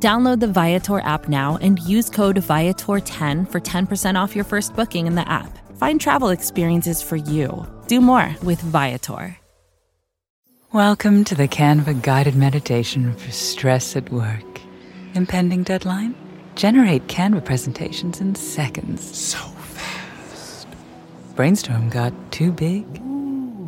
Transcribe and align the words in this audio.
Download 0.00 0.38
the 0.38 0.46
Viator 0.46 1.00
app 1.00 1.28
now 1.28 1.58
and 1.60 1.80
use 1.80 2.08
code 2.08 2.36
Viator10 2.36 3.50
for 3.50 3.60
10% 3.60 4.14
off 4.14 4.36
your 4.36 4.44
first 4.44 4.76
booking 4.76 5.08
in 5.08 5.16
the 5.16 5.28
app. 5.28 5.58
Find 5.76 6.00
travel 6.00 6.28
experiences 6.28 7.02
for 7.02 7.16
you. 7.16 7.66
Do 7.88 8.00
more 8.00 8.32
with 8.44 8.60
Viator. 8.60 9.36
Welcome 10.72 11.24
to 11.24 11.34
the 11.34 11.48
Canva 11.48 12.00
guided 12.02 12.36
meditation 12.36 13.12
for 13.14 13.32
stress 13.32 13.96
at 13.96 14.12
work. 14.12 14.60
Impending 15.14 15.64
deadline? 15.64 16.14
Generate 16.54 17.08
Canva 17.08 17.44
presentations 17.44 18.20
in 18.20 18.36
seconds. 18.36 19.02
So 19.18 19.38
fast. 19.38 20.68
Brainstorm 21.34 21.88
got 21.88 22.12
too 22.30 22.52
big? 22.52 22.86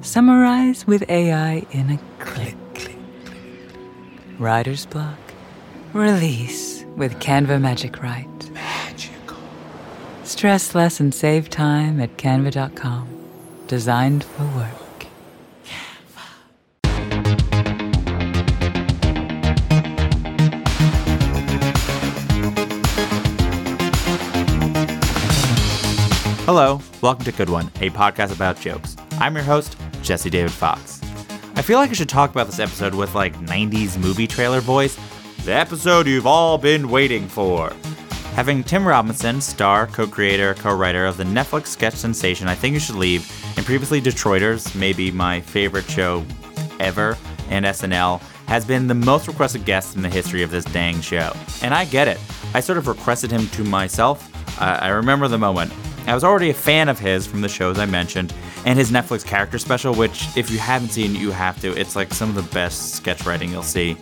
Summarize 0.03 0.87
with 0.87 1.03
AI 1.11 1.67
in 1.73 1.91
a 1.91 1.99
click. 2.23 2.55
Click, 2.75 2.97
click. 3.25 3.35
Writer's 4.39 4.87
block? 4.87 5.19
Release 5.93 6.85
with 6.97 7.19
Canva 7.19 7.61
Magic 7.61 8.01
Write. 8.01 8.51
Magical. 8.53 9.37
Stress 10.23 10.73
less 10.73 11.01
and 11.01 11.13
save 11.13 11.51
time 11.51 12.01
at 12.01 12.17
canva.com. 12.17 13.09
Designed 13.67 14.23
for 14.23 14.45
work. 14.57 15.07
Hello, 26.45 26.81
welcome 27.01 27.25
to 27.25 27.33
Good 27.33 27.51
One, 27.51 27.67
a 27.81 27.91
podcast 27.91 28.33
about 28.33 28.61
jokes. 28.61 28.97
I'm 29.19 29.35
your 29.35 29.43
host, 29.43 29.77
Jesse 30.03 30.31
David 30.31 30.53
Fox. 30.53 31.01
I 31.57 31.63
feel 31.63 31.79
like 31.79 31.91
I 31.91 31.95
should 31.95 32.09
talk 32.09 32.31
about 32.31 32.47
this 32.47 32.61
episode 32.61 32.95
with 32.95 33.17
like 33.17 33.35
90s 33.41 33.99
movie 33.99 34.29
trailer 34.29 34.61
voice. 34.61 34.97
The 35.45 35.55
episode 35.55 36.07
you've 36.07 36.27
all 36.27 36.59
been 36.59 36.91
waiting 36.91 37.27
for. 37.27 37.73
Having 38.35 38.65
Tim 38.65 38.87
Robinson, 38.87 39.41
star, 39.41 39.87
co 39.87 40.07
creator, 40.07 40.53
co 40.55 40.75
writer 40.75 41.07
of 41.07 41.17
the 41.17 41.25
Netflix 41.25 41.69
sketch 41.69 41.95
sensation 41.95 42.47
I 42.47 42.55
Think 42.55 42.75
You 42.75 42.81
Should 42.81 42.97
Leave, 42.97 43.27
and 43.57 43.65
previously 43.65 44.03
Detroiters, 44.03 44.75
maybe 44.79 45.11
my 45.11 45.41
favorite 45.41 45.87
show 45.87 46.25
ever, 46.79 47.17
and 47.49 47.65
SNL, 47.65 48.21
has 48.49 48.67
been 48.67 48.87
the 48.87 48.95
most 48.95 49.29
requested 49.29 49.65
guest 49.65 49.97
in 49.97 50.03
the 50.03 50.11
history 50.11 50.43
of 50.43 50.51
this 50.51 50.65
dang 50.67 51.01
show. 51.01 51.33
And 51.63 51.73
I 51.73 51.87
get 51.87 52.07
it. 52.07 52.19
I 52.53 52.61
sort 52.61 52.77
of 52.77 52.87
requested 52.87 53.31
him 53.31 53.49
to 53.49 53.65
myself. 53.65 54.31
I 54.61 54.89
remember 54.89 55.27
the 55.27 55.39
moment. 55.39 55.73
I 56.07 56.15
was 56.15 56.25
already 56.25 56.51
a 56.51 56.55
fan 56.55 56.89
of 56.89 56.99
his 56.99 57.27
from 57.27 57.41
the 57.41 57.49
shows 57.49 57.79
I 57.79 57.87
mentioned, 57.87 58.35
and 58.65 58.79
his 58.79 58.91
Netflix 58.91 59.25
character 59.25 59.59
special, 59.59 59.95
which, 59.95 60.27
if 60.37 60.51
you 60.51 60.59
haven't 60.59 60.89
seen, 60.89 61.15
you 61.15 61.31
have 61.31 61.61
to. 61.61 61.79
It's 61.79 61.95
like 61.97 62.13
some 62.13 62.29
of 62.29 62.35
the 62.35 62.55
best 62.55 62.95
sketch 62.95 63.25
writing 63.25 63.51
you'll 63.51 63.63
see. 63.63 63.97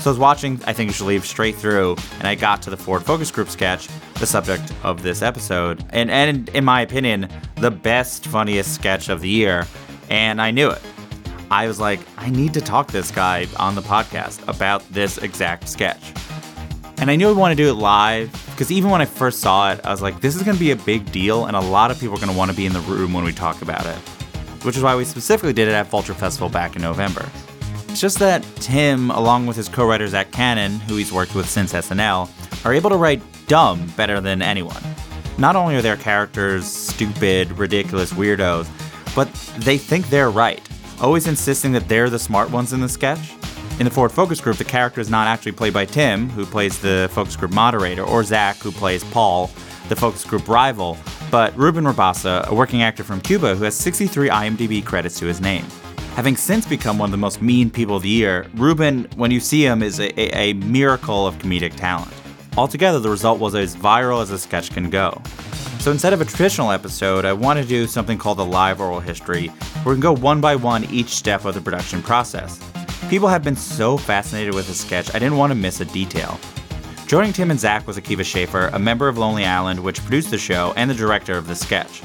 So 0.00 0.08
I 0.08 0.12
was 0.12 0.18
watching 0.18 0.58
I 0.66 0.72
Think 0.72 0.88
You 0.88 0.94
Should 0.94 1.06
Leave 1.06 1.26
straight 1.26 1.56
through, 1.56 1.96
and 2.18 2.26
I 2.26 2.34
got 2.34 2.62
to 2.62 2.70
the 2.70 2.76
Ford 2.76 3.02
Focus 3.02 3.30
Group 3.30 3.50
sketch, 3.50 3.88
the 4.14 4.26
subject 4.26 4.72
of 4.82 5.02
this 5.02 5.20
episode. 5.20 5.84
And, 5.90 6.10
and 6.10 6.48
in 6.50 6.64
my 6.64 6.80
opinion, 6.80 7.28
the 7.56 7.70
best, 7.70 8.26
funniest 8.26 8.74
sketch 8.74 9.10
of 9.10 9.20
the 9.20 9.28
year, 9.28 9.66
and 10.08 10.40
I 10.40 10.50
knew 10.50 10.70
it. 10.70 10.80
I 11.50 11.66
was 11.66 11.78
like, 11.80 12.00
I 12.16 12.30
need 12.30 12.54
to 12.54 12.60
talk 12.60 12.86
to 12.86 12.92
this 12.92 13.10
guy 13.10 13.46
on 13.58 13.74
the 13.74 13.82
podcast 13.82 14.46
about 14.48 14.88
this 14.90 15.18
exact 15.18 15.68
sketch. 15.68 16.14
And 17.00 17.10
I 17.10 17.16
knew 17.16 17.30
I 17.30 17.32
wanted 17.32 17.56
to 17.56 17.62
do 17.62 17.70
it 17.70 17.74
live 17.74 18.30
because 18.50 18.70
even 18.70 18.90
when 18.90 19.00
I 19.00 19.06
first 19.06 19.40
saw 19.40 19.72
it, 19.72 19.80
I 19.84 19.90
was 19.90 20.02
like, 20.02 20.20
this 20.20 20.36
is 20.36 20.42
going 20.42 20.54
to 20.54 20.60
be 20.60 20.70
a 20.70 20.76
big 20.76 21.10
deal, 21.10 21.46
and 21.46 21.56
a 21.56 21.60
lot 21.60 21.90
of 21.90 21.98
people 21.98 22.14
are 22.14 22.20
going 22.20 22.30
to 22.30 22.36
want 22.36 22.50
to 22.50 22.56
be 22.56 22.66
in 22.66 22.74
the 22.74 22.80
room 22.80 23.14
when 23.14 23.24
we 23.24 23.32
talk 23.32 23.62
about 23.62 23.86
it. 23.86 23.96
Which 24.64 24.76
is 24.76 24.82
why 24.82 24.94
we 24.94 25.06
specifically 25.06 25.54
did 25.54 25.66
it 25.66 25.72
at 25.72 25.86
Vulture 25.86 26.12
Festival 26.12 26.50
back 26.50 26.76
in 26.76 26.82
November. 26.82 27.26
It's 27.88 28.02
just 28.02 28.18
that 28.18 28.44
Tim, 28.56 29.10
along 29.12 29.46
with 29.46 29.56
his 29.56 29.66
co 29.66 29.86
writer 29.88 30.06
Zach 30.08 30.30
Kanin, 30.30 30.78
who 30.80 30.96
he's 30.96 31.10
worked 31.10 31.34
with 31.34 31.48
since 31.48 31.72
SNL, 31.72 32.28
are 32.66 32.74
able 32.74 32.90
to 32.90 32.96
write 32.96 33.22
dumb 33.46 33.86
better 33.96 34.20
than 34.20 34.42
anyone. 34.42 34.82
Not 35.38 35.56
only 35.56 35.76
are 35.76 35.82
their 35.82 35.96
characters 35.96 36.66
stupid, 36.66 37.50
ridiculous 37.52 38.12
weirdos, 38.12 38.68
but 39.14 39.32
they 39.64 39.78
think 39.78 40.10
they're 40.10 40.30
right, 40.30 40.60
always 41.00 41.26
insisting 41.26 41.72
that 41.72 41.88
they're 41.88 42.10
the 42.10 42.18
smart 42.18 42.50
ones 42.50 42.74
in 42.74 42.80
the 42.80 42.88
sketch. 42.90 43.32
In 43.80 43.84
the 43.84 43.90
Ford 43.90 44.12
Focus 44.12 44.42
Group, 44.42 44.58
the 44.58 44.64
character 44.64 45.00
is 45.00 45.08
not 45.08 45.26
actually 45.26 45.52
played 45.52 45.72
by 45.72 45.86
Tim, 45.86 46.28
who 46.28 46.44
plays 46.44 46.78
the 46.80 47.08
focus 47.12 47.34
group 47.34 47.50
moderator, 47.50 48.02
or 48.02 48.22
Zach, 48.22 48.58
who 48.58 48.70
plays 48.70 49.02
Paul, 49.04 49.50
the 49.88 49.96
focus 49.96 50.22
group 50.22 50.48
rival, 50.48 50.98
but 51.30 51.56
Ruben 51.56 51.84
Rabasa, 51.84 52.46
a 52.46 52.54
working 52.54 52.82
actor 52.82 53.02
from 53.02 53.22
Cuba 53.22 53.54
who 53.54 53.64
has 53.64 53.74
63 53.74 54.28
IMDb 54.28 54.84
credits 54.84 55.18
to 55.20 55.24
his 55.24 55.40
name. 55.40 55.64
Having 56.14 56.36
since 56.36 56.66
become 56.66 56.98
one 56.98 57.06
of 57.06 57.12
the 57.12 57.16
most 57.16 57.40
mean 57.40 57.70
people 57.70 57.96
of 57.96 58.02
the 58.02 58.10
year, 58.10 58.46
Ruben, 58.52 59.08
when 59.16 59.30
you 59.30 59.40
see 59.40 59.64
him, 59.64 59.82
is 59.82 59.98
a, 59.98 60.12
a, 60.20 60.50
a 60.50 60.52
miracle 60.52 61.26
of 61.26 61.38
comedic 61.38 61.74
talent. 61.74 62.12
Altogether, 62.58 62.98
the 62.98 63.08
result 63.08 63.40
was 63.40 63.54
as 63.54 63.74
viral 63.74 64.20
as 64.20 64.30
a 64.30 64.38
sketch 64.38 64.72
can 64.72 64.90
go. 64.90 65.22
So 65.78 65.90
instead 65.90 66.12
of 66.12 66.20
a 66.20 66.26
traditional 66.26 66.70
episode, 66.70 67.24
I 67.24 67.32
want 67.32 67.58
to 67.58 67.64
do 67.64 67.86
something 67.86 68.18
called 68.18 68.40
a 68.40 68.42
live 68.42 68.78
oral 68.78 69.00
history, 69.00 69.46
where 69.84 69.94
we 69.94 70.02
can 70.02 70.02
go 70.02 70.12
one 70.12 70.42
by 70.42 70.54
one 70.54 70.84
each 70.92 71.08
step 71.08 71.46
of 71.46 71.54
the 71.54 71.62
production 71.62 72.02
process. 72.02 72.60
People 73.10 73.26
have 73.26 73.42
been 73.42 73.56
so 73.56 73.96
fascinated 73.96 74.54
with 74.54 74.68
the 74.68 74.72
sketch, 74.72 75.12
I 75.12 75.18
didn't 75.18 75.36
want 75.36 75.50
to 75.50 75.56
miss 75.56 75.80
a 75.80 75.84
detail. 75.84 76.38
Joining 77.08 77.32
Tim 77.32 77.50
and 77.50 77.58
Zach 77.58 77.84
was 77.84 77.98
Akiva 77.98 78.24
Schaffer, 78.24 78.68
a 78.68 78.78
member 78.78 79.08
of 79.08 79.18
Lonely 79.18 79.44
Island, 79.44 79.80
which 79.80 80.00
produced 80.02 80.30
the 80.30 80.38
show, 80.38 80.72
and 80.76 80.88
the 80.88 80.94
director 80.94 81.36
of 81.36 81.48
the 81.48 81.56
sketch. 81.56 82.02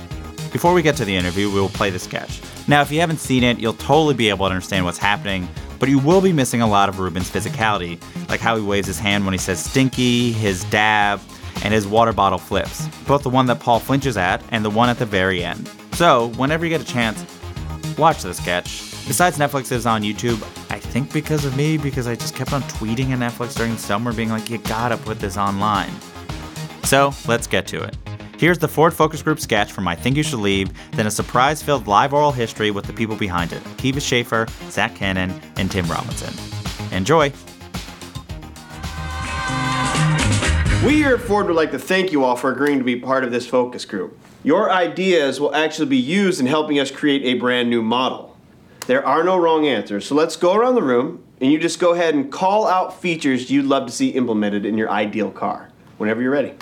Before 0.52 0.74
we 0.74 0.82
get 0.82 0.96
to 0.96 1.06
the 1.06 1.16
interview, 1.16 1.52
we 1.52 1.62
will 1.62 1.70
play 1.70 1.92
the 1.92 2.00
sketch. 2.00 2.42
Now, 2.68 2.82
if 2.82 2.92
you 2.92 3.02
haven't 3.02 3.20
seen 3.20 3.44
it, 3.44 3.60
you'll 3.60 3.74
totally 3.74 4.16
be 4.16 4.30
able 4.30 4.48
to 4.48 4.52
understand 4.52 4.84
what's 4.84 4.98
happening, 4.98 5.48
but 5.78 5.90
you 5.90 6.00
will 6.00 6.22
be 6.22 6.34
missing 6.34 6.62
a 6.62 6.68
lot 6.68 6.90
of 6.90 6.98
Ruben's 6.98 7.30
physicality, 7.30 8.02
like 8.28 8.40
how 8.40 8.56
he 8.56 8.64
waves 8.64 8.88
his 8.88 8.98
hand 8.98 9.26
when 9.26 9.34
he 9.34 9.38
says 9.38 9.64
stinky, 9.64 10.32
his 10.32 10.64
dab, 10.72 11.22
and 11.64 11.72
his 11.72 11.86
water 11.86 12.14
bottle 12.14 12.40
flips, 12.40 12.88
both 13.06 13.22
the 13.22 13.30
one 13.30 13.46
that 13.46 13.60
Paul 13.60 13.80
flinches 13.80 14.18
at 14.18 14.42
and 14.50 14.66
the 14.66 14.72
one 14.72 14.90
at 14.90 14.98
the 14.98 15.06
very 15.06 15.44
end. 15.44 15.70
So, 15.92 16.30
whenever 16.30 16.66
you 16.66 16.72
get 16.72 16.82
a 16.82 16.92
chance, 16.92 17.24
watch 17.96 18.24
the 18.24 18.34
sketch. 18.34 18.92
Besides, 19.08 19.38
Netflix 19.38 19.72
is 19.72 19.86
on 19.86 20.02
YouTube. 20.02 20.44
Think 20.96 21.12
because 21.12 21.44
of 21.44 21.58
me, 21.58 21.78
because 21.78 22.08
I 22.08 22.16
just 22.16 22.36
kept 22.36 22.54
on 22.54 22.62
tweeting 22.64 23.10
at 23.10 23.20
Netflix 23.20 23.54
during 23.54 23.74
the 23.74 23.78
summer, 23.78 24.14
being 24.14 24.30
like, 24.30 24.50
you 24.50 24.60
gotta 24.60 24.96
put 24.96 25.20
this 25.20 25.36
online. 25.36 25.92
So, 26.86 27.14
let's 27.28 27.48
get 27.48 27.68
to 27.68 27.84
it. 27.84 27.98
Here's 28.38 28.60
the 28.60 28.70
Ford 28.70 28.94
Focus 28.94 29.22
Group 29.22 29.42
sketch 29.42 29.74
from 29.74 29.90
I 29.90 29.96
Think 29.96 30.16
You 30.16 30.24
Should 30.24 30.40
Leave, 30.40 30.72
then 30.92 31.06
a 31.06 31.12
surprise 31.12 31.62
filled 31.62 31.88
live 31.88 32.14
oral 32.14 32.32
history 32.32 32.72
with 32.72 32.86
the 32.86 32.94
people 32.94 33.18
behind 33.18 33.52
it 33.52 33.62
Akiva 33.66 34.02
Schaffer, 34.02 34.48
Zach 34.70 34.96
Kanin, 34.96 35.38
and 35.58 35.70
Tim 35.70 35.86
Robinson. 35.88 36.34
Enjoy! 36.96 37.30
We 40.86 40.94
here 40.94 41.16
at 41.16 41.20
Ford 41.20 41.48
would 41.48 41.58
like 41.58 41.72
to 41.72 41.80
thank 41.80 42.14
you 42.14 42.24
all 42.24 42.38
for 42.38 42.54
agreeing 42.54 42.78
to 42.78 42.86
be 42.86 42.96
part 42.96 43.26
of 43.26 43.34
this 43.34 43.46
focus 43.46 43.84
group. 43.84 44.18
Your 44.46 44.72
ideas 44.72 45.42
will 45.42 45.54
actually 45.54 45.88
be 45.88 45.98
used 45.98 46.40
in 46.40 46.46
helping 46.46 46.80
us 46.80 46.90
create 46.90 47.24
a 47.26 47.38
brand 47.38 47.70
new 47.70 47.82
model. 47.82 48.35
There 48.88 49.06
are 49.06 49.24
no 49.24 49.38
wrong 49.38 49.66
answers, 49.66 50.06
so 50.06 50.16
let's 50.16 50.36
go 50.36 50.54
around 50.54 50.76
the 50.76 50.84
room 50.84 51.24
and 51.42 51.52
you 51.52 51.60
just 51.60 51.80
go 51.80 51.94
ahead 51.94 52.14
and 52.14 52.32
call 52.32 52.68
out 52.68 53.02
features 53.02 53.50
you'd 53.50 53.66
love 53.66 53.88
to 53.88 53.92
see 53.92 54.10
implemented 54.10 54.66
in 54.66 54.78
your 54.78 54.90
ideal 54.90 55.32
car 55.32 55.70
whenever 55.98 56.22
you're 56.22 56.32
ready. 56.32 56.54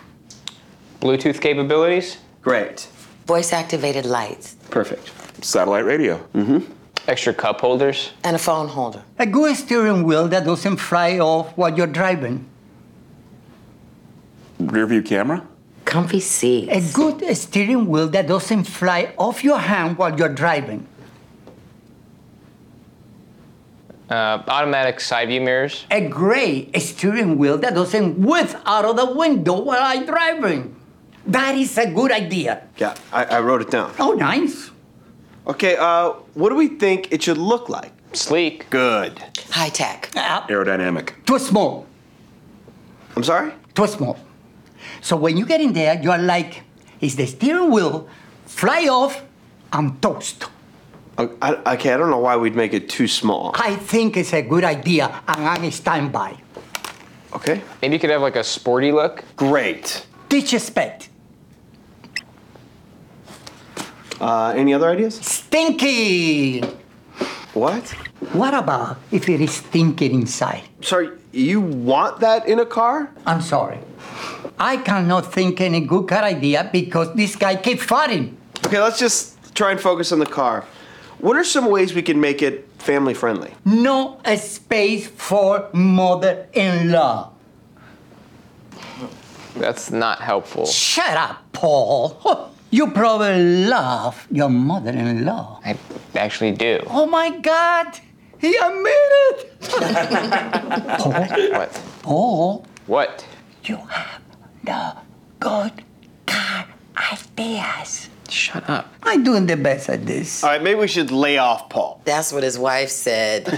Bluetooth 1.01 1.41
capabilities, 1.41 2.17
Great. 2.41 2.87
Voice 3.25 3.53
activated 3.53 4.05
lights 4.05 4.55
Perfect. 4.69 5.11
Satellite 5.43 5.85
radio. 5.85 6.17
Mm 6.33 6.45
hmm. 6.45 6.71
Extra 7.07 7.33
cup 7.33 7.59
holders, 7.59 8.11
and 8.23 8.35
a 8.35 8.39
phone 8.39 8.69
holder. 8.69 9.03
A 9.19 9.25
good 9.25 9.57
steering 9.57 10.03
wheel 10.03 10.29
that 10.29 10.45
doesn't 10.45 10.77
fly 10.77 11.19
off 11.19 11.51
while 11.57 11.75
you're 11.75 11.85
driving. 11.85 12.45
Rear 14.57 14.87
view 14.87 15.01
camera. 15.01 15.45
Comfy 15.83 16.21
seats. 16.21 16.71
A 16.71 16.93
good 16.93 17.35
steering 17.35 17.87
wheel 17.87 18.07
that 18.07 18.27
doesn't 18.27 18.63
fly 18.63 19.13
off 19.17 19.43
your 19.43 19.59
hand 19.59 19.97
while 19.97 20.17
you're 20.17 20.29
driving. 20.29 20.87
Uh, 24.09 24.43
automatic 24.47 24.99
side 24.99 25.27
view 25.29 25.41
mirrors, 25.41 25.85
A 25.91 26.07
gray 26.07 26.69
steering 26.79 27.37
wheel 27.37 27.57
that 27.59 27.73
doesn't 27.73 28.19
whiz 28.19 28.55
out 28.65 28.85
of 28.85 28.95
the 28.95 29.11
window 29.13 29.61
while 29.61 29.81
I'm 29.81 30.05
driving. 30.05 30.75
That 31.25 31.55
is 31.55 31.77
a 31.77 31.89
good 31.89 32.11
idea. 32.11 32.67
Yeah, 32.77 32.95
I, 33.11 33.25
I 33.25 33.39
wrote 33.39 33.61
it 33.61 33.71
down. 33.71 33.93
Oh, 33.99 34.11
nice. 34.13 34.71
Okay, 35.47 35.77
uh, 35.77 36.11
what 36.33 36.49
do 36.49 36.55
we 36.55 36.67
think 36.67 37.11
it 37.11 37.23
should 37.23 37.37
look 37.37 37.69
like? 37.69 37.91
sleek, 38.13 38.69
Good. 38.69 39.19
High 39.49 39.69
tech. 39.69 40.11
Uh, 40.15 40.45
Aerodynamic. 40.47 41.25
too 41.25 41.39
small. 41.39 41.87
I'm 43.15 43.23
sorry? 43.23 43.51
Too 43.73 43.87
small. 43.87 44.17
So 45.01 45.15
when 45.17 45.35
you 45.37 45.45
get 45.45 45.61
in 45.61 45.73
there, 45.73 45.99
you're 46.01 46.17
like 46.19 46.63
is 47.01 47.15
the 47.15 47.25
steering 47.25 47.71
wheel 47.71 48.07
fly 48.45 48.87
off 48.87 49.21
and 49.71 50.01
toast. 50.01 50.45
I, 51.17 51.75
okay, 51.75 51.93
I 51.93 51.97
don't 51.97 52.09
know 52.09 52.17
why 52.17 52.35
we'd 52.37 52.55
make 52.55 52.73
it 52.73 52.89
too 52.89 53.07
small. 53.07 53.51
I 53.55 53.75
think 53.75 54.17
it's 54.17 54.33
a 54.33 54.41
good 54.41 54.63
idea, 54.63 55.21
and 55.27 55.47
I'm 55.47 55.71
standby. 55.71 56.37
Okay. 57.33 57.61
Maybe 57.81 57.95
you 57.95 57.99
could 57.99 58.09
have 58.09 58.21
like 58.21 58.35
a 58.35 58.43
sporty 58.43 58.91
look. 58.91 59.23
Great. 59.35 60.05
Disrespect. 60.29 61.09
Uh, 64.19 64.53
any 64.55 64.73
other 64.73 64.89
ideas? 64.89 65.15
Stinky. 65.15 66.61
What? 67.53 67.83
What 68.33 68.53
about 68.53 68.97
if 69.11 69.29
it 69.29 69.41
is 69.41 69.55
stinking 69.55 70.13
inside? 70.13 70.63
Sorry, 70.81 71.09
you 71.31 71.61
want 71.61 72.19
that 72.21 72.47
in 72.47 72.59
a 72.59 72.65
car? 72.65 73.11
I'm 73.25 73.41
sorry. 73.41 73.79
I 74.57 74.77
cannot 74.77 75.31
think 75.31 75.61
any 75.61 75.81
good 75.81 76.07
car 76.07 76.23
idea 76.23 76.69
because 76.71 77.13
this 77.13 77.35
guy 77.35 77.55
keeps 77.57 77.85
farting. 77.85 78.33
Okay, 78.65 78.79
let's 78.79 78.97
just 78.97 79.53
try 79.53 79.71
and 79.71 79.79
focus 79.79 80.11
on 80.11 80.19
the 80.19 80.25
car. 80.25 80.65
What 81.23 81.37
are 81.37 81.45
some 81.45 81.71
ways 81.71 81.93
we 81.93 82.01
can 82.01 82.19
make 82.19 82.41
it 82.41 82.67
family 82.79 83.13
friendly? 83.13 83.53
No 83.63 84.19
space 84.35 85.07
for 85.07 85.69
mother-in-law. 85.71 87.31
That's 89.55 89.89
not 89.89 90.19
helpful. 90.19 90.65
Shut 90.65 91.15
up, 91.17 91.37
Paul. 91.53 92.49
You 92.73 92.89
probably 92.89 93.67
love 93.67 94.27
your 94.31 94.49
mother-in-law. 94.49 95.61
I 95.63 95.77
actually 96.15 96.53
do. 96.53 96.79
Oh 96.87 97.05
my 97.05 97.29
God, 97.37 97.99
he 98.39 98.55
admitted. 98.57 99.59
Paul, 100.97 101.13
What? 101.51 101.81
Paul, 102.01 102.65
What? 102.87 103.25
you 103.65 103.75
have 103.77 104.21
the 104.63 104.95
good 105.39 105.83
car 106.25 106.65
ideas. 107.13 108.09
Shut 108.33 108.67
up. 108.67 108.91
I'm 109.03 109.23
doing 109.23 109.45
the 109.45 109.55
best 109.55 109.89
at 109.89 110.05
this. 110.07 110.43
All 110.43 110.49
right, 110.49 110.61
maybe 110.61 110.79
we 110.79 110.87
should 110.87 111.11
lay 111.11 111.37
off 111.37 111.69
Paul. 111.69 112.01
That's 112.03 112.33
what 112.33 112.41
his 112.43 112.57
wife 112.57 112.89
said. 112.89 113.47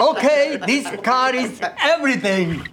Okay, 0.00 0.58
this 0.66 0.86
car 1.02 1.34
is 1.34 1.60
everything. 1.80 2.66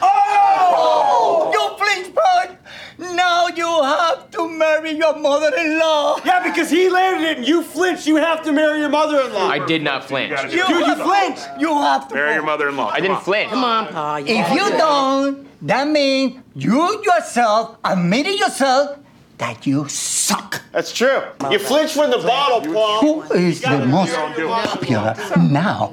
Oh! 0.00 1.50
You 1.52 1.76
flinch, 1.84 2.14
bud! 2.14 2.58
Now 2.98 3.48
you 3.48 3.66
have 3.82 4.30
to 4.32 4.48
marry 4.48 4.92
your 4.92 5.16
mother-in-law. 5.18 6.20
Yeah, 6.24 6.42
because 6.42 6.70
he 6.70 6.88
landed 6.88 7.28
it 7.30 7.36
and 7.38 7.48
you 7.48 7.62
flinched. 7.62 8.06
You 8.06 8.16
have 8.16 8.42
to 8.44 8.52
marry 8.52 8.80
your 8.80 8.88
mother-in-law. 8.90 9.46
I 9.48 9.64
did 9.66 9.82
not 9.82 10.04
flinch. 10.04 10.32
You 10.44 10.66
Dude, 10.66 10.68
you 10.68 10.84
have- 10.84 11.00
flinched. 11.00 11.46
You 11.58 11.74
have 11.74 12.08
to. 12.08 12.14
Marry 12.14 12.34
your 12.34 12.42
mother-in-law. 12.44 12.88
I 12.88 13.00
didn't 13.00 13.20
flinch. 13.22 13.50
Come 13.50 13.64
on, 13.64 13.86
Paul. 13.88 14.20
You 14.20 14.36
If 14.36 14.50
you 14.52 14.70
don't, 14.78 15.45
that 15.62 15.88
means 15.88 16.40
you 16.54 17.02
yourself 17.04 17.78
admitted 17.84 18.38
yourself 18.38 18.98
that 19.38 19.66
you 19.66 19.88
suck. 19.88 20.62
That's 20.72 20.92
true. 20.92 21.22
You 21.50 21.58
flinched 21.58 21.94
from 21.94 22.10
the 22.10 22.18
bottle, 22.18 22.72
Paul. 22.72 23.00
Who 23.00 23.22
is 23.34 23.60
the 23.60 23.84
most 23.86 24.14
popular 24.14 25.14
now? 25.36 25.92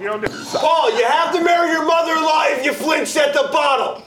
Paul, 0.53 0.97
you 0.97 1.05
have 1.05 1.33
to 1.33 1.43
marry 1.43 1.71
your 1.71 1.85
mother-in-law 1.85 2.45
if 2.49 2.65
you 2.65 2.73
flinched 2.73 3.17
at 3.17 3.33
the 3.33 3.49
bottle. 3.51 4.03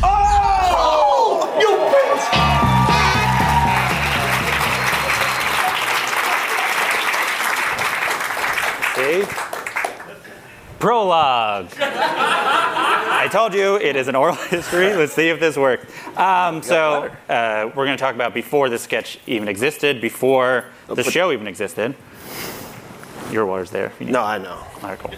Oh! 0.00 1.56
You 1.60 1.68
bitch! 1.92 2.24
See? 8.94 9.47
Prologue. 10.78 11.68
I 11.80 13.28
told 13.32 13.52
you 13.52 13.76
it 13.76 13.96
is 13.96 14.06
an 14.08 14.14
oral 14.14 14.34
history. 14.50 14.94
Let's 14.94 15.12
see 15.12 15.28
if 15.28 15.40
this 15.40 15.56
works. 15.56 15.84
Um, 16.16 16.62
so 16.62 17.10
uh, 17.28 17.70
we're 17.74 17.84
going 17.84 17.96
to 17.96 18.00
talk 18.00 18.14
about 18.14 18.32
before 18.32 18.68
the 18.68 18.78
sketch 18.78 19.18
even 19.26 19.48
existed, 19.48 20.00
before 20.00 20.66
the 20.86 21.02
show 21.02 21.32
even 21.32 21.46
existed. 21.48 21.94
Your 23.32 23.44
water's 23.44 23.70
there. 23.70 23.92
you 23.98 24.06
need 24.06 24.12
No, 24.12 24.22
I 24.22 24.38
know. 24.38 24.54
all 24.82 24.88
right, 24.88 24.98
cool. 24.98 25.12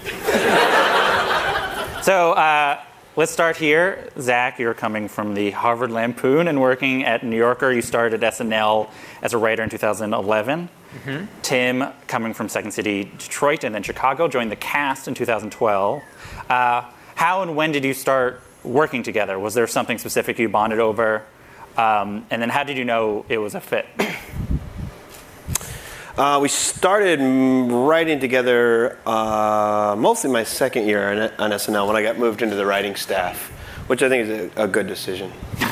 so 2.02 2.32
uh, 2.32 2.80
let's 3.16 3.30
start 3.30 3.56
here. 3.56 4.08
Zach, 4.18 4.58
you're 4.58 4.74
coming 4.74 5.06
from 5.08 5.34
the 5.34 5.50
Harvard 5.52 5.90
Lampoon 5.90 6.48
and 6.48 6.60
working 6.60 7.04
at 7.04 7.22
New 7.22 7.36
Yorker. 7.36 7.70
You 7.70 7.82
started 7.82 8.24
at 8.24 8.34
SNL 8.34 8.88
as 9.22 9.32
a 9.34 9.38
writer 9.38 9.62
in 9.62 9.68
2011. 9.70 10.68
Tim, 11.42 11.84
coming 12.06 12.34
from 12.34 12.48
Second 12.48 12.72
City, 12.72 13.04
Detroit, 13.18 13.64
and 13.64 13.74
then 13.74 13.82
Chicago, 13.82 14.28
joined 14.28 14.50
the 14.50 14.56
cast 14.56 15.08
in 15.08 15.14
2012. 15.14 16.02
Uh, 16.48 16.82
how 17.14 17.42
and 17.42 17.56
when 17.56 17.72
did 17.72 17.84
you 17.84 17.94
start 17.94 18.40
working 18.64 19.02
together? 19.02 19.38
Was 19.38 19.54
there 19.54 19.66
something 19.66 19.98
specific 19.98 20.38
you 20.38 20.48
bonded 20.48 20.80
over? 20.80 21.24
Um, 21.76 22.26
and 22.30 22.42
then 22.42 22.48
how 22.48 22.64
did 22.64 22.76
you 22.76 22.84
know 22.84 23.24
it 23.28 23.38
was 23.38 23.54
a 23.54 23.60
fit? 23.60 23.86
Uh, 26.18 26.38
we 26.38 26.48
started 26.48 27.18
writing 27.20 28.20
together 28.20 28.98
uh, 29.06 29.94
mostly 29.96 30.30
my 30.30 30.44
second 30.44 30.86
year 30.86 31.10
on, 31.10 31.18
on 31.38 31.50
SNL 31.52 31.86
when 31.86 31.96
I 31.96 32.02
got 32.02 32.18
moved 32.18 32.42
into 32.42 32.56
the 32.56 32.66
writing 32.66 32.94
staff, 32.94 33.48
which 33.86 34.02
I 34.02 34.10
think 34.10 34.28
is 34.28 34.50
a, 34.54 34.64
a 34.64 34.68
good 34.68 34.86
decision 34.86 35.32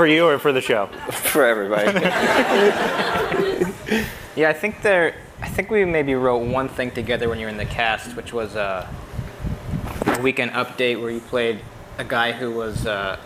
for 0.00 0.06
you 0.06 0.24
or 0.26 0.38
for 0.38 0.50
the 0.50 0.62
show? 0.62 0.86
for 1.10 1.44
everybody. 1.44 1.92
Yeah, 4.36 4.48
I 4.48 4.52
think 4.52 4.80
there. 4.80 5.16
I 5.42 5.48
think 5.48 5.70
we 5.70 5.84
maybe 5.84 6.14
wrote 6.14 6.38
one 6.46 6.68
thing 6.68 6.92
together 6.92 7.28
when 7.28 7.38
you 7.40 7.46
were 7.46 7.50
in 7.50 7.56
the 7.58 7.64
cast, 7.66 8.16
which 8.16 8.32
was 8.32 8.54
uh, 8.54 8.88
a 10.06 10.20
weekend 10.22 10.52
update 10.52 11.00
where 11.02 11.10
you 11.10 11.20
played 11.20 11.58
a 11.98 12.04
guy 12.04 12.30
who 12.32 12.52
was. 12.52 12.86
Uh, 12.86 13.18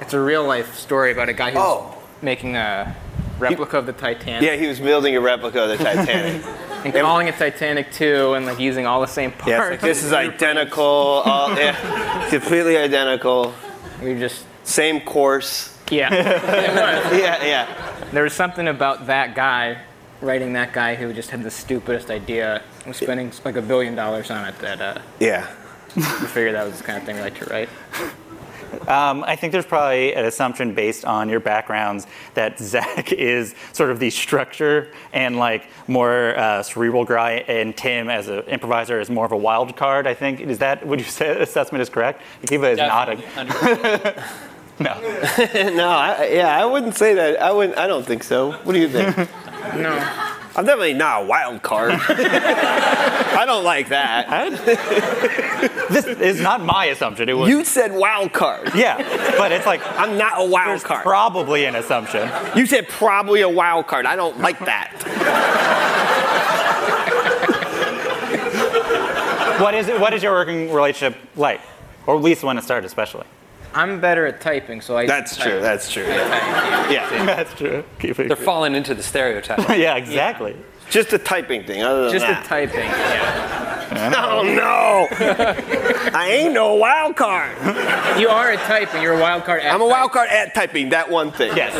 it's 0.00 0.12
a 0.12 0.20
real 0.20 0.44
life 0.44 0.74
story 0.74 1.12
about 1.12 1.28
a 1.28 1.32
guy 1.32 1.52
who's 1.52 1.62
Oh. 1.62 1.96
making 2.20 2.56
a 2.56 2.94
replica 3.38 3.78
of 3.78 3.86
the 3.86 3.92
Titanic 3.92 4.42
yeah, 4.42 4.56
he 4.56 4.66
was 4.66 4.80
building 4.80 5.16
a 5.16 5.20
replica 5.20 5.62
of 5.62 5.68
the 5.78 5.82
Titanic. 5.82 6.44
and 6.84 6.92
calling 6.92 7.28
it 7.28 7.36
Titanic 7.36 7.92
2 7.92 8.34
and 8.34 8.44
like 8.44 8.58
using 8.58 8.84
all 8.86 9.00
the 9.00 9.06
same 9.06 9.30
parts. 9.30 9.48
Yeah, 9.48 9.62
it's 9.62 9.70
like, 9.70 9.80
this 9.80 10.02
is 10.04 10.12
identical, 10.12 10.84
all, 10.84 11.56
yeah, 11.56 12.28
completely 12.28 12.76
identical, 12.76 13.54
We 14.02 14.18
just. 14.18 14.44
same 14.64 15.00
course. 15.00 15.73
Yeah. 15.90 16.10
Yeah, 17.14 17.44
yeah. 17.44 18.04
There 18.12 18.22
was 18.24 18.32
something 18.32 18.68
about 18.68 19.06
that 19.06 19.34
guy, 19.34 19.78
writing 20.20 20.52
that 20.54 20.72
guy 20.72 20.94
who 20.94 21.12
just 21.12 21.30
had 21.30 21.42
the 21.42 21.50
stupidest 21.50 22.10
idea, 22.10 22.62
was 22.86 22.96
spending 22.96 23.32
like 23.44 23.56
a 23.56 23.62
billion 23.62 23.94
dollars 23.94 24.30
on 24.30 24.44
it 24.46 24.58
that 24.60 24.80
uh, 24.80 24.98
Yeah. 25.20 25.46
we 25.96 26.02
figured 26.02 26.54
that 26.54 26.66
was 26.66 26.78
the 26.78 26.84
kind 26.84 26.98
of 26.98 27.04
thing 27.04 27.16
we 27.16 27.22
like 27.22 27.38
to 27.38 27.44
write. 27.46 27.68
Um, 28.88 29.22
I 29.24 29.36
think 29.36 29.52
there's 29.52 29.64
probably 29.66 30.14
an 30.14 30.24
assumption 30.24 30.74
based 30.74 31.04
on 31.04 31.28
your 31.28 31.38
backgrounds 31.38 32.06
that 32.34 32.58
Zach 32.58 33.12
is 33.32 33.54
sort 33.72 33.90
of 33.90 34.00
the 34.00 34.10
structure 34.10 34.90
and 35.12 35.36
like 35.38 35.68
more 35.86 36.36
uh, 36.36 36.62
cerebral 36.64 37.04
guy, 37.04 37.44
and 37.46 37.76
Tim 37.76 38.08
as 38.10 38.28
an 38.28 38.40
improviser 38.40 39.00
is 39.00 39.08
more 39.10 39.24
of 39.26 39.32
a 39.32 39.36
wild 39.36 39.76
card. 39.76 40.06
I 40.08 40.14
think 40.14 40.40
is 40.40 40.58
that 40.58 40.84
would 40.86 40.98
you 40.98 41.06
say 41.06 41.40
assessment 41.40 41.82
is 41.82 41.88
correct? 41.88 42.20
Akiva 42.42 42.72
is 42.72 42.78
nodding. 42.78 43.22
No. 44.80 44.94
no, 45.74 45.88
I, 45.88 46.30
yeah, 46.32 46.56
I 46.60 46.64
wouldn't 46.64 46.96
say 46.96 47.14
that. 47.14 47.40
I 47.40 47.52
wouldn't. 47.52 47.78
I 47.78 47.86
don't 47.86 48.04
think 48.04 48.22
so. 48.22 48.52
What 48.52 48.72
do 48.72 48.78
you 48.78 48.88
think? 48.88 49.28
No. 49.76 49.88
I'm 50.56 50.66
definitely 50.66 50.92
not 50.92 51.22
a 51.22 51.26
wild 51.26 51.62
card. 51.62 51.92
I 51.98 53.44
don't 53.46 53.64
like 53.64 53.88
that. 53.88 54.28
This 55.88 56.04
is 56.06 56.38
not 56.42 56.62
my 56.62 56.84
assumption. 56.84 57.30
It 57.30 57.32
was 57.32 57.48
You 57.48 57.64
said 57.64 57.90
wild 57.92 58.34
card. 58.34 58.72
yeah, 58.74 58.98
but 59.38 59.52
it's 59.52 59.64
like 59.64 59.80
I'm 59.98 60.18
not 60.18 60.34
a 60.36 60.44
wild 60.44 60.84
card. 60.84 61.02
probably 61.02 61.64
an 61.64 61.76
assumption. 61.76 62.30
you 62.54 62.66
said 62.66 62.88
probably 62.88 63.40
a 63.40 63.48
wild 63.48 63.86
card. 63.86 64.04
I 64.04 64.16
don't 64.16 64.38
like 64.38 64.58
that. 64.66 64.92
What 69.60 69.74
is 69.74 69.88
it? 69.88 69.98
What 70.00 70.12
is 70.12 70.22
your 70.22 70.32
working 70.32 70.72
relationship 70.72 71.18
like, 71.36 71.60
or 72.06 72.16
at 72.16 72.22
least 72.22 72.42
when 72.42 72.58
it 72.58 72.64
started, 72.64 72.84
especially? 72.86 73.24
I'm 73.74 74.00
better 74.00 74.26
at 74.26 74.40
typing, 74.40 74.80
so 74.80 74.96
I. 74.96 75.06
That's 75.06 75.36
type. 75.36 75.46
true. 75.48 75.60
That's 75.60 75.90
true. 75.90 76.04
Yeah. 76.84 77.08
That's 77.24 77.52
true. 77.54 77.82
Keep 77.98 78.20
it- 78.20 78.28
They're 78.28 78.36
falling 78.36 78.74
into 78.74 78.94
the 78.94 79.02
stereotype. 79.02 79.58
yeah, 79.76 79.96
exactly. 79.96 80.54
Just 80.94 81.12
a 81.12 81.18
typing 81.18 81.64
thing. 81.64 81.82
Other 81.82 82.04
than 82.04 82.12
Just 82.12 82.26
the 82.26 82.48
typing. 82.48 82.78
Yeah. 82.84 83.60
Oh 83.96 84.42
no! 84.42 85.06
I 86.14 86.28
ain't 86.30 86.54
no 86.54 86.74
wild 86.74 87.14
card. 87.16 87.56
You 88.18 88.28
are 88.28 88.50
a 88.50 88.56
typing. 88.56 89.02
You're 89.02 89.14
a 89.14 89.20
wild 89.20 89.44
card. 89.44 89.60
At 89.62 89.72
I'm 89.72 89.82
a 89.82 89.86
wild 89.86 90.10
card 90.10 90.30
at 90.30 90.52
typing. 90.54 90.88
That 90.88 91.10
one 91.10 91.30
thing. 91.30 91.56
Yes. 91.56 91.74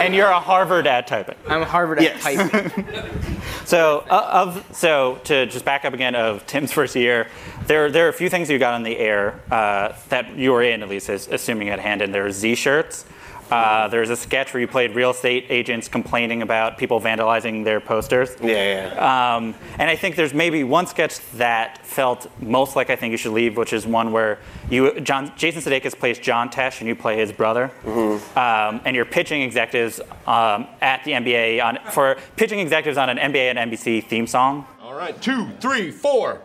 and 0.00 0.14
you're 0.14 0.28
a 0.28 0.40
Harvard 0.40 0.86
at 0.86 1.06
typing. 1.06 1.36
I'm 1.48 1.62
a 1.62 1.64
Harvard 1.64 2.02
Yes. 2.02 2.24
at 2.26 2.50
typing. 2.50 2.84
So 3.64 4.04
uh, 4.10 4.28
of 4.44 4.64
so 4.76 5.18
to 5.24 5.46
just 5.46 5.64
back 5.64 5.84
up 5.84 5.92
again 5.94 6.14
of 6.14 6.46
Tim's 6.46 6.72
first 6.72 6.94
year, 6.94 7.26
there 7.66 7.90
there 7.90 8.06
are 8.06 8.10
a 8.10 8.12
few 8.12 8.28
things 8.28 8.48
you 8.50 8.58
got 8.58 8.74
on 8.74 8.82
the 8.84 8.96
air 8.98 9.40
uh, 9.50 9.92
that 10.10 10.36
you 10.36 10.52
were 10.52 10.62
in 10.62 10.82
at 10.82 10.88
least, 10.88 11.08
as, 11.08 11.26
assuming 11.28 11.68
at 11.70 11.78
hand, 11.80 12.00
and 12.02 12.14
there 12.14 12.26
are 12.26 12.30
Z 12.32 12.54
shirts. 12.56 13.04
Uh, 13.50 13.88
there's 13.88 14.10
a 14.10 14.16
sketch 14.16 14.52
where 14.52 14.60
you 14.60 14.66
played 14.66 14.94
real 14.94 15.10
estate 15.10 15.46
agents 15.50 15.88
complaining 15.88 16.42
about 16.42 16.78
people 16.78 17.00
vandalizing 17.00 17.64
their 17.64 17.80
posters. 17.80 18.36
Yeah, 18.42 18.92
yeah. 18.94 19.36
Um, 19.36 19.54
and 19.78 19.88
I 19.88 19.96
think 19.96 20.16
there's 20.16 20.34
maybe 20.34 20.64
one 20.64 20.86
sketch 20.86 21.18
that 21.32 21.84
felt 21.86 22.30
most 22.40 22.76
like 22.76 22.90
I 22.90 22.96
think 22.96 23.12
you 23.12 23.16
should 23.18 23.32
leave, 23.32 23.56
which 23.56 23.72
is 23.72 23.86
one 23.86 24.12
where 24.12 24.38
you, 24.70 25.00
John, 25.00 25.32
Jason 25.36 25.62
Sudeikis 25.62 25.98
plays 25.98 26.18
John 26.18 26.48
Tesh, 26.48 26.80
and 26.80 26.88
you 26.88 26.96
play 26.96 27.16
his 27.16 27.32
brother. 27.32 27.70
Um, 27.86 28.80
and 28.84 28.94
you're 28.96 29.04
pitching 29.04 29.42
executives 29.42 30.00
um, 30.26 30.66
at 30.80 31.04
the 31.04 31.12
NBA 31.12 31.62
on 31.64 31.78
for 31.92 32.16
pitching 32.36 32.58
executives 32.58 32.98
on 32.98 33.08
an 33.08 33.18
NBA 33.18 33.54
and 33.54 33.70
NBC 33.70 34.04
theme 34.04 34.26
song. 34.26 34.66
All 34.80 34.94
right, 34.94 35.20
two, 35.20 35.50
three, 35.60 35.90
four. 35.90 36.42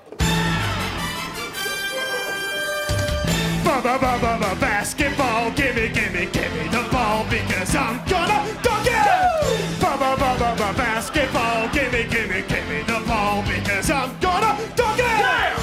Basketball, 3.81 5.50
gimme, 5.51 5.89
gimme, 5.89 6.25
gimme 6.27 6.67
the 6.69 6.88
ball 6.91 7.25
because 7.29 7.75
I'm 7.75 7.97
gonna 8.07 8.45
dunk 8.61 8.85
it. 8.85 8.93
Basketball, 10.77 11.67
gimme, 11.73 12.03
gimme, 12.07 12.41
gimme 12.47 12.83
the 12.83 13.03
ball 13.07 13.41
because 13.41 13.89
I'm 13.89 14.19
gonna 14.19 14.55
dunk 14.75 15.00
it. 15.00 15.57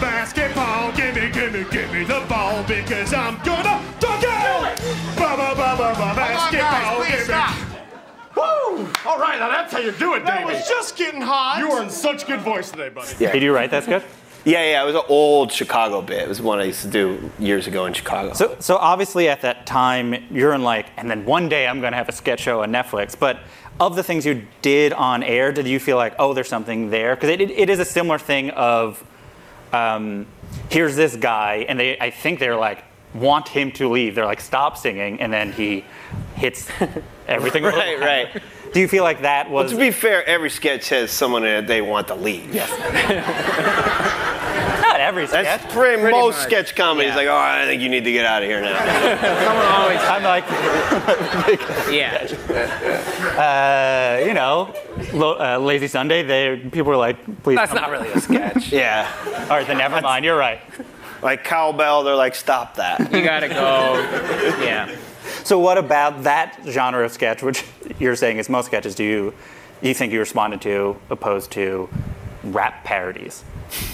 Basketball, 0.00 0.92
gimme, 0.92 1.30
gimme, 1.30 1.64
gimme 1.70 2.04
the 2.04 2.24
ball 2.26 2.62
because 2.64 3.12
I'm 3.12 3.36
gonna 3.44 3.82
dunk 4.00 4.22
it. 4.24 4.78
Basketball, 6.16 7.04
gimme. 7.04 7.34
Woo! 8.34 8.88
All 9.04 9.18
right, 9.18 9.38
now 9.38 9.48
that's 9.50 9.72
how 9.74 9.78
you 9.80 9.92
do 9.92 10.14
it, 10.14 10.24
That 10.24 10.38
Davey. 10.46 10.54
was 10.54 10.66
just 10.66 10.96
getting 10.96 11.20
hot. 11.20 11.58
You 11.58 11.70
are 11.70 11.82
in 11.82 11.90
such 11.90 12.26
good 12.26 12.40
voice 12.40 12.70
today, 12.70 12.88
buddy. 12.88 13.12
Yeah. 13.18 13.32
Did 13.32 13.42
you 13.42 13.52
write 13.54 13.70
that 13.72 13.84
sketch? 13.84 14.04
Yeah, 14.44 14.64
yeah. 14.70 14.82
It 14.82 14.86
was 14.86 14.94
an 14.94 15.02
old 15.08 15.52
Chicago 15.52 16.00
bit. 16.00 16.22
It 16.22 16.28
was 16.28 16.40
one 16.40 16.58
I 16.58 16.64
used 16.64 16.82
to 16.82 16.88
do 16.88 17.30
years 17.38 17.66
ago 17.66 17.86
in 17.86 17.92
Chicago. 17.92 18.32
So, 18.32 18.56
so 18.60 18.76
obviously 18.76 19.28
at 19.28 19.42
that 19.42 19.66
time 19.66 20.14
you're 20.30 20.54
in 20.54 20.62
like, 20.62 20.86
and 20.96 21.10
then 21.10 21.24
one 21.24 21.48
day 21.48 21.66
I'm 21.66 21.80
going 21.80 21.92
to 21.92 21.98
have 21.98 22.08
a 22.08 22.12
sketch 22.12 22.40
show 22.40 22.62
on 22.62 22.70
Netflix. 22.70 23.18
But 23.18 23.40
of 23.80 23.94
the 23.96 24.02
things 24.02 24.26
you 24.26 24.46
did 24.62 24.92
on 24.92 25.22
air, 25.22 25.52
did 25.52 25.66
you 25.66 25.78
feel 25.78 25.96
like, 25.96 26.14
oh, 26.18 26.34
there's 26.34 26.48
something 26.48 26.90
there? 26.90 27.14
Because 27.14 27.30
it, 27.30 27.40
it, 27.40 27.50
it 27.50 27.70
is 27.70 27.78
a 27.78 27.84
similar 27.84 28.18
thing 28.18 28.50
of, 28.50 29.04
um, 29.72 30.26
here's 30.70 30.96
this 30.96 31.14
guy, 31.14 31.66
and 31.68 31.78
they, 31.78 31.98
I 31.98 32.10
think 32.10 32.40
they're 32.40 32.56
like, 32.56 32.84
want 33.14 33.48
him 33.48 33.70
to 33.72 33.88
leave. 33.88 34.14
They're 34.14 34.26
like, 34.26 34.40
stop 34.40 34.76
singing, 34.76 35.20
and 35.20 35.32
then 35.32 35.52
he 35.52 35.84
hits 36.34 36.68
everything. 37.28 37.62
right, 37.64 37.98
right. 38.00 38.42
Do 38.72 38.80
you 38.80 38.88
feel 38.88 39.02
like 39.04 39.22
that 39.22 39.50
Well, 39.50 39.64
was? 39.64 39.72
to 39.72 39.78
be 39.78 39.90
fair, 39.90 40.26
every 40.28 40.50
sketch 40.50 40.88
has 40.90 41.10
someone 41.10 41.44
in 41.44 41.64
it 41.64 41.66
they 41.66 41.80
want 41.82 42.08
to 42.08 42.14
leave. 42.14 42.54
Yes. 42.54 42.70
Not 44.82 45.00
every 45.00 45.26
sketch. 45.26 45.44
That's 45.44 45.72
pretty, 45.72 46.00
Pretty 46.02 46.16
most 46.16 46.36
much. 46.38 46.46
sketch 46.46 46.74
comedies. 46.74 47.10
Yeah. 47.10 47.16
Like, 47.16 47.28
oh, 47.28 47.36
I 47.36 47.64
think 47.66 47.82
you 47.82 47.88
need 47.88 48.04
to 48.04 48.12
get 48.12 48.24
out 48.24 48.42
of 48.42 48.48
here 48.48 48.60
now. 48.60 48.78
Someone 49.44 49.66
always. 49.66 50.00
I'm 50.00 50.22
like, 50.22 50.44
Yeah. 51.90 52.26
uh, 53.38 54.24
you 54.26 54.34
know, 54.34 54.74
lo- 55.12 55.38
uh, 55.38 55.58
Lazy 55.58 55.88
Sunday. 55.88 56.22
They 56.22 56.56
people 56.56 56.90
were 56.90 56.96
like, 56.96 57.42
please. 57.42 57.56
That's 57.56 57.72
come 57.72 57.80
not 57.82 57.90
on. 57.90 58.02
really 58.02 58.12
a 58.12 58.20
sketch. 58.20 58.72
yeah. 58.72 59.10
All 59.50 59.56
right, 59.56 59.66
then 59.66 59.78
never 59.78 60.00
mind. 60.00 60.24
You're 60.24 60.38
right. 60.38 60.60
Like 61.22 61.44
cowbell, 61.44 62.04
they're 62.04 62.14
like, 62.14 62.34
stop 62.34 62.76
that. 62.76 63.00
You 63.12 63.22
gotta 63.24 63.48
go. 63.48 63.94
Yeah. 64.62 64.94
So 65.48 65.58
what 65.58 65.78
about 65.78 66.24
that 66.24 66.60
genre 66.66 67.06
of 67.06 67.10
sketch, 67.10 67.42
which 67.42 67.64
you're 67.98 68.16
saying 68.16 68.36
is 68.36 68.50
most 68.50 68.66
sketches? 68.66 68.94
Do 68.94 69.02
you 69.02 69.32
you 69.80 69.94
think 69.94 70.12
you 70.12 70.18
responded 70.18 70.60
to 70.60 70.94
opposed 71.08 71.52
to 71.52 71.88
rap 72.44 72.84
parodies? 72.84 73.44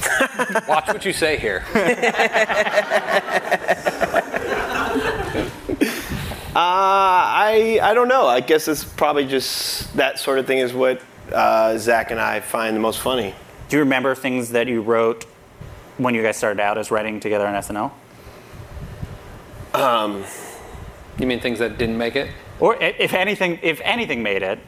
Watch 0.69 0.89
what 0.89 1.05
you 1.05 1.13
say 1.13 1.37
here. 1.37 1.65
Uh, 6.57 6.61
I 6.61 7.81
I 7.83 7.95
don't 7.95 8.07
know. 8.07 8.29
I 8.29 8.39
guess 8.39 8.69
it's 8.69 8.85
probably 8.85 9.27
just 9.27 9.93
that 9.97 10.21
sort 10.21 10.39
of 10.39 10.47
thing 10.47 10.59
is 10.59 10.73
what 10.73 11.03
uh, 11.33 11.77
Zach 11.79 12.13
and 12.13 12.21
I 12.21 12.39
find 12.39 12.77
the 12.77 12.81
most 12.81 13.01
funny. 13.01 13.35
Do 13.69 13.77
you 13.77 13.83
remember 13.83 14.15
things 14.15 14.51
that 14.51 14.69
you 14.69 14.81
wrote 14.81 15.25
when 15.99 16.15
you 16.15 16.23
guys 16.23 16.37
started 16.37 16.61
out 16.61 16.79
as 16.79 16.93
writing 16.93 17.19
together 17.19 17.45
on 17.45 17.55
SNL? 17.55 17.91
Um, 19.75 20.23
You 21.19 21.27
mean 21.27 21.41
things 21.41 21.59
that 21.61 21.79
didn't 21.79 21.99
make 21.99 22.17
it? 22.17 22.31
Or 22.61 22.77
if 22.81 23.15
anything, 23.15 23.59
if 23.63 23.81
anything 23.85 24.23
made 24.23 24.43
it, 24.43 24.59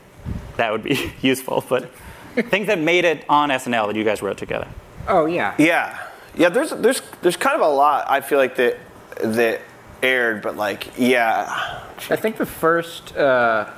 that 0.57 0.73
would 0.73 0.83
be 0.83 1.13
useful. 1.21 1.65
But 1.69 1.91
things 2.35 2.67
that 2.67 2.79
made 2.79 3.05
it 3.05 3.25
on 3.29 3.51
SNL 3.51 3.89
that 3.89 3.97
you 3.97 4.05
guys 4.05 4.23
wrote 4.23 4.39
together. 4.39 4.69
Oh 5.09 5.27
yeah. 5.27 5.55
yeah, 5.59 6.09
yeah. 6.37 6.49
There's 6.49 6.71
there's 6.71 7.01
there's 7.23 7.37
kind 7.37 7.55
of 7.57 7.63
a 7.63 7.69
lot. 7.73 8.07
I 8.09 8.21
feel 8.21 8.39
like 8.39 8.57
that 8.57 8.79
that 9.23 9.61
aired, 10.03 10.43
but 10.43 10.57
like 10.57 10.89
yeah, 10.99 11.83
I 12.11 12.17
think 12.17 12.37
the 12.37 12.47
first 12.47 13.17
uh, 13.17 13.71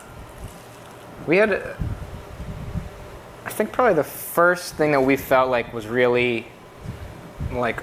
we 1.27 1.37
had. 1.37 1.53
uh, 1.53 1.75
I 3.45 3.51
think 3.51 3.73
probably 3.73 3.95
the 3.95 4.05
first 4.05 4.75
thing 4.75 4.93
that 4.93 5.01
we 5.01 5.17
felt 5.17 5.49
like 5.49 5.73
was 5.73 5.87
really 5.87 6.47
like 7.51 7.83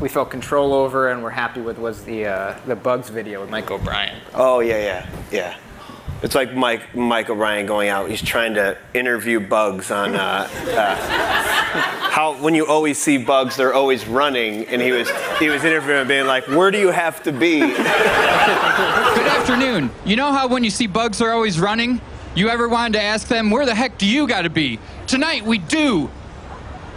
we 0.00 0.08
felt 0.08 0.30
control 0.30 0.72
over 0.72 1.10
and 1.10 1.22
we're 1.22 1.30
happy 1.30 1.60
with 1.60 1.78
was 1.78 2.04
the 2.04 2.26
uh, 2.26 2.58
the 2.66 2.74
Bugs 2.74 3.10
video 3.10 3.40
with 3.40 3.50
Mike 3.50 3.70
O'Brien. 3.70 4.16
Oh 4.34 4.60
yeah, 4.60 4.78
yeah, 4.78 5.06
yeah. 5.30 5.56
It's 6.22 6.34
like 6.34 6.54
Mike 6.54 6.94
Mike 6.94 7.30
O'Brien 7.30 7.66
going 7.66 7.88
out. 7.88 8.10
He's 8.10 8.22
trying 8.22 8.54
to 8.54 8.76
interview 8.92 9.40
bugs 9.40 9.90
on 9.90 10.14
uh, 10.14 10.48
uh, 10.52 10.96
how 12.10 12.34
when 12.42 12.54
you 12.54 12.66
always 12.66 12.98
see 12.98 13.18
bugs, 13.18 13.56
they're 13.56 13.74
always 13.74 14.06
running. 14.06 14.66
And 14.66 14.82
he 14.82 14.92
was 14.92 15.10
he 15.38 15.48
was 15.48 15.64
interviewing, 15.64 16.08
being 16.08 16.26
like, 16.26 16.46
"Where 16.48 16.70
do 16.70 16.78
you 16.78 16.90
have 16.90 17.22
to 17.24 17.32
be?" 17.32 17.60
Good 17.60 17.76
afternoon. 19.26 19.90
You 20.04 20.16
know 20.16 20.32
how 20.32 20.48
when 20.48 20.64
you 20.64 20.70
see 20.70 20.86
bugs 20.86 21.18
they're 21.18 21.32
always 21.32 21.60
running? 21.60 22.00
You 22.34 22.48
ever 22.48 22.68
wanted 22.68 22.92
to 22.92 23.02
ask 23.02 23.26
them, 23.26 23.50
where 23.50 23.66
the 23.66 23.74
heck 23.74 23.98
do 23.98 24.06
you 24.06 24.28
gotta 24.28 24.50
be? 24.50 24.78
Tonight 25.08 25.44
we 25.44 25.58
do. 25.58 26.10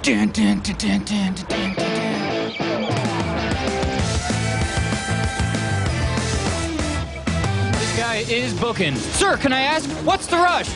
Dun, 0.04 0.30
dun, 0.30 0.60
dun, 0.60 0.76
dun, 0.78 1.04
dun, 1.06 1.34
dun, 1.34 1.46
dun, 1.48 1.74
dun. 1.76 1.93
Guy 8.26 8.34
is 8.34 8.54
booking. 8.60 8.96
Sir, 8.96 9.38
can 9.38 9.54
I 9.54 9.62
ask, 9.62 9.90
what's 10.06 10.28
the 10.28 10.38
rush? 10.38 10.70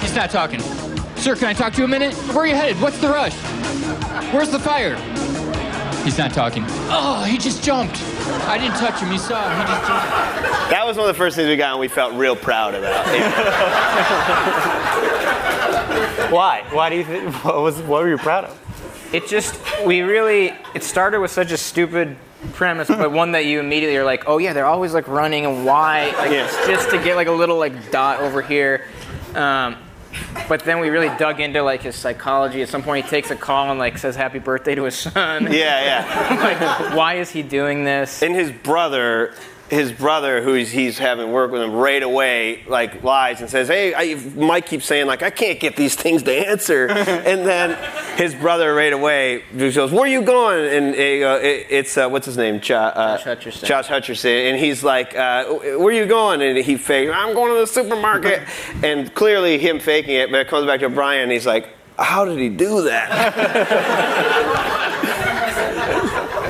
He's 0.00 0.14
not 0.14 0.30
talking. 0.30 0.60
Sir, 1.16 1.34
can 1.36 1.48
I 1.48 1.52
talk 1.52 1.72
to 1.74 1.78
you 1.78 1.84
a 1.84 1.88
minute? 1.88 2.14
Where 2.14 2.38
are 2.38 2.46
you 2.46 2.54
headed? 2.54 2.80
What's 2.80 2.98
the 2.98 3.08
rush? 3.08 3.34
Where's 4.32 4.50
the 4.50 4.58
fire? 4.58 4.96
He's 6.04 6.18
not 6.18 6.32
talking. 6.32 6.64
Oh, 6.88 7.24
he 7.24 7.38
just 7.38 7.64
jumped. 7.64 8.00
I 8.46 8.58
didn't 8.58 8.76
touch 8.76 9.00
him. 9.00 9.10
You 9.10 9.18
saw 9.18 9.50
him. 9.50 9.60
He 9.60 9.66
just 9.66 9.86
jumped. 9.86 10.06
That 10.70 10.84
was 10.86 10.96
one 10.96 11.08
of 11.08 11.14
the 11.14 11.18
first 11.18 11.36
things 11.36 11.48
we 11.48 11.56
got, 11.56 11.72
and 11.72 11.80
we 11.80 11.88
felt 11.88 12.14
real 12.14 12.36
proud 12.36 12.74
about. 12.74 13.06
Why? 16.32 16.64
Why 16.70 16.90
do 16.90 16.96
you 16.96 17.04
think? 17.04 17.44
What 17.44 17.60
was? 17.60 17.78
What 17.80 18.02
were 18.02 18.08
you 18.08 18.18
proud 18.18 18.44
of? 18.44 19.12
It 19.12 19.26
just 19.26 19.58
we 19.84 20.02
really 20.02 20.52
it 20.74 20.82
started 20.82 21.20
with 21.20 21.30
such 21.30 21.52
a 21.52 21.56
stupid 21.56 22.16
premise, 22.52 22.88
but 22.88 23.12
one 23.12 23.32
that 23.32 23.44
you 23.46 23.60
immediately 23.60 23.96
are 23.96 24.04
like, 24.04 24.24
oh 24.26 24.38
yeah, 24.38 24.52
they're 24.52 24.66
always 24.66 24.92
like 24.94 25.08
running 25.08 25.46
and 25.46 25.64
why? 25.64 26.12
Like 26.16 26.30
Yeah. 26.30 26.46
just 26.66 26.90
to 26.90 26.98
get 27.02 27.16
like 27.16 27.28
a 27.28 27.32
little 27.32 27.58
like 27.58 27.90
dot 27.90 28.20
over 28.20 28.42
here. 28.42 28.86
Um, 29.34 29.76
but 30.48 30.60
then 30.64 30.80
we 30.80 30.88
really 30.88 31.14
dug 31.18 31.40
into 31.40 31.62
like 31.62 31.82
his 31.82 31.94
psychology. 31.94 32.62
At 32.62 32.68
some 32.68 32.82
point, 32.82 33.04
he 33.04 33.10
takes 33.10 33.30
a 33.30 33.36
call 33.36 33.70
and 33.70 33.78
like 33.78 33.98
says 33.98 34.16
happy 34.16 34.38
birthday 34.38 34.74
to 34.74 34.84
his 34.84 34.96
son. 34.96 35.44
Yeah, 35.52 36.04
yeah. 36.06 36.78
like, 36.88 36.96
why 36.96 37.14
is 37.14 37.30
he 37.30 37.42
doing 37.42 37.84
this? 37.84 38.22
And 38.22 38.34
his 38.34 38.50
brother, 38.50 39.34
his 39.70 39.90
brother, 39.92 40.42
who 40.42 40.54
he's, 40.54 40.98
having 40.98 41.32
work 41.32 41.50
with 41.50 41.62
him 41.62 41.72
right 41.72 42.02
away, 42.02 42.64
like 42.68 43.02
lies 43.02 43.40
and 43.40 43.50
says, 43.50 43.68
"Hey, 43.68 43.94
I, 43.94 44.14
Mike 44.34 44.66
keeps 44.66 44.86
saying 44.86 45.06
like 45.06 45.22
I 45.22 45.30
can't 45.30 45.58
get 45.58 45.76
these 45.76 45.94
things 46.02 46.22
to 46.24 46.32
answer," 46.32 46.88
and 46.88 47.46
then 47.46 47.76
his 48.16 48.34
brother 48.34 48.74
right 48.74 48.92
away 48.92 49.42
just 49.56 49.76
goes, 49.76 49.92
"Where 49.92 50.02
are 50.02 50.06
you 50.06 50.22
going?" 50.22 50.66
And 50.66 50.94
uh, 50.94 51.40
it, 51.42 51.66
it's 51.70 51.96
uh, 51.98 52.08
what's 52.08 52.26
his 52.26 52.36
name, 52.36 52.60
jo- 52.60 52.76
uh, 52.76 53.18
Josh 53.18 53.26
Hutcherson. 53.26 53.64
Josh 53.64 53.88
Hutcherson, 53.88 54.50
and 54.50 54.58
he's 54.58 54.84
like, 54.84 55.16
uh, 55.16 55.44
"Where 55.46 55.88
are 55.88 55.92
you 55.92 56.06
going?" 56.06 56.42
And 56.42 56.58
he 56.58 56.76
fakes, 56.76 57.12
"I'm 57.14 57.34
going 57.34 57.52
to 57.52 57.60
the 57.60 57.66
supermarket," 57.66 58.42
and 58.82 59.12
clearly 59.14 59.58
him 59.58 59.80
faking 59.80 60.14
it, 60.14 60.30
but 60.30 60.40
it 60.40 60.48
comes 60.48 60.66
back 60.66 60.80
to 60.80 60.88
Brian, 60.88 61.24
and 61.24 61.32
he's 61.32 61.46
like. 61.46 61.70
How 61.98 62.26
did 62.26 62.38
he 62.38 62.50
do 62.50 62.82
that? 62.82 63.32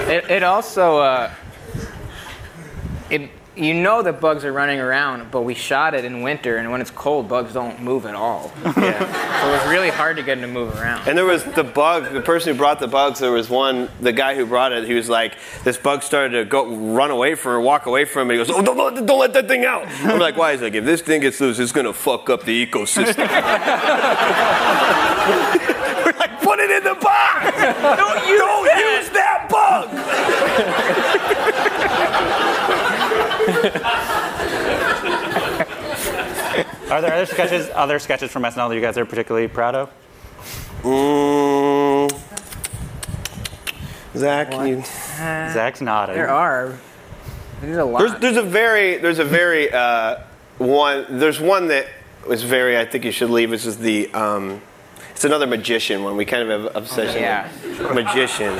It, 0.07 0.31
it 0.31 0.43
also, 0.45 0.99
uh, 0.99 1.33
it, 3.11 3.31
you 3.57 3.73
know 3.73 4.03
that 4.03 4.21
bugs 4.21 4.45
are 4.45 4.53
running 4.53 4.81
around, 4.81 5.31
but 5.31 5.43
we 5.43 5.55
shot 5.55 5.95
it 5.95 6.05
in 6.05 6.21
winter, 6.23 6.57
and 6.59 6.71
when 6.71 6.81
it's 6.83 6.91
cold, 6.91 7.27
bugs 7.29 7.55
don't 7.55 7.81
move 7.81 8.05
at 8.05 8.15
all. 8.15 8.53
Yeah. 8.65 8.73
so 9.43 9.49
it 9.49 9.53
was 9.59 9.67
really 9.71 9.89
hard 9.89 10.17
to 10.19 10.23
get 10.23 10.35
them 10.41 10.43
to 10.43 10.49
move 10.49 10.75
around. 10.79 11.09
And 11.09 11.17
there 11.17 11.25
was 11.25 11.43
the 11.43 11.65
bug, 11.65 12.13
the 12.13 12.21
person 12.21 12.53
who 12.53 12.59
brought 12.59 12.81
the 12.81 12.89
bugs, 12.89 13.19
there 13.19 13.33
was 13.33 13.49
one, 13.49 13.89
the 14.01 14.13
guy 14.13 14.35
who 14.35 14.45
brought 14.45 14.73
it, 14.73 14.85
he 14.85 14.93
was 14.95 15.09
like, 15.09 15.37
this 15.65 15.79
bug 15.79 16.03
started 16.03 16.39
to 16.39 16.45
go 16.45 16.67
run 16.77 17.11
away 17.11 17.35
from 17.35 17.53
her, 17.53 17.61
walk 17.61 17.87
away 17.87 18.05
from 18.05 18.23
him, 18.23 18.31
and 18.31 18.41
he 18.41 18.45
goes, 18.47 18.55
oh, 18.55 18.63
don't, 18.63 18.77
let- 18.77 19.07
don't 19.07 19.21
let 19.21 19.33
that 19.33 19.49
thing 19.49 19.65
out. 19.65 19.87
I'm 20.03 20.19
like, 20.19 20.37
why? 20.37 20.53
He's 20.53 20.61
like, 20.61 20.75
if 20.75 20.85
this 20.85 21.01
thing 21.01 21.23
gets 21.23 21.41
loose, 21.41 21.59
it's 21.59 21.73
gonna 21.73 21.95
fuck 21.95 22.29
up 22.29 22.45
the 22.45 22.67
ecosystem. 22.67 23.17
We're 26.05 26.13
like, 26.19 26.41
put 26.43 26.61
it 26.61 26.71
in 26.71 26.85
the 26.85 26.95
box! 27.01 27.57
Don't 27.57 28.29
use, 28.29 28.39
don't 28.39 28.67
use 28.79 29.09
that 29.11 29.49
bug! 29.49 29.89
are 36.91 37.01
there 37.01 37.13
other 37.13 37.27
sketches, 37.27 37.71
other 37.75 37.99
sketches 37.99 38.31
from 38.31 38.43
SNL 38.43 38.69
that 38.69 38.75
you 38.75 38.81
guys 38.81 38.99
are 38.99 39.05
particularly 39.05 39.49
proud 39.49 39.75
of? 39.75 39.91
Mm. 40.83 42.11
Zach, 44.17 44.53
you, 44.67 44.83
Zach's 44.83 45.81
nodding. 45.81 46.17
There 46.17 46.29
are. 46.29 46.79
There's 47.61 47.77
a 47.77 47.85
lot. 47.85 48.01
There's, 48.01 48.21
there's 48.21 48.37
a 48.37 48.43
very, 48.43 48.99
there's 48.99 49.19
a 49.19 49.25
very 49.25 49.73
uh, 49.73 50.21
one. 50.59 51.07
There's 51.09 51.41
one 51.41 51.69
that 51.69 51.87
was 52.27 52.43
very. 52.43 52.79
I 52.79 52.85
think 52.85 53.05
you 53.05 53.13
should 53.13 53.31
leave. 53.31 53.51
This 53.51 53.67
is 53.67 53.79
the. 53.79 54.13
Um, 54.13 54.61
it's 55.17 55.25
another 55.25 55.47
magician 55.47 56.05
one. 56.05 56.17
We 56.19 56.27
kind 56.27 56.49
of 56.51 56.63
have 56.65 56.77
obsession. 56.77 57.23
yeah. 57.23 57.51
with 57.65 57.95
magician. 57.95 58.55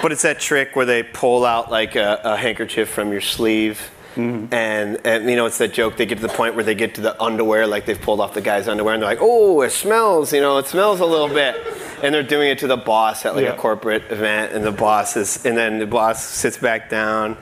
But 0.00 0.12
it's 0.12 0.22
that 0.22 0.38
trick 0.38 0.76
where 0.76 0.86
they 0.86 1.02
pull 1.02 1.44
out 1.44 1.70
like 1.72 1.96
a, 1.96 2.20
a 2.22 2.36
handkerchief 2.36 2.88
from 2.88 3.10
your 3.10 3.20
sleeve. 3.20 3.90
Mm-hmm. 4.14 4.54
And, 4.54 5.00
and 5.04 5.28
you 5.28 5.34
know 5.36 5.46
it's 5.46 5.58
that 5.58 5.72
joke 5.72 5.96
they 5.96 6.06
get 6.06 6.16
to 6.18 6.22
the 6.22 6.28
point 6.34 6.54
where 6.56 6.64
they 6.64 6.74
get 6.74 6.96
to 6.96 7.00
the 7.00 7.20
underwear 7.22 7.66
like 7.68 7.84
they've 7.86 8.00
pulled 8.00 8.20
off 8.20 8.34
the 8.34 8.40
guy's 8.40 8.66
underwear 8.66 8.94
and 8.94 9.02
they're 9.02 9.08
like 9.10 9.20
oh 9.20 9.62
it 9.62 9.70
smells 9.70 10.32
you 10.32 10.40
know 10.40 10.58
it 10.58 10.66
smells 10.66 10.98
a 10.98 11.06
little 11.06 11.28
bit 11.28 11.54
and 12.02 12.12
they're 12.12 12.24
doing 12.24 12.50
it 12.50 12.58
to 12.58 12.66
the 12.66 12.76
boss 12.76 13.24
at 13.24 13.36
like 13.36 13.44
Yeah. 13.44 13.52
a 13.52 13.56
corporate 13.56 14.10
event 14.10 14.52
and 14.52 14.64
the 14.64 14.72
boss 14.72 15.16
is 15.16 15.46
and 15.46 15.56
then 15.56 15.78
the 15.78 15.86
boss 15.86 16.24
sits 16.24 16.56
back 16.58 16.90
down 16.90 17.36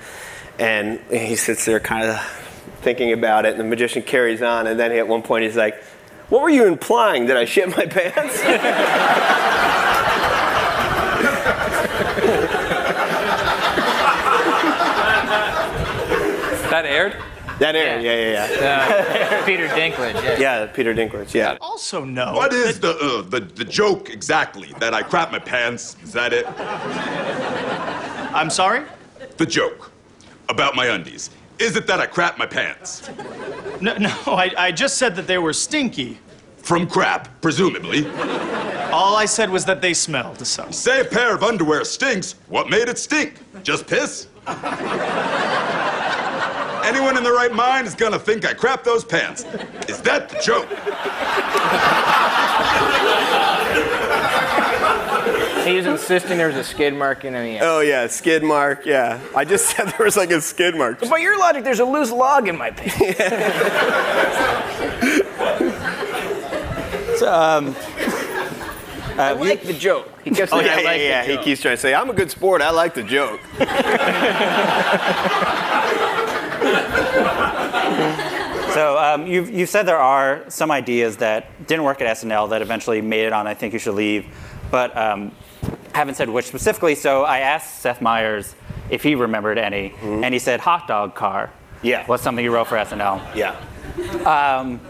and 0.59 1.01
he 1.11 1.37
sits 1.37 1.65
there 1.65 1.81
kind 1.81 2.05
of 2.05 2.19
thinking 2.83 3.13
about 3.15 3.47
it 3.47 3.53
and 3.53 3.61
the 3.61 3.65
magician 3.65 4.03
carries 4.03 4.43
on 4.43 4.67
and 4.67 4.79
then 4.79 4.93
at 4.93 5.09
one 5.09 5.23
point 5.23 5.45
he's 5.45 5.57
like 5.57 5.83
what 6.29 6.43
were 6.43 6.51
you 6.51 6.67
implying 6.67 7.27
that 7.27 7.37
i 7.37 7.45
shit 7.45 7.69
my 7.77 7.87
pants 7.87 8.43
That 16.71 16.85
aired? 16.85 17.17
that 17.59 17.75
aired 17.75 18.03
yeah 18.03 18.15
yeah 18.15 18.61
yeah 18.61 19.41
Uh, 19.41 19.45
Peter 19.47 19.67
Dinklage. 19.69 20.15
Yeah. 20.23 20.39
yeah 20.39 20.67
peter 20.67 20.95
dinklage 20.95 21.35
yeah 21.35 21.57
Also, 21.61 22.05
no. 22.05 22.33
What 22.33 22.53
is 22.53 22.79
the, 22.79 22.91
uh, 22.91 23.23
the 23.23 23.41
the 23.41 23.65
joke 23.65 24.11
exactly? 24.11 24.73
That 24.79 24.95
I 24.95 25.03
crap 25.03 25.33
my 25.33 25.39
pants? 25.41 25.97
Is 26.05 26.13
that 26.13 26.33
it? 26.33 26.47
I'm 28.39 28.51
sorry? 28.51 28.83
The 29.39 29.47
joke 29.47 29.91
about 30.49 30.77
my 30.77 30.87
undies. 30.87 31.31
Is 31.59 31.77
it 31.77 31.87
that 31.89 32.01
I 32.01 32.07
crap 32.07 32.39
my 32.39 32.47
pants? 32.47 33.11
No, 33.81 33.97
no 33.97 34.11
I, 34.27 34.53
I 34.57 34.73
just 34.73 34.97
said 34.99 35.17
that 35.17 35.27
they 35.27 35.39
were 35.39 35.53
stinky. 35.53 36.19
From 36.59 36.87
crap, 36.87 37.41
presumably. 37.41 38.07
All 38.91 39.17
I 39.17 39.25
said 39.25 39.49
was 39.51 39.65
that 39.65 39.81
they 39.81 39.95
smelled. 39.95 40.47
So. 40.47 40.71
Say 40.71 41.01
a 41.01 41.05
pair 41.05 41.35
of 41.35 41.43
underwear 41.43 41.85
stinks. 41.85 42.35
What 42.49 42.69
made 42.69 42.89
it 42.89 42.99
stink? 42.99 43.35
Just 43.63 43.87
piss? 43.87 44.29
Anyone 46.85 47.17
in 47.17 47.23
their 47.23 47.35
right 47.35 47.53
mind 47.53 47.87
is 47.87 47.95
gonna 47.95 48.19
think 48.19 48.45
I 48.45 48.55
crap 48.55 48.85
those 48.85 49.05
pants. 49.05 49.45
Is 49.89 50.01
that 50.03 50.29
the 50.29 50.39
joke? 50.41 50.69
He 55.69 55.77
was 55.77 55.87
insisting 55.87 56.39
there 56.39 56.47
was 56.49 56.57
a 56.57 56.65
skid 56.65 56.95
mark 56.95 57.25
in 57.25 57.35
the. 57.35 57.59
oh 57.61 57.81
yeah 57.81 58.07
skid 58.07 58.43
mark 58.43 58.87
yeah 58.87 59.21
i 59.37 59.45
just 59.45 59.67
said 59.77 59.87
there 59.89 60.05
was 60.05 60.17
like 60.17 60.31
a 60.31 60.41
skid 60.41 60.75
mark 60.75 61.01
By 61.09 61.19
your 61.19 61.39
logic, 61.39 61.65
there's 61.65 61.81
a 61.81 61.85
loose 61.85 62.11
log 62.11 62.49
in 62.49 62.57
my 62.57 62.71
pants. 62.71 62.97
So, 67.19 67.33
um, 67.35 67.75
I 69.19 69.33
like 69.33 69.63
the 69.65 69.73
joke. 69.73 70.09
He 70.23 70.31
kept 70.31 70.53
Oh 70.53 70.61
yeah, 70.61 70.77
I 70.77 70.81
yeah, 70.81 70.85
like 70.89 71.01
yeah. 71.01 71.23
the 71.23 71.29
He 71.31 71.35
joke. 71.37 71.45
keeps 71.45 71.61
trying 71.63 71.75
to 71.75 71.81
say, 71.81 71.93
"I'm 71.93 72.09
a 72.11 72.13
good 72.13 72.31
sport. 72.31 72.63
I 72.63 72.71
like 72.71 72.95
the 72.95 73.03
joke." 73.03 73.41
So 78.75 78.97
um, 78.99 79.27
you've, 79.27 79.51
you've 79.51 79.69
said 79.69 79.85
there 79.87 79.99
are 79.99 80.45
some 80.49 80.71
ideas 80.71 81.17
that 81.17 81.67
didn't 81.67 81.85
work 81.85 82.01
at 82.01 82.17
SNL 82.19 82.51
that 82.51 82.63
eventually 82.63 83.01
made 83.01 83.25
it 83.27 83.33
on 83.33 83.47
I 83.49 83.55
Think 83.55 83.73
You 83.73 83.79
Should 83.81 83.95
Leave, 83.95 84.27
but 84.71 84.97
um, 84.97 85.33
haven't 85.99 86.15
said 86.15 86.31
which 86.31 86.47
specifically. 86.47 86.95
So 86.95 87.25
I 87.25 87.41
asked 87.41 87.81
Seth 87.81 88.01
Meyers 88.01 88.55
if 88.89 89.03
he 89.03 89.15
remembered 89.15 89.59
any, 89.59 89.93
and 90.03 90.33
he 90.33 90.39
said 90.39 90.61
hot 90.61 90.87
dog 90.89 91.15
car 91.15 91.51
Mm-hmm. 91.79 91.87
Yeah. 91.87 92.07
was 92.09 92.21
something 92.23 92.45
he 92.45 92.49
wrote 92.49 92.67
for 92.67 92.77
SNL. 92.77 93.21
Yeah. 93.37 93.55
Um, 94.27 94.81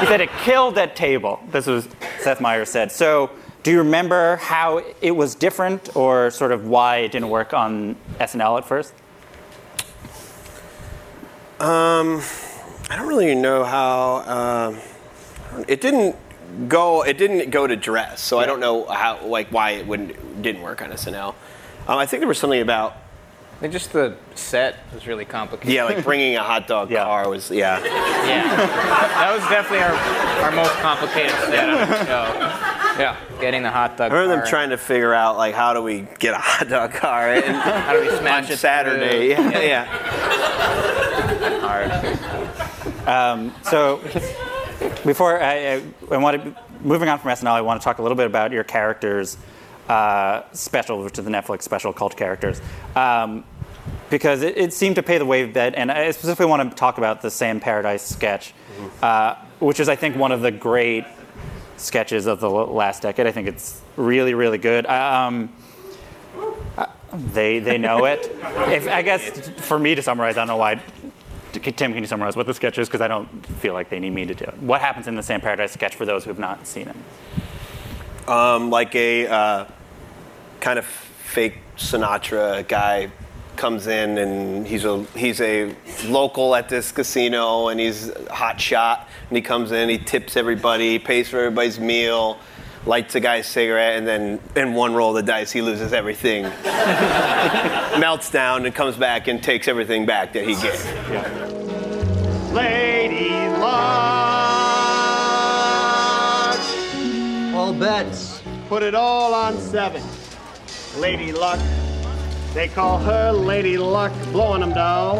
he 0.00 0.06
said 0.06 0.20
it 0.20 0.30
killed 0.42 0.76
that 0.76 0.94
table. 0.94 1.40
This 1.50 1.66
was 1.66 1.88
Seth 2.20 2.40
Meyers 2.40 2.68
said. 2.68 2.92
So 2.92 3.30
do 3.64 3.72
you 3.72 3.78
remember 3.78 4.36
how 4.36 4.80
it 5.00 5.10
was 5.10 5.34
different 5.34 5.96
or 5.96 6.30
sort 6.30 6.52
of 6.52 6.68
why 6.68 6.98
it 6.98 7.10
didn't 7.12 7.30
work 7.30 7.52
on 7.52 7.96
SNL 8.20 8.58
at 8.58 8.64
first? 8.64 8.92
Um, 11.60 12.20
I 12.90 12.96
don't 12.96 13.08
really 13.08 13.34
know 13.34 13.64
how. 13.64 14.70
Um, 14.76 15.64
it 15.68 15.80
didn't 15.80 16.16
go. 16.68 17.02
It 17.02 17.18
didn't 17.18 17.50
go 17.50 17.66
to 17.66 17.76
dress, 17.76 18.20
so 18.20 18.38
I 18.38 18.46
don't 18.46 18.60
know 18.60 18.84
how, 18.86 19.24
like, 19.26 19.48
why 19.48 19.72
it 19.72 19.86
wouldn't 19.86 20.42
didn't 20.42 20.62
work 20.62 20.82
on 20.82 20.90
SNL. 20.90 21.34
Um, 21.86 21.98
I 21.98 22.06
think 22.06 22.20
there 22.20 22.28
was 22.28 22.38
something 22.38 22.60
about. 22.60 22.96
I 23.56 23.60
think 23.60 23.72
just 23.72 23.92
the 23.92 24.16
set 24.34 24.76
was 24.92 25.06
really 25.06 25.24
complicated. 25.24 25.72
Yeah, 25.72 25.84
like 25.84 26.02
bringing 26.02 26.34
a 26.36 26.42
hot 26.42 26.66
dog 26.66 26.90
car 26.90 27.28
was 27.28 27.50
yeah. 27.50 27.78
Yeah. 27.84 28.56
That 28.56 29.32
was 29.32 29.48
definitely 29.48 29.84
our, 29.84 29.94
our 30.44 30.50
most 30.50 30.72
complicated 30.80 31.30
set 31.30 31.70
on 31.70 31.88
the 31.88 32.04
show. 32.04 32.70
Yeah. 32.94 33.16
Getting 33.40 33.64
the 33.64 33.70
hot 33.70 33.96
dog. 33.96 34.12
I 34.12 34.14
remember 34.14 34.36
them 34.36 34.46
trying 34.48 34.70
to 34.70 34.76
figure 34.76 35.12
out 35.12 35.36
like 35.36 35.52
how 35.54 35.72
do 35.74 35.82
we 35.82 36.06
get 36.20 36.32
a 36.34 36.38
hot 36.38 36.68
dog 36.68 36.92
car 36.92 37.28
and 37.32 37.56
How 37.56 37.92
do 37.92 38.00
we 38.02 38.08
smash 38.18 38.48
on 38.50 38.56
Saturday? 38.56 39.34
through? 39.34 39.50
Yeah, 39.50 39.86
yeah. 39.88 39.88
Hard. 41.60 41.90
Um, 43.08 43.52
so 43.64 44.00
before 45.04 45.40
I, 45.40 45.74
I, 45.74 45.82
I 46.10 46.16
want 46.16 46.42
to, 46.42 46.56
moving 46.80 47.08
on 47.08 47.18
from 47.18 47.30
SNL, 47.30 47.52
I 47.52 47.60
want 47.60 47.80
to 47.80 47.84
talk 47.84 47.98
a 47.98 48.02
little 48.02 48.16
bit 48.16 48.26
about 48.26 48.52
your 48.52 48.64
characters 48.64 49.36
uh, 49.88 50.42
special, 50.52 51.02
which 51.02 51.18
is 51.18 51.24
the 51.24 51.30
Netflix 51.30 51.62
special 51.62 51.92
cult 51.92 52.16
Characters. 52.16 52.60
Um, 52.96 53.44
because 54.10 54.42
it, 54.42 54.56
it 54.56 54.72
seemed 54.72 54.96
to 54.96 55.02
pay 55.02 55.18
the 55.18 55.26
way 55.26 55.44
that, 55.44 55.74
and 55.74 55.90
I 55.90 56.10
specifically 56.10 56.46
want 56.46 56.70
to 56.70 56.76
talk 56.76 56.98
about 56.98 57.22
the 57.22 57.30
Sam 57.30 57.60
Paradise 57.60 58.02
sketch, 58.02 58.54
uh, 59.02 59.36
which 59.60 59.80
is, 59.80 59.88
I 59.88 59.96
think, 59.96 60.16
one 60.16 60.32
of 60.32 60.40
the 60.40 60.50
great 60.50 61.04
sketches 61.76 62.26
of 62.26 62.40
the 62.40 62.48
last 62.48 63.02
decade. 63.02 63.26
I 63.26 63.32
think 63.32 63.48
it's 63.48 63.80
really, 63.96 64.34
really 64.34 64.58
good. 64.58 64.86
Um, 64.86 65.52
they 67.32 67.60
they 67.60 67.78
know 67.78 68.06
it. 68.06 68.30
If, 68.64 68.88
I 68.88 69.02
guess 69.02 69.48
for 69.66 69.78
me 69.78 69.94
to 69.94 70.02
summarize, 70.02 70.36
I 70.36 70.40
don't 70.40 70.48
know 70.48 70.56
why. 70.56 70.80
Tim, 71.54 71.92
can 71.92 72.02
you 72.02 72.06
summarize 72.06 72.36
what 72.36 72.46
the 72.46 72.54
sketch 72.54 72.78
is? 72.78 72.88
Because 72.88 73.00
I 73.00 73.08
don't 73.08 73.28
feel 73.46 73.72
like 73.72 73.88
they 73.90 73.98
need 73.98 74.10
me 74.14 74.26
to 74.26 74.34
do 74.34 74.44
it. 74.44 74.58
What 74.58 74.80
happens 74.80 75.06
in 75.08 75.14
the 75.14 75.22
Sam 75.22 75.40
Paradise 75.40 75.72
sketch 75.72 75.94
for 75.94 76.04
those 76.04 76.24
who 76.24 76.30
have 76.30 76.38
not 76.38 76.66
seen 76.66 76.88
it? 76.88 76.96
um, 78.28 78.70
like 78.70 78.94
a 78.94 79.26
uh, 79.26 79.64
kind 80.60 80.78
of 80.78 80.84
fake 80.86 81.58
Sinatra 81.76 82.66
guy 82.68 83.10
comes 83.56 83.86
in 83.86 84.18
and 84.18 84.66
he's 84.66 84.84
a 84.84 85.04
he's 85.14 85.40
a 85.40 85.74
local 86.06 86.56
at 86.56 86.68
this 86.68 86.90
casino 86.90 87.68
and 87.68 87.78
he's 87.78 88.10
hot 88.28 88.60
shot 88.60 89.08
and 89.28 89.36
he 89.36 89.42
comes 89.42 89.70
in 89.70 89.88
he 89.88 89.96
tips 89.96 90.36
everybody 90.36 90.98
pays 90.98 91.28
for 91.28 91.38
everybody's 91.38 91.78
meal 91.78 92.38
lights 92.86 93.14
a 93.14 93.20
guy's 93.20 93.46
cigarette 93.46 93.96
and 93.96 94.06
then 94.06 94.38
in 94.56 94.74
one 94.74 94.94
roll 94.94 95.16
of 95.16 95.16
the 95.16 95.22
dice 95.32 95.50
he 95.50 95.62
loses 95.62 95.92
everything 95.92 96.42
melts 97.98 98.30
down 98.30 98.66
and 98.66 98.74
comes 98.74 98.96
back 98.96 99.26
and 99.26 99.42
takes 99.42 99.68
everything 99.68 100.04
back 100.04 100.32
that 100.34 100.44
he 100.44 100.54
gave 100.54 100.84
Yeah. 101.10 101.54
Lady 102.52 103.30
Luck. 103.58 103.94
All 107.54 107.72
bets. 107.72 108.42
Put 108.68 108.82
it 108.84 108.94
all 108.94 109.34
on 109.34 109.58
seven. 109.58 110.02
Lady 110.98 111.32
Luck. 111.32 111.58
They 112.52 112.68
call 112.68 112.98
her 112.98 113.32
Lady 113.32 113.76
Luck, 113.76 114.12
blowing 114.30 114.60
them 114.60 114.72
down. 114.72 115.16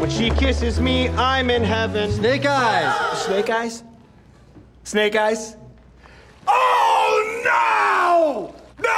When 0.00 0.08
she 0.08 0.30
kisses 0.30 0.80
me, 0.80 1.10
I'm 1.10 1.50
in 1.50 1.62
heaven. 1.62 2.10
Snake 2.10 2.46
eyes. 2.46 3.18
Snake 3.24 3.50
eyes? 3.50 3.84
Snake 4.84 5.16
eyes? 5.16 5.56
Oh 6.46 7.42
no! 7.44 8.54
No! 8.82 8.90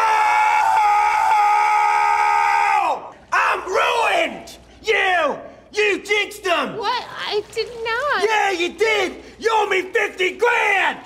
I'm 3.33 3.61
ruined! 3.67 4.59
You! 4.83 5.39
You 5.73 6.03
jinxed 6.03 6.45
them! 6.45 6.77
What? 6.77 7.05
I 7.09 7.43
did 7.53 7.69
not. 7.85 8.25
Yeah, 8.25 8.51
you 8.53 8.73
did! 8.75 9.23
You 9.39 9.51
owe 9.53 9.69
me 9.69 9.83
50 9.83 10.39
grand! 10.39 10.99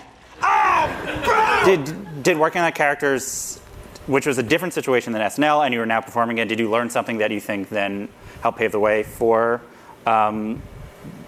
Oh, 0.42 0.88
bro! 1.24 1.64
Did 1.64 2.22
did 2.22 2.36
working 2.38 2.60
on 2.60 2.70
characters, 2.72 3.58
which 4.06 4.26
was 4.26 4.38
a 4.38 4.42
different 4.42 4.74
situation 4.74 5.12
than 5.12 5.22
SNL, 5.22 5.64
and 5.64 5.72
you 5.72 5.80
were 5.80 5.86
now 5.86 6.00
performing 6.00 6.38
it, 6.38 6.48
did 6.48 6.58
you 6.58 6.70
learn 6.70 6.90
something 6.90 7.18
that 7.18 7.30
you 7.30 7.40
think 7.40 7.68
then 7.68 8.08
helped 8.42 8.58
pave 8.58 8.72
the 8.72 8.80
way 8.80 9.02
for 9.02 9.62
um, 10.06 10.60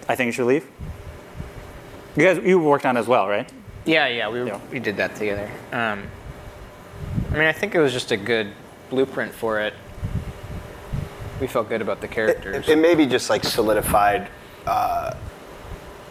I 0.07 0.15
Think 0.15 0.27
You 0.27 0.31
Should 0.31 0.47
Leave? 0.47 0.67
You 2.15 2.23
guys, 2.23 2.37
you 2.45 2.59
worked 2.59 2.85
on 2.85 2.95
it 2.95 2.99
as 2.99 3.07
well, 3.07 3.27
right? 3.27 3.51
Yeah, 3.85 4.07
yeah, 4.07 4.29
we, 4.29 4.51
we 4.71 4.79
did 4.79 4.97
that 4.97 5.15
together. 5.15 5.49
Um, 5.71 6.03
I 7.31 7.33
mean, 7.33 7.47
I 7.47 7.51
think 7.51 7.75
it 7.75 7.79
was 7.79 7.91
just 7.91 8.11
a 8.11 8.17
good 8.17 8.53
blueprint 8.89 9.33
for 9.33 9.59
it. 9.59 9.73
We 11.41 11.47
felt 11.47 11.67
good 11.67 11.81
about 11.81 11.99
the 11.99 12.07
characters. 12.07 12.69
it 12.69 12.77
maybe 12.77 13.05
just 13.05 13.29
like 13.29 13.43
solidified 13.43 14.29
uh, 14.65 15.15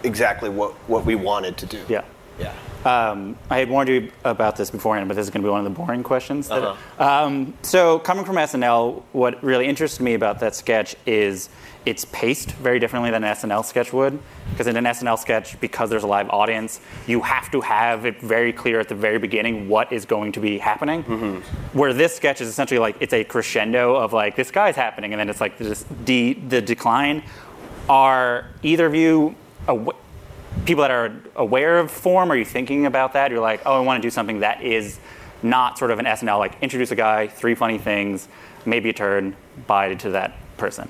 exactly 0.02 0.50
what, 0.50 0.72
what 0.88 1.04
we 1.06 1.14
wanted 1.14 1.56
to 1.58 1.66
do. 1.66 1.80
Yeah. 1.88 2.04
Yeah. 2.38 2.52
Um, 2.84 3.36
I 3.48 3.58
had 3.58 3.70
warned 3.70 3.88
you 3.88 4.10
about 4.24 4.56
this 4.56 4.70
beforehand, 4.70 5.08
but 5.08 5.16
this 5.16 5.24
is 5.24 5.30
going 5.30 5.42
to 5.42 5.46
be 5.46 5.50
one 5.50 5.60
of 5.60 5.64
the 5.64 5.70
boring 5.78 6.02
questions. 6.02 6.48
that- 6.48 6.62
Uh-huh. 6.62 7.24
um, 7.26 7.54
so, 7.62 7.98
coming 8.00 8.24
from 8.24 8.36
SNL, 8.38 9.02
what 9.12 9.42
really 9.42 9.66
interested 9.66 10.02
me 10.02 10.14
about 10.14 10.40
that 10.40 10.54
sketch 10.56 10.96
is 11.06 11.48
it's 11.84 12.04
paced 12.06 12.52
very 12.52 12.78
differently 12.78 13.10
than 13.10 13.24
an 13.24 13.30
SNL 13.32 13.64
sketch 13.64 13.92
would. 13.92 14.18
Because 14.50 14.66
in 14.68 14.76
an 14.76 14.84
SNL 14.86 15.16
sketch, 15.18 15.60
because 15.60 15.90
there's 15.90 16.02
a 16.04 16.06
live 16.08 16.28
audience, 16.30 16.80
you 17.06 17.20
have 17.22 17.50
to 17.52 17.60
have 17.60 18.04
it 18.06 18.20
very 18.20 18.52
clear 18.52 18.78
at 18.80 18.88
the 18.88 18.94
very 18.94 19.18
beginning 19.18 19.68
what 19.68 19.92
is 19.92 20.04
going 20.04 20.32
to 20.32 20.40
be 20.40 20.58
happening. 20.58 21.02
Where 21.72 21.92
this 21.92 22.14
sketch 22.16 22.40
is 22.40 22.48
essentially 22.48 22.78
like 22.78 22.96
it's 23.00 23.12
a 23.12 23.24
crescendo 23.24 23.96
of 23.96 24.12
like 24.12 24.36
this 24.36 24.50
guy's 24.50 24.76
happening, 24.76 25.12
and 25.12 25.18
then 25.20 25.28
it's 25.28 25.40
like 25.40 25.58
this 25.58 25.84
de- 26.04 26.34
the 26.34 26.60
decline. 26.60 27.22
Are 27.88 28.46
either 28.62 28.86
of 28.86 28.94
you 28.94 29.34
aw- 29.68 29.90
people 30.64 30.82
that 30.82 30.90
are 30.90 31.12
aware 31.36 31.78
of 31.78 31.90
form? 31.90 32.30
Are 32.30 32.36
you 32.36 32.44
thinking 32.44 32.86
about 32.86 33.12
that? 33.14 33.30
You're 33.30 33.40
like, 33.40 33.62
oh, 33.66 33.74
I 33.74 33.80
want 33.80 34.02
to 34.02 34.06
do 34.06 34.10
something 34.10 34.40
that 34.40 34.62
is 34.62 34.98
not 35.42 35.78
sort 35.78 35.90
of 35.90 35.98
an 35.98 36.04
SNL, 36.06 36.38
like 36.38 36.52
introduce 36.62 36.90
a 36.92 36.94
guy, 36.96 37.26
three 37.26 37.54
funny 37.54 37.78
things, 37.78 38.28
maybe 38.64 38.90
a 38.90 38.92
turn, 38.92 39.36
bye 39.66 39.94
to 39.94 40.10
that 40.10 40.34
person. 40.56 40.88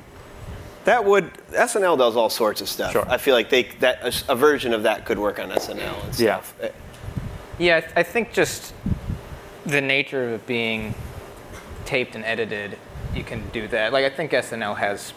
That 0.84 1.04
would 1.04 1.32
SNL 1.52 1.96
does 1.96 2.16
all 2.16 2.28
sorts 2.28 2.60
of 2.60 2.68
stuff. 2.68 2.92
Sure. 2.92 3.08
I 3.08 3.16
feel 3.16 3.34
like 3.34 3.48
they 3.50 3.62
that 3.80 4.02
a, 4.28 4.32
a 4.32 4.36
version 4.36 4.74
of 4.74 4.82
that 4.82 5.06
could 5.06 5.18
work 5.18 5.38
on 5.38 5.48
SNL 5.50 6.04
and 6.04 6.18
Yeah. 6.18 6.40
stuff. 6.40 6.54
Yeah, 7.58 7.76
I, 7.76 7.80
th- 7.80 7.92
I 7.96 8.02
think 8.02 8.32
just 8.32 8.74
the 9.64 9.80
nature 9.80 10.24
of 10.24 10.32
it 10.32 10.46
being 10.46 10.94
taped 11.84 12.16
and 12.16 12.24
edited, 12.24 12.76
you 13.14 13.22
can 13.22 13.48
do 13.50 13.68
that. 13.68 13.92
Like 13.92 14.04
I 14.04 14.10
think 14.10 14.32
SNL 14.32 14.76
has 14.76 15.12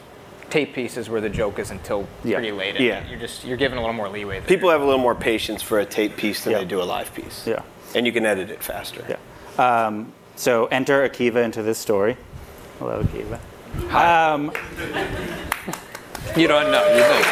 tape 0.50 0.74
pieces 0.74 1.10
where 1.10 1.22
the 1.22 1.30
joke 1.30 1.60
is 1.60 1.72
until 1.72 2.08
Yeah. 2.24 2.38
pretty 2.38 2.52
late. 2.52 2.80
Yeah. 2.80 3.04
You're 3.10 3.20
just 3.20 3.44
you're 3.46 3.58
given 3.58 3.78
a 3.78 3.82
little 3.82 3.94
more 3.96 4.10
leeway. 4.10 4.40
There. 4.40 4.48
People 4.48 4.70
have 4.70 4.82
a 4.82 4.86
little 4.86 5.00
more 5.02 5.16
patience 5.16 5.62
for 5.62 5.80
a 5.80 5.86
tape 5.86 6.16
piece 6.18 6.44
than 6.44 6.54
they 6.54 6.66
do 6.66 6.82
a 6.82 6.84
live 6.84 7.14
piece. 7.14 7.46
Yeah. 7.48 7.62
And 7.96 8.06
you 8.06 8.12
can 8.12 8.26
edit 8.26 8.50
it 8.50 8.62
faster. 8.64 9.04
Yeah. 9.08 9.18
Um, 9.86 10.12
so 10.36 10.66
enter 10.68 11.08
Akiva 11.08 11.44
into 11.44 11.64
this 11.64 11.78
story. 11.78 12.18
Hello, 12.80 13.04
Akiva. 13.04 13.40
Um, 13.94 14.52
You 16.36 16.48
don't 16.48 16.72
know. 16.72 16.86
You 16.90 17.00
don't. 17.00 17.26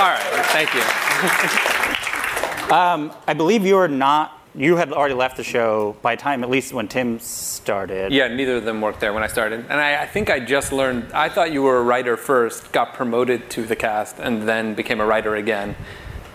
All 0.00 0.10
right. 0.10 0.46
Thank 0.50 0.74
you. 0.74 0.80
um, 2.74 3.12
I 3.26 3.34
believe 3.34 3.64
you 3.64 3.76
are 3.76 3.86
not. 3.88 4.37
You 4.58 4.74
had 4.74 4.92
already 4.92 5.14
left 5.14 5.36
the 5.36 5.44
show 5.44 5.94
by 6.02 6.16
time, 6.16 6.42
at 6.42 6.50
least 6.50 6.72
when 6.72 6.88
Tim 6.88 7.20
started. 7.20 8.10
Yeah, 8.10 8.26
neither 8.26 8.56
of 8.56 8.64
them 8.64 8.80
worked 8.80 8.98
there 8.98 9.12
when 9.12 9.22
I 9.22 9.28
started. 9.28 9.60
And 9.60 9.80
I, 9.80 10.02
I 10.02 10.06
think 10.06 10.30
I 10.30 10.40
just 10.40 10.72
learned, 10.72 11.12
I 11.12 11.28
thought 11.28 11.52
you 11.52 11.62
were 11.62 11.78
a 11.78 11.82
writer 11.84 12.16
first, 12.16 12.72
got 12.72 12.92
promoted 12.92 13.50
to 13.50 13.64
the 13.64 13.76
cast, 13.76 14.18
and 14.18 14.48
then 14.48 14.74
became 14.74 15.00
a 15.00 15.06
writer 15.06 15.36
again. 15.36 15.76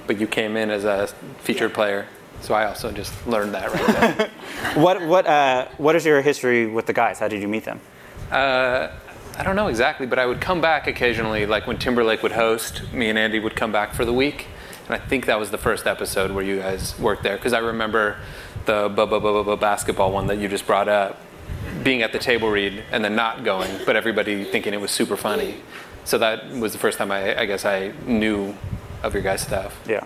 But 0.07 0.21
you 0.21 0.27
came 0.27 0.55
in 0.55 0.69
as 0.69 0.85
a 0.85 1.07
featured 1.39 1.73
player. 1.73 2.07
So 2.39 2.53
I 2.53 2.65
also 2.65 2.93
just 2.93 3.11
learned 3.27 3.53
that 3.55 3.73
right 3.73 4.17
there. 4.17 4.29
What 4.81 5.01
what 5.05 5.27
uh, 5.27 5.67
what 5.77 5.95
is 5.95 6.05
your 6.05 6.21
history 6.21 6.65
with 6.65 6.85
the 6.85 6.93
guys? 6.93 7.19
How 7.19 7.27
did 7.27 7.41
you 7.41 7.47
meet 7.49 7.65
them? 7.65 7.81
Uh, 8.31 8.89
I 9.37 9.43
don't 9.43 9.55
know 9.55 9.67
exactly, 9.67 10.05
but 10.07 10.19
I 10.19 10.25
would 10.25 10.39
come 10.39 10.61
back 10.61 10.87
occasionally. 10.87 11.45
Like 11.45 11.67
when 11.67 11.77
Timberlake 11.77 12.23
would 12.23 12.31
host, 12.31 12.83
me 12.93 13.09
and 13.09 13.19
Andy 13.19 13.39
would 13.39 13.55
come 13.55 13.71
back 13.71 13.93
for 13.93 14.05
the 14.05 14.13
week. 14.13 14.47
And 14.85 14.95
I 14.95 14.99
think 14.99 15.25
that 15.27 15.39
was 15.39 15.51
the 15.51 15.57
first 15.57 15.87
episode 15.87 16.31
where 16.31 16.43
you 16.43 16.59
guys 16.59 16.97
worked 16.99 17.23
there. 17.23 17.37
Because 17.37 17.53
I 17.53 17.59
remember 17.59 18.17
the 18.65 19.57
basketball 19.59 20.11
one 20.11 20.27
that 20.27 20.37
you 20.37 20.47
just 20.47 20.67
brought 20.67 20.87
up, 20.87 21.19
being 21.83 22.01
at 22.01 22.11
the 22.11 22.19
table 22.19 22.49
read 22.49 22.83
and 22.91 23.03
then 23.03 23.15
not 23.15 23.43
going, 23.43 23.69
but 23.85 23.95
everybody 23.95 24.43
thinking 24.43 24.73
it 24.73 24.81
was 24.81 24.91
super 24.91 25.17
funny. 25.17 25.55
So 26.05 26.17
that 26.17 26.49
was 26.51 26.73
the 26.73 26.79
first 26.79 26.97
time 26.97 27.11
I, 27.11 27.39
I 27.41 27.45
guess 27.45 27.65
I 27.65 27.93
knew 28.05 28.55
of 29.03 29.13
your 29.13 29.23
guys' 29.23 29.41
stuff. 29.41 29.79
Yeah. 29.87 30.05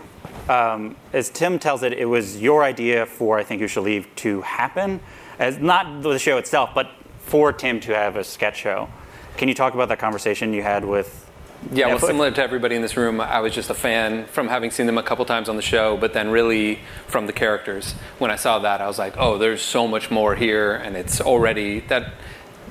Um, 0.49 0.95
as 1.11 1.29
Tim 1.29 1.59
tells 1.59 1.83
it, 1.83 1.93
it 1.93 2.05
was 2.05 2.41
your 2.41 2.63
idea 2.63 3.05
for 3.05 3.37
I 3.37 3.43
think 3.43 3.61
you 3.61 3.67
should 3.67 3.83
leave 3.83 4.07
to 4.17 4.41
happen, 4.41 4.99
as 5.39 5.57
not 5.57 6.01
the 6.03 6.17
show 6.17 6.37
itself, 6.37 6.69
but 6.73 6.91
for 7.19 7.51
Tim 7.51 7.79
to 7.81 7.93
have 7.93 8.15
a 8.15 8.23
sketch 8.23 8.57
show. 8.57 8.87
Can 9.35 9.47
you 9.49 9.53
talk 9.53 9.73
about 9.73 9.89
that 9.89 9.99
conversation 9.99 10.53
you 10.53 10.63
had 10.63 10.85
with? 10.85 11.26
Yeah, 11.71 11.87
well, 11.87 11.99
similar 11.99 12.31
to 12.31 12.43
everybody 12.43 12.75
in 12.75 12.81
this 12.81 12.95
room, 12.95 13.19
I 13.19 13.39
was 13.39 13.53
just 13.53 13.69
a 13.69 13.73
fan 13.73 14.25
from 14.27 14.47
having 14.47 14.71
seen 14.71 14.85
them 14.85 14.97
a 14.97 15.03
couple 15.03 15.25
times 15.25 15.49
on 15.49 15.55
the 15.55 15.61
show, 15.61 15.97
but 15.97 16.13
then 16.13 16.29
really 16.29 16.79
from 17.07 17.27
the 17.27 17.33
characters. 17.33 17.93
When 18.19 18.31
I 18.31 18.35
saw 18.35 18.59
that, 18.59 18.81
I 18.81 18.87
was 18.87 18.99
like, 18.99 19.15
oh, 19.17 19.37
there's 19.37 19.61
so 19.61 19.87
much 19.87 20.09
more 20.09 20.35
here, 20.35 20.73
and 20.75 20.95
it's 20.95 21.19
already 21.19 21.81
that 21.81 22.13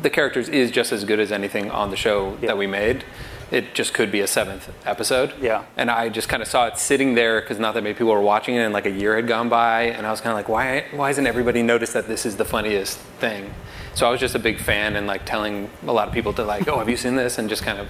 the 0.00 0.10
characters 0.10 0.48
is 0.48 0.70
just 0.70 0.92
as 0.92 1.04
good 1.04 1.20
as 1.20 1.32
anything 1.32 1.70
on 1.70 1.90
the 1.90 1.96
show 1.96 2.36
that 2.36 2.56
we 2.58 2.66
made. 2.66 3.04
It 3.50 3.74
just 3.74 3.94
could 3.94 4.10
be 4.10 4.20
a 4.20 4.26
seventh 4.26 4.72
episode. 4.84 5.32
Yeah. 5.40 5.64
And 5.76 5.88
I 5.88 6.08
just 6.08 6.28
kind 6.28 6.42
of 6.42 6.48
saw 6.48 6.66
it 6.66 6.78
sitting 6.78 7.14
there 7.14 7.40
because 7.40 7.60
not 7.60 7.74
that 7.74 7.82
many 7.82 7.94
people 7.94 8.12
were 8.12 8.20
watching 8.20 8.56
it, 8.56 8.60
and 8.60 8.72
like 8.74 8.86
a 8.86 8.90
year 8.90 9.14
had 9.14 9.28
gone 9.28 9.48
by, 9.48 9.82
and 9.82 10.06
I 10.06 10.10
was 10.10 10.20
kind 10.20 10.32
of 10.32 10.36
like, 10.36 10.48
why, 10.48 10.86
why 10.90 11.08
hasn't 11.08 11.28
everybody 11.28 11.62
noticed 11.62 11.92
that 11.92 12.08
this 12.08 12.26
is 12.26 12.36
the 12.36 12.44
funniest 12.44 12.98
thing? 12.98 13.54
So 13.94 14.06
I 14.06 14.10
was 14.10 14.20
just 14.20 14.34
a 14.34 14.38
big 14.38 14.58
fan 14.58 14.96
and 14.96 15.06
like 15.06 15.24
telling 15.24 15.70
a 15.86 15.92
lot 15.92 16.08
of 16.08 16.12
people 16.12 16.32
to 16.34 16.44
like, 16.44 16.68
oh, 16.68 16.78
have 16.78 16.88
you 16.88 16.96
seen 16.96 17.16
this? 17.16 17.38
And 17.38 17.48
just 17.48 17.62
kind 17.62 17.78
of 17.78 17.88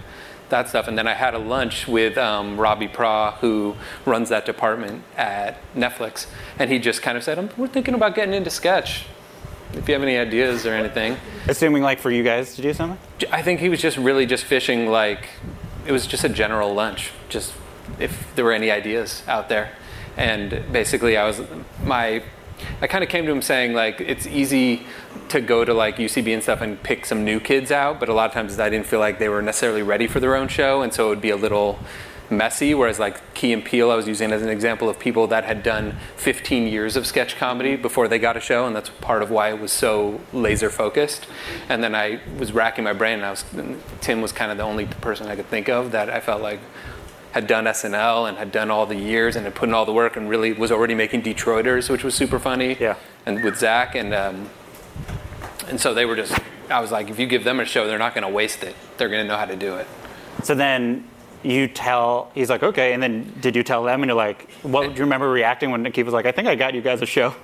that 0.49 0.69
stuff. 0.69 0.89
And 0.89 0.97
then 0.97 1.07
I 1.07 1.15
had 1.15 1.35
a 1.35 1.39
lunch 1.39 1.89
with 1.89 2.17
um, 2.19 2.59
Robbie 2.59 2.89
Praw, 2.89 3.33
who 3.37 3.77
runs 4.05 4.29
that 4.29 4.47
department 4.47 5.03
at 5.17 5.59
Netflix, 5.75 6.27
and 6.59 6.71
he 6.71 6.79
just 6.79 7.03
kind 7.03 7.17
of 7.17 7.25
said, 7.25 7.57
"We're 7.57 7.67
thinking 7.69 7.95
about 7.95 8.15
getting 8.15 8.35
into 8.35 8.51
sketch. 8.51 9.07
If 9.73 9.89
you 9.89 9.95
have 9.95 10.03
any 10.03 10.17
ideas 10.17 10.67
or 10.67 10.75
anything." 10.75 11.17
Assuming 11.49 11.83
like 11.83 11.99
for 11.99 12.11
you 12.11 12.23
guys 12.23 12.55
to 12.57 12.63
do 12.63 12.73
something. 12.73 12.99
I 13.31 13.43
think 13.43 13.61
he 13.61 13.69
was 13.69 13.81
just 13.81 13.97
really 13.97 14.27
just 14.27 14.45
fishing 14.45 14.89
like 14.89 15.29
it 15.87 15.93
was 15.93 16.07
just 16.07 16.25
a 16.25 16.29
general 16.29 16.75
lunch, 16.75 17.13
just 17.29 17.53
if 17.99 18.35
there 18.35 18.45
were 18.45 18.53
any 18.53 18.71
ideas 18.71 19.23
out 19.29 19.49
there. 19.49 19.71
And 20.17 20.65
basically, 20.73 21.17
I 21.17 21.27
was 21.27 21.43
my 21.85 22.23
I 22.81 22.87
kind 22.87 23.03
of 23.05 23.11
came 23.11 23.27
to 23.27 23.33
him 23.33 23.43
saying 23.43 23.73
like 23.75 24.01
it's 24.01 24.27
easy 24.27 24.83
to 25.29 25.41
go 25.41 25.65
to 25.65 25.75
like 25.75 25.97
UCB 25.97 26.33
and 26.33 26.43
stuff 26.43 26.61
and 26.61 26.83
pick 26.83 27.07
some 27.07 27.25
new 27.25 27.41
kids 27.41 27.71
out, 27.71 28.01
but 28.01 28.09
a 28.09 28.15
lot 28.15 28.27
of 28.27 28.33
times 28.33 28.59
I 28.59 28.71
didn't 28.71 28.87
feel 28.87 29.01
like 29.01 29.19
they 29.19 29.29
were 29.29 29.43
necessarily 29.43 29.83
ready 29.83 30.07
for 30.07 30.21
their 30.21 30.37
own 30.37 30.49
show, 30.49 30.83
and 30.83 30.93
so 30.93 31.07
it 31.07 31.09
would 31.11 31.21
be 31.21 31.31
a 31.31 31.37
little 31.37 31.79
messy. 32.31 32.75
Whereas 32.75 32.99
like 32.99 33.35
Key 33.35 33.53
and 33.53 33.65
Peele, 33.65 33.91
I 33.91 33.97
was 33.97 34.09
using 34.09 34.33
as 34.33 34.43
an 34.43 34.49
example 34.49 34.89
of 34.89 34.99
people 34.99 35.27
that 35.29 35.45
had 35.45 35.63
done 35.63 35.97
15 36.17 36.67
years 36.67 36.97
of 36.97 37.07
sketch 37.07 37.37
comedy 37.37 37.77
before 37.77 38.09
they 38.09 38.19
got 38.19 38.37
a 38.37 38.41
show, 38.41 38.67
and 38.67 38.75
that's 38.75 38.89
part 38.89 39.23
of 39.23 39.31
why 39.31 39.51
it 39.51 39.61
was 39.61 39.73
so 39.73 40.21
laser 40.33 40.71
focused. 40.71 41.27
And 41.69 41.83
then 41.83 41.95
I 41.95 42.21
was 42.39 42.53
racking 42.53 42.85
my 42.85 42.93
brain, 42.93 43.15
and 43.15 43.25
I 43.25 43.31
was 43.31 43.45
Tim 44.01 44.21
was 44.21 44.33
kind 44.33 44.51
of 44.51 44.59
the 44.59 44.65
only 44.65 44.87
person 44.87 45.29
I 45.29 45.37
could 45.37 45.47
think 45.47 45.69
of 45.69 45.93
that 45.93 46.11
I 46.11 46.21
felt 46.21 46.43
like 46.43 46.61
had 47.37 47.47
done 47.47 47.67
SNL 47.67 48.31
and 48.31 48.39
had 48.39 48.51
done 48.51 48.71
all 48.71 48.87
the 48.87 48.97
years 48.97 49.37
and 49.37 49.45
had 49.45 49.55
put 49.55 49.69
in 49.69 49.75
all 49.75 49.85
the 49.85 49.93
work 49.93 50.17
and 50.17 50.27
really 50.27 50.55
was 50.55 50.73
already 50.73 50.95
making 50.95 51.21
Detroiters, 51.21 51.91
which 51.91 52.03
was 52.03 52.15
super 52.15 52.39
funny. 52.39 52.79
Yeah. 52.81 52.97
And 53.27 53.45
with 53.45 53.59
Zach 53.59 53.95
and 53.95 54.15
um, 54.15 54.49
and 55.69 55.79
so 55.79 55.93
they 55.93 56.07
were 56.07 56.17
just. 56.17 56.33
I 56.71 56.81
was 56.81 56.91
like, 56.91 57.11
if 57.11 57.19
you 57.19 57.27
give 57.27 57.45
them 57.45 57.61
a 57.61 57.67
show, 57.67 57.87
they're 57.87 57.99
not 57.99 58.15
going 58.15 58.27
to 58.27 58.33
waste 58.33 58.65
it. 58.65 58.75
They're 58.97 59.11
going 59.11 59.23
to 59.23 59.29
know 59.29 59.37
how 59.37 59.45
to 59.45 59.55
do 59.55 59.75
it. 59.77 59.87
So 60.45 60.55
then 60.55 61.07
you 61.43 61.69
tell. 61.69 62.31
He's 62.35 62.49
like, 62.49 62.63
okay. 62.63 62.95
And 62.95 63.03
then 63.03 63.35
did 63.43 63.55
you 63.55 63.63
tell 63.63 63.85
them? 63.85 64.03
And 64.03 64.09
you're 64.09 64.17
like, 64.17 64.51
what? 64.63 64.89
Do 64.89 64.95
you 64.95 65.03
remember 65.03 65.29
reacting 65.29 65.71
when 65.71 65.85
Akiva 65.85 66.07
was 66.07 66.15
like, 66.15 66.25
I 66.25 66.33
think 66.33 66.49
I 66.49 66.55
got 66.55 66.73
you 66.73 66.81
guys 66.81 67.03
a 67.03 67.07
show. 67.07 67.35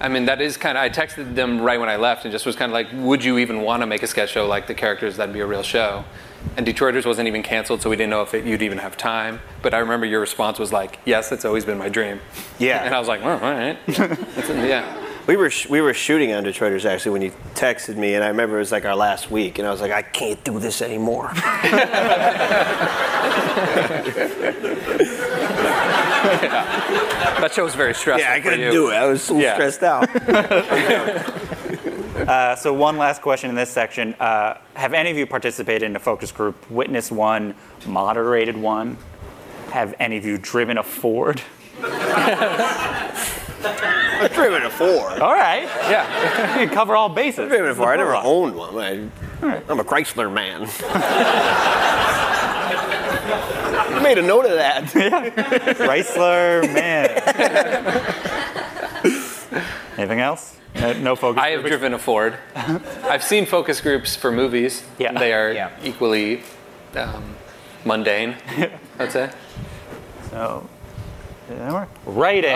I 0.00 0.08
mean, 0.08 0.26
that 0.26 0.40
is 0.40 0.56
kind 0.56 0.78
of. 0.78 0.84
I 0.84 0.90
texted 0.90 1.34
them 1.34 1.60
right 1.60 1.80
when 1.80 1.88
I 1.88 1.96
left 1.96 2.24
and 2.24 2.30
just 2.30 2.46
was 2.46 2.54
kind 2.54 2.70
of 2.70 2.74
like, 2.74 2.86
would 2.92 3.24
you 3.24 3.38
even 3.38 3.62
want 3.62 3.82
to 3.82 3.86
make 3.88 4.04
a 4.04 4.06
sketch 4.06 4.30
show 4.30 4.46
like 4.46 4.68
the 4.68 4.74
characters? 4.74 5.16
That'd 5.16 5.34
be 5.34 5.40
a 5.40 5.46
real 5.46 5.64
show. 5.64 6.04
And 6.56 6.66
Detroiters 6.66 7.06
wasn't 7.06 7.28
even 7.28 7.42
canceled, 7.42 7.82
so 7.82 7.90
we 7.90 7.96
didn't 7.96 8.10
know 8.10 8.22
if 8.22 8.34
it, 8.34 8.44
you'd 8.44 8.62
even 8.62 8.78
have 8.78 8.96
time. 8.96 9.40
But 9.62 9.74
I 9.74 9.78
remember 9.78 10.06
your 10.06 10.20
response 10.20 10.58
was 10.58 10.72
like, 10.72 10.98
yes, 11.04 11.32
it's 11.32 11.44
always 11.44 11.64
been 11.64 11.78
my 11.78 11.88
dream. 11.88 12.20
Yeah. 12.58 12.84
And 12.84 12.94
I 12.94 12.98
was 12.98 13.08
like, 13.08 13.22
well, 13.22 13.38
all 13.42 13.52
right. 13.52 13.78
Yeah. 14.48 15.06
We 15.26 15.36
were 15.36 15.50
sh- 15.50 15.68
we 15.68 15.80
were 15.82 15.92
shooting 15.94 16.32
on 16.32 16.44
Detroiters 16.44 16.84
actually 16.86 17.12
when 17.12 17.22
you 17.22 17.30
texted 17.54 17.96
me, 17.96 18.14
and 18.14 18.24
I 18.24 18.28
remember 18.28 18.56
it 18.56 18.60
was 18.60 18.72
like 18.72 18.84
our 18.86 18.96
last 18.96 19.30
week, 19.30 19.58
and 19.58 19.68
I 19.68 19.70
was 19.70 19.80
like, 19.80 19.92
I 19.92 20.02
can't 20.02 20.42
do 20.44 20.58
this 20.58 20.80
anymore. 20.82 21.30
yeah. 21.34 22.88
That 27.40 27.52
show 27.52 27.64
was 27.64 27.74
very 27.74 27.94
stressful. 27.94 28.26
Yeah, 28.28 28.34
I 28.34 28.40
couldn't 28.40 28.70
do 28.72 28.90
it. 28.90 28.94
I 28.94 29.06
was 29.06 29.22
so 29.22 29.38
Yeah. 29.38 29.54
stressed 29.54 29.82
out. 29.82 30.08
Uh, 32.20 32.56
so 32.56 32.72
one 32.72 32.98
last 32.98 33.22
question 33.22 33.50
in 33.50 33.56
this 33.56 33.70
section: 33.70 34.14
uh, 34.14 34.58
Have 34.74 34.92
any 34.94 35.10
of 35.10 35.16
you 35.16 35.26
participated 35.26 35.82
in 35.82 35.96
a 35.96 36.00
focus 36.00 36.32
group, 36.32 36.70
witnessed 36.70 37.12
one, 37.12 37.54
moderated 37.86 38.56
one? 38.56 38.96
Have 39.70 39.94
any 40.00 40.16
of 40.16 40.24
you 40.24 40.38
driven 40.38 40.78
a 40.78 40.82
Ford? 40.82 41.42
I've 44.20 44.32
driven 44.34 44.62
a 44.62 44.70
Ford. 44.70 45.20
All 45.20 45.32
right. 45.32 45.62
Yeah. 45.88 46.60
you 46.62 46.68
cover 46.68 46.94
all 46.94 47.08
bases. 47.08 47.40
I've 47.40 47.48
driven 47.48 47.70
a 47.70 47.74
Ford. 47.74 47.88
I 47.88 47.96
never 47.96 48.14
owned 48.16 48.54
one. 48.54 48.78
I, 48.78 49.08
I'm 49.68 49.80
a 49.80 49.84
Chrysler 49.84 50.30
man. 50.32 50.68
I 53.92 54.00
made 54.02 54.18
a 54.18 54.22
note 54.22 54.44
of 54.44 54.52
that. 54.52 54.84
Chrysler 55.78 56.62
man. 56.74 57.10
Anything 59.96 60.20
else? 60.20 60.59
No, 60.74 60.92
no 60.94 61.16
focus. 61.16 61.42
I 61.42 61.50
have 61.50 61.64
driven 61.64 61.94
a 61.94 61.98
Ford. 61.98 62.38
I've 62.54 63.24
seen 63.24 63.44
focus 63.46 63.80
groups 63.80 64.14
for 64.16 64.30
movies. 64.32 64.84
Yeah. 64.98 65.12
They 65.18 65.32
are 65.32 65.52
Yeah. 65.52 65.70
equally 65.82 66.42
um, 66.96 67.34
mundane, 67.84 68.36
I'd 68.98 69.12
say. 69.12 69.30
So, 70.30 70.68
Did 71.48 71.58
that 71.58 71.72
work? 71.72 71.88
Writing. 72.06 72.52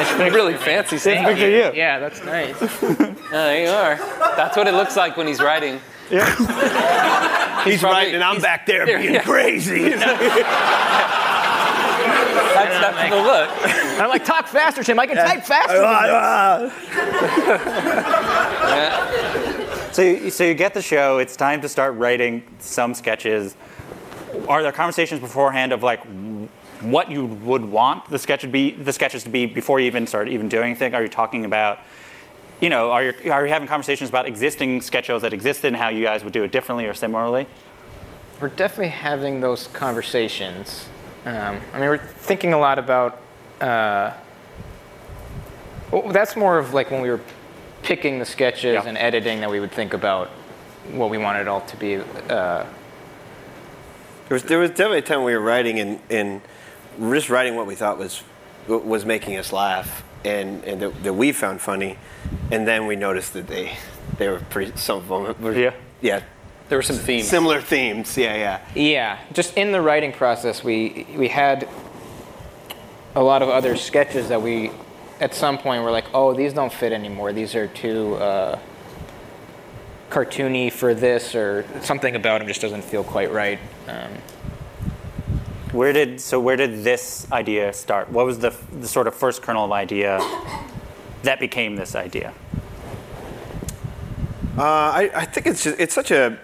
It's 0.00 0.12
really 0.34 0.54
fancy 0.54 0.96
It's 0.96 1.06
a 1.06 1.10
stuff. 1.10 1.26
picture 1.26 1.46
of 1.46 1.74
you. 1.74 1.78
Yeah, 1.78 1.98
that's 1.98 2.22
nice. 2.24 2.56
there 3.30 3.62
you 3.64 3.68
are. 3.70 3.96
That's 4.36 4.56
what 4.56 4.68
it 4.68 4.74
looks 4.74 4.96
like 4.96 5.16
when 5.16 5.26
he's 5.26 5.40
writing. 5.40 5.80
Yeah. 6.10 7.64
He's 7.64 7.82
writing, 7.82 8.14
and 8.14 8.22
I'm 8.24 8.40
back 8.40 8.64
there 8.64 8.86
being 8.86 9.14
yeah. 9.14 9.22
crazy. 9.24 9.92
That's, 12.54 12.96
that's 12.96 13.10
the 13.10 13.16
look. 13.20 13.50
I'm 14.00 14.08
like, 14.08 14.24
talk 14.24 14.46
faster, 14.46 14.82
Tim. 14.82 14.98
I 14.98 15.06
can 15.06 15.16
type 15.16 15.44
faster. 15.44 15.80
than 15.80 16.68
this." 16.68 16.74
So 19.98 20.02
you, 20.02 20.30
so 20.30 20.44
you 20.44 20.54
get 20.54 20.74
the 20.74 20.82
show. 20.82 21.18
It's 21.18 21.34
time 21.34 21.60
to 21.62 21.68
start 21.68 21.96
writing 21.96 22.44
some 22.60 22.94
sketches. 22.94 23.56
Are 24.46 24.62
there 24.62 24.70
conversations 24.70 25.20
beforehand 25.20 25.72
of 25.72 25.82
like 25.82 26.04
what 26.80 27.10
you 27.10 27.26
would 27.26 27.64
want 27.64 28.08
the 28.08 28.18
sketch 28.18 28.42
to 28.42 28.46
be, 28.46 28.70
the 28.70 28.92
sketches 28.92 29.24
to 29.24 29.30
be 29.30 29.46
before 29.46 29.80
you 29.80 29.86
even 29.86 30.06
start 30.06 30.28
even 30.28 30.48
doing 30.48 30.66
anything? 30.66 30.94
Are 30.94 31.02
you 31.02 31.08
talking 31.08 31.44
about, 31.44 31.80
you 32.60 32.68
know, 32.68 32.92
are 32.92 33.02
you 33.02 33.32
are 33.32 33.46
you 33.46 33.52
having 33.52 33.66
conversations 33.66 34.08
about 34.08 34.26
existing 34.26 34.82
sketch 34.82 35.06
shows 35.06 35.22
that 35.22 35.32
existed 35.32 35.66
and 35.66 35.76
how 35.76 35.88
you 35.88 36.04
guys 36.04 36.22
would 36.22 36.32
do 36.32 36.44
it 36.44 36.52
differently 36.52 36.86
or 36.86 36.94
similarly? 36.94 37.46
We're 38.40 38.50
definitely 38.50 38.88
having 38.88 39.40
those 39.40 39.66
conversations. 39.68 40.86
Um, 41.28 41.60
I 41.74 41.80
mean, 41.80 41.88
we're 41.90 41.98
thinking 41.98 42.52
a 42.52 42.58
lot 42.58 42.78
about. 42.78 43.20
Uh, 43.60 44.12
well, 45.90 46.08
that's 46.12 46.36
more 46.36 46.58
of 46.58 46.74
like 46.74 46.90
when 46.90 47.00
we 47.02 47.10
were 47.10 47.20
picking 47.82 48.18
the 48.18 48.24
sketches 48.24 48.74
Yeah. 48.74 48.84
and 48.86 48.96
editing 48.98 49.40
that 49.40 49.50
we 49.50 49.60
would 49.60 49.72
think 49.72 49.94
about 49.94 50.28
what 50.92 51.10
we 51.10 51.18
wanted 51.18 51.42
it 51.42 51.48
all 51.48 51.60
to 51.62 51.76
be. 51.76 51.96
Uh, 51.96 52.64
There 54.28 54.34
was, 54.34 54.42
there 54.44 54.58
was 54.58 54.70
definitely 54.70 54.98
a 54.98 55.02
time 55.02 55.24
we 55.24 55.32
were 55.34 55.40
writing 55.40 55.78
and, 55.80 56.00
and 56.10 56.40
just 57.10 57.30
writing 57.30 57.56
what 57.56 57.66
we 57.66 57.74
thought 57.74 57.98
was 57.98 58.22
was 58.66 59.06
making 59.06 59.38
us 59.38 59.50
laugh 59.52 60.02
and, 60.26 60.62
and 60.64 60.82
that, 60.82 61.02
that 61.02 61.14
we 61.14 61.32
found 61.32 61.60
funny, 61.62 61.96
and 62.50 62.66
then 62.68 62.86
we 62.86 62.96
noticed 62.96 63.32
that 63.32 63.46
they 63.46 63.76
they 64.18 64.28
were 64.28 64.40
pretty 64.50 64.72
some 64.76 64.98
of 64.98 65.08
them 65.08 65.42
were 65.42 65.52
Yeah. 65.58 65.72
yeah 66.02 66.20
There 66.68 66.76
were 66.78 66.82
some 66.82 66.96
themes. 66.96 67.26
similar 67.28 67.60
themes 67.62 68.16
yeah 68.16 68.36
yeah 68.36 68.60
Yeah, 68.74 69.18
just 69.32 69.56
in 69.56 69.72
the 69.72 69.80
writing 69.80 70.12
process, 70.12 70.62
we 70.62 71.06
we 71.16 71.28
had 71.28 71.68
a 73.14 73.22
lot 73.22 73.42
of 73.42 73.48
other 73.48 73.74
sketches 73.74 74.28
that 74.28 74.40
we, 74.40 74.70
at 75.20 75.34
some 75.34 75.58
point, 75.58 75.82
were 75.82 75.90
like, 75.90 76.04
oh, 76.14 76.34
these 76.34 76.52
don't 76.52 76.72
fit 76.72 76.92
anymore. 76.92 77.32
These 77.32 77.54
are 77.54 77.66
too 77.66 78.14
uh, 78.16 78.58
cartoony 80.10 80.70
for 80.70 80.94
this, 80.94 81.34
or 81.34 81.64
something 81.82 82.14
about 82.14 82.38
them 82.38 82.46
just 82.48 82.60
doesn't 82.60 82.84
feel 82.84 83.02
quite 83.02 83.32
right. 83.32 83.58
Um, 83.88 84.10
Where 85.72 85.92
did 85.92 86.20
so 86.20 86.38
where 86.38 86.56
did 86.56 86.84
this 86.84 87.26
idea 87.32 87.72
start? 87.72 88.10
What 88.10 88.26
was 88.26 88.38
the, 88.38 88.54
the 88.80 88.88
sort 88.88 89.06
of 89.06 89.14
first 89.14 89.42
kernel 89.42 89.64
of 89.64 89.72
idea 89.72 90.18
that 91.22 91.40
became 91.40 91.76
this 91.76 91.94
idea? 91.94 92.32
Uh, 94.56 94.62
I, 94.62 95.10
I 95.14 95.24
think 95.24 95.46
it's 95.46 95.64
just, 95.64 95.78
it's 95.78 95.94
such 95.94 96.10
a 96.10 96.38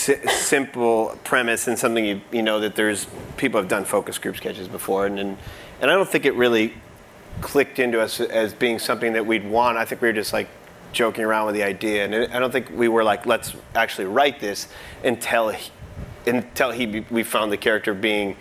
si- 0.00 0.26
simple 0.28 1.18
premise 1.24 1.68
and 1.68 1.78
something 1.78 2.04
you 2.04 2.20
you 2.32 2.42
know 2.42 2.60
that 2.60 2.74
there's 2.74 3.06
people 3.36 3.60
have 3.60 3.68
done 3.68 3.84
focus 3.84 4.18
group 4.18 4.36
sketches 4.36 4.68
before 4.68 5.06
and 5.06 5.18
and, 5.18 5.36
and 5.80 5.90
I 5.90 5.94
don't 5.94 6.08
think 6.08 6.24
it 6.24 6.34
really 6.34 6.74
clicked 7.40 7.78
into 7.78 8.00
us 8.00 8.20
as 8.20 8.52
being 8.52 8.78
something 8.78 9.12
that 9.14 9.24
we'd 9.24 9.46
want. 9.48 9.78
I 9.78 9.84
think 9.84 10.02
we 10.02 10.08
were 10.08 10.12
just 10.22 10.32
like 10.32 10.48
joking 10.92 11.24
around 11.24 11.46
with 11.46 11.54
the 11.54 11.62
idea, 11.62 12.04
and 12.04 12.14
I 12.34 12.38
don't 12.38 12.50
think 12.50 12.68
we 12.74 12.88
were 12.88 13.04
like 13.04 13.24
let's 13.26 13.54
actually 13.74 14.06
write 14.06 14.40
this 14.40 14.68
until. 15.04 15.50
He, 15.50 15.70
until 16.26 16.70
he, 16.70 17.00
we 17.10 17.22
found 17.22 17.50
the 17.50 17.56
character 17.56 17.94
being 17.94 18.36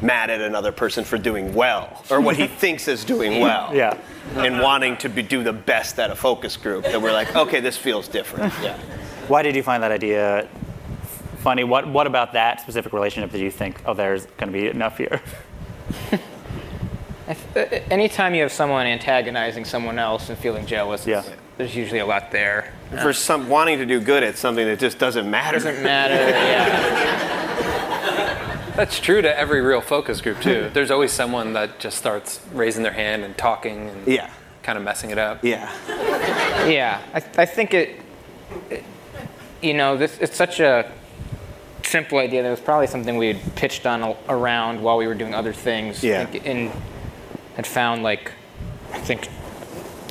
mad 0.00 0.30
at 0.30 0.40
another 0.40 0.70
person 0.70 1.02
for 1.02 1.18
doing 1.18 1.52
well, 1.52 2.04
or 2.08 2.20
what 2.20 2.36
he 2.36 2.46
thinks 2.62 2.86
is 2.86 3.04
doing 3.04 3.40
well 3.40 3.74
Yeah. 3.74 3.98
and 4.36 4.60
wanting 4.60 4.96
to 4.98 5.08
be, 5.08 5.20
do 5.22 5.42
the 5.42 5.52
best 5.52 5.98
at 5.98 6.10
a 6.12 6.14
focus 6.14 6.56
group 6.56 6.84
that 6.84 7.02
we're 7.02 7.12
like, 7.12 7.34
okay, 7.34 7.58
this 7.58 7.76
feels 7.76 8.06
different. 8.06 8.54
Yeah. 8.62 8.78
Why 9.26 9.42
did 9.42 9.56
you 9.56 9.64
find 9.64 9.82
that 9.82 9.90
idea 9.90 10.46
funny? 11.44 11.62
What 11.62 11.86
what 11.86 12.06
about 12.08 12.32
that 12.32 12.60
specific 12.62 12.92
relationship 12.94 13.30
did 13.30 13.40
you 13.42 13.50
think? 13.50 13.80
Oh, 13.86 13.92
there's 13.94 14.24
going 14.38 14.50
to 14.52 14.58
be 14.58 14.66
enough 14.66 14.96
here. 14.98 15.20
I 17.28 17.36
uh, 17.56 17.58
anytime 17.90 18.34
you 18.34 18.42
have 18.42 18.52
someone 18.52 18.86
antagonizing 18.86 19.64
someone 19.64 19.98
else 19.98 20.28
and 20.30 20.38
feeling 20.38 20.66
jealous, 20.66 21.06
Yeah. 21.06 21.22
there's 21.58 21.74
usually 21.76 22.00
a 22.00 22.06
lot 22.06 22.30
there. 22.32 22.72
For 23.02 23.12
some 23.12 23.48
wanting 23.48 23.78
to 23.78 23.86
do 23.86 24.00
good 24.00 24.22
at 24.22 24.36
something 24.36 24.66
that 24.66 24.78
just 24.78 24.98
doesn't 24.98 25.30
matter. 25.30 25.58
Doesn't 25.58 25.82
matter. 25.82 26.14
Yeah. 26.14 27.50
That's 28.76 28.98
true 28.98 29.22
to 29.22 29.38
every 29.38 29.60
real 29.60 29.80
focus 29.80 30.20
group 30.20 30.40
too. 30.40 30.70
There's 30.72 30.90
always 30.90 31.12
someone 31.12 31.52
that 31.52 31.78
just 31.78 31.96
starts 31.96 32.40
raising 32.52 32.82
their 32.82 32.92
hand 32.92 33.22
and 33.22 33.36
talking 33.38 33.88
and 33.88 34.06
Yeah. 34.06 34.30
kind 34.62 34.76
of 34.78 34.84
messing 34.84 35.10
it 35.10 35.18
up. 35.18 35.42
Yeah. 35.44 35.70
Yeah, 36.68 37.00
I, 37.14 37.22
I 37.42 37.46
think 37.46 37.72
it, 37.74 38.00
it- 38.70 38.84
You 39.62 39.74
know, 39.74 39.96
this 39.96 40.18
it's 40.20 40.36
such 40.36 40.60
a 40.60 40.90
simple 41.86 42.18
idea 42.18 42.42
that 42.42 42.50
was 42.50 42.60
probably 42.60 42.86
something 42.86 43.16
we 43.16 43.28
had 43.28 43.54
pitched 43.56 43.86
on 43.86 44.02
a, 44.02 44.16
around 44.28 44.80
while 44.82 44.96
we 44.96 45.06
were 45.06 45.14
doing 45.14 45.34
other 45.34 45.52
things. 45.52 46.02
Yeah. 46.02 46.20
Like, 46.30 46.46
and 46.46 46.70
had 47.56 47.66
found 47.66 48.02
like, 48.02 48.32
I 48.92 48.98
think. 49.00 49.28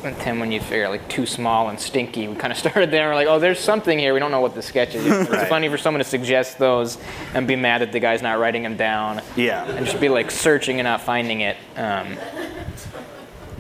And 0.04 0.18
Tim, 0.18 0.42
when 0.42 0.52
you 0.52 0.60
figure 0.60 0.90
like 0.90 1.08
too 1.08 1.26
small 1.26 1.70
and 1.70 1.80
stinky, 1.80 2.28
we 2.28 2.36
kind 2.36 2.52
of 2.52 2.60
started 2.66 2.92
there. 2.92 3.08
We're 3.08 3.16
like, 3.16 3.28
oh, 3.28 3.40
there's 3.40 3.60
something 3.60 3.98
here. 3.98 4.14
We 4.14 4.20
don't 4.20 4.32
know 4.32 4.42
what 4.42 4.54
the 4.54 4.62
sketch 4.62 4.96
is. 4.96 5.06
It's 5.08 5.30
Right. 5.30 5.48
funny 5.48 5.70
for 5.70 5.78
someone 5.78 6.00
to 6.04 6.10
suggest 6.10 6.58
those 6.60 6.98
and 7.34 7.48
be 7.48 7.56
mad 7.56 7.80
that 7.82 7.94
the 7.94 8.02
guy's 8.02 8.22
not 8.22 8.38
writing 8.38 8.64
them 8.64 8.76
down. 8.76 9.22
Yeah. 9.38 9.64
And 9.66 9.86
just 9.86 10.02
be 10.02 10.10
like 10.10 10.30
searching 10.30 10.80
and 10.80 10.86
not 10.86 11.00
finding 11.02 11.40
it. 11.42 11.56
Um, 11.78 12.18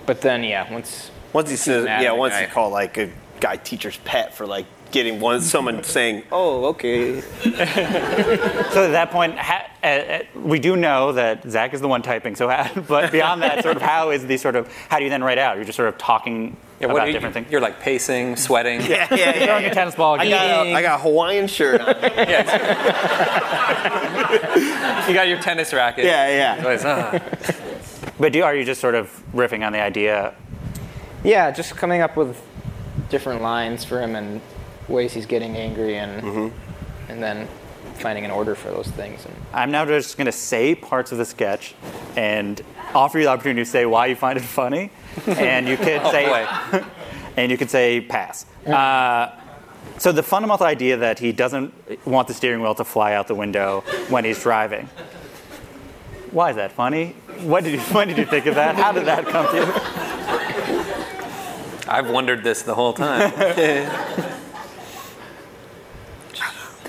but 0.05 0.19
then, 0.19 0.43
yeah, 0.43 0.71
once 0.71 1.11
Once 1.31 1.49
he 1.49 1.55
says, 1.55 1.85
yeah, 1.85 2.11
once 2.11 2.33
guy. 2.33 2.41
he 2.41 2.47
called 2.47 2.73
like 2.73 2.97
a 2.97 3.09
guy 3.39 3.55
teacher's 3.55 3.97
pet 4.03 4.33
for 4.33 4.45
like 4.45 4.65
getting 4.93 5.19
one 5.19 5.41
someone 5.41 5.83
saying, 5.83 6.23
oh, 6.31 6.65
okay. 6.67 7.19
So 7.19 8.85
at 8.85 8.91
that 8.91 9.09
point, 9.11 9.37
ha, 9.37 9.65
uh, 9.83 9.87
uh, 9.87 10.23
we 10.35 10.59
do 10.59 10.77
know 10.77 11.11
that 11.11 11.43
Zach 11.49 11.73
is 11.73 11.81
the 11.81 11.89
one 11.89 12.01
typing. 12.01 12.35
So, 12.35 12.47
ha, 12.47 12.71
but 12.87 13.11
beyond 13.11 13.41
that, 13.41 13.63
sort 13.63 13.75
of, 13.75 13.81
how 13.81 14.11
is 14.11 14.25
the 14.25 14.37
sort 14.37 14.55
of 14.55 14.71
how 14.87 14.99
do 14.99 15.03
you 15.03 15.09
then 15.09 15.21
write 15.23 15.37
out? 15.37 15.57
You're 15.57 15.65
just 15.65 15.75
sort 15.75 15.89
of 15.89 15.97
talking 15.97 16.55
Yeah, 16.79 16.87
what 16.87 16.95
about 16.95 17.07
you, 17.07 17.13
different 17.13 17.33
things. 17.33 17.51
You're 17.51 17.59
like 17.59 17.81
pacing, 17.81 18.37
sweating. 18.37 18.79
Yeah, 18.81 19.07
yeah, 19.11 19.17
yeah. 19.17 19.45
Throwing 19.45 19.65
a 19.65 19.73
tennis 19.73 19.95
ball. 19.95 20.17
Game. 20.17 20.27
I 20.27 20.29
got, 20.29 20.65
a, 20.67 20.73
I 20.73 20.81
got 20.81 20.99
a 20.99 21.03
Hawaiian 21.03 21.47
shirt 21.47 21.81
on. 21.81 21.95
You 25.07 25.13
got 25.13 25.27
your 25.27 25.39
tennis 25.39 25.73
racket. 25.73 26.05
Yeah, 26.05 26.55
yeah. 26.55 26.63
Always, 26.63 26.85
uh, 26.85 27.19
But 28.17 28.31
do, 28.31 28.41
are 28.43 28.55
you 28.55 28.63
just 28.63 28.79
sort 28.79 28.95
of 28.95 29.21
riffing 29.33 29.65
on 29.67 29.73
the 29.73 29.81
idea? 29.81 30.33
Yeah, 31.25 31.51
just 31.51 31.75
coming 31.75 31.99
up 32.01 32.15
with 32.15 32.41
different 33.09 33.41
lines 33.41 33.83
for 33.83 34.01
him 34.01 34.15
and 34.15 34.39
ways 34.87 35.13
he's 35.13 35.25
getting 35.25 35.55
angry, 35.57 35.97
and 35.97 36.51
and 37.09 37.21
then 37.23 37.47
finding 37.95 38.25
an 38.25 38.31
order 38.31 38.55
for 38.55 38.69
those 38.69 38.87
things. 38.87 39.23
And 39.25 39.35
I'm 39.53 39.71
now 39.71 39.85
just 39.85 40.17
going 40.17 40.25
to 40.25 40.31
say 40.31 40.73
parts 40.75 41.11
of 41.11 41.17
the 41.19 41.25
sketch 41.25 41.75
and 42.15 42.59
offer 42.95 43.19
you 43.19 43.25
the 43.25 43.29
opportunity 43.29 43.61
to 43.63 43.69
say 43.69 43.85
why 43.85 44.07
you 44.07 44.15
find 44.15 44.37
it 44.37 44.41
funny, 44.43 44.89
and 45.27 45.67
you 45.67 45.77
could 45.77 46.01
Oh, 46.03 46.11
say 46.11 46.25
boy. 46.25 46.83
and 47.37 47.51
you 47.51 47.57
could 47.57 47.69
say 47.69 48.01
pass. 48.01 48.45
Uh, 48.65 49.29
so 49.99 50.11
the 50.11 50.23
fundamental 50.23 50.65
idea 50.65 50.97
that 50.97 51.19
he 51.19 51.31
doesn't 51.31 51.73
want 52.05 52.27
the 52.27 52.33
steering 52.33 52.61
wheel 52.61 52.73
to 52.75 52.83
fly 52.83 53.13
out 53.13 53.27
the 53.27 53.35
window 53.35 53.81
when 54.09 54.25
he's 54.25 54.41
driving. 54.41 54.89
Why 56.31 56.49
is 56.49 56.55
that 56.55 56.71
funny? 56.71 57.15
What 57.41 57.63
did 57.63 57.73
you, 57.73 57.79
when 57.95 58.07
did 58.07 58.17
you 58.17 58.25
think 58.25 58.47
of 58.47 58.55
that? 58.55 58.75
How 58.75 58.91
did 58.91 59.05
that 59.05 59.25
come 59.27 59.45
to 59.51 59.57
you? 59.57 59.65
I've 61.87 62.09
wondered 62.09 62.43
this 62.43 62.63
the 62.63 62.73
whole 62.73 62.93
time. 62.93 63.31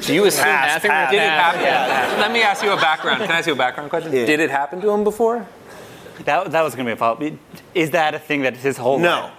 Do 0.07 0.15
you 0.15 0.25
assume 0.27 0.45
Pass, 0.45 0.75
nothing? 0.77 0.91
pass. 0.91 1.11
Did 1.11 1.17
it 1.23 1.29
happen? 1.29 2.21
Let 2.21 2.33
me 2.33 2.43
ask 2.43 2.63
you 2.63 2.71
a 2.73 2.77
background. 2.77 3.23
Can 3.23 3.31
I 3.31 3.39
ask 3.39 3.47
you 3.47 3.53
a 3.53 3.57
background 3.57 3.91
question? 3.91 4.11
Did 4.11 4.41
it 4.41 4.51
happen 4.51 4.81
to 4.81 4.91
him 4.91 5.05
before? 5.05 5.47
That, 6.25 6.53
that 6.53 6.63
was 6.63 6.75
going 6.75 6.87
to 6.87 6.91
be 6.91 6.93
a 6.93 6.97
follow-up. 6.97 7.23
Is 7.75 7.91
that 7.91 8.15
a 8.15 8.19
thing 8.19 8.43
that 8.43 8.57
his 8.57 8.77
whole 8.77 8.99
No. 8.99 9.31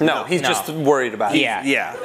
No, 0.00 0.24
he's 0.24 0.42
No. 0.42 0.48
just 0.48 0.68
worried 0.68 1.14
about 1.14 1.34
it. 1.34 1.38
Yeah. 1.40 1.62
Yeah. 1.64 1.96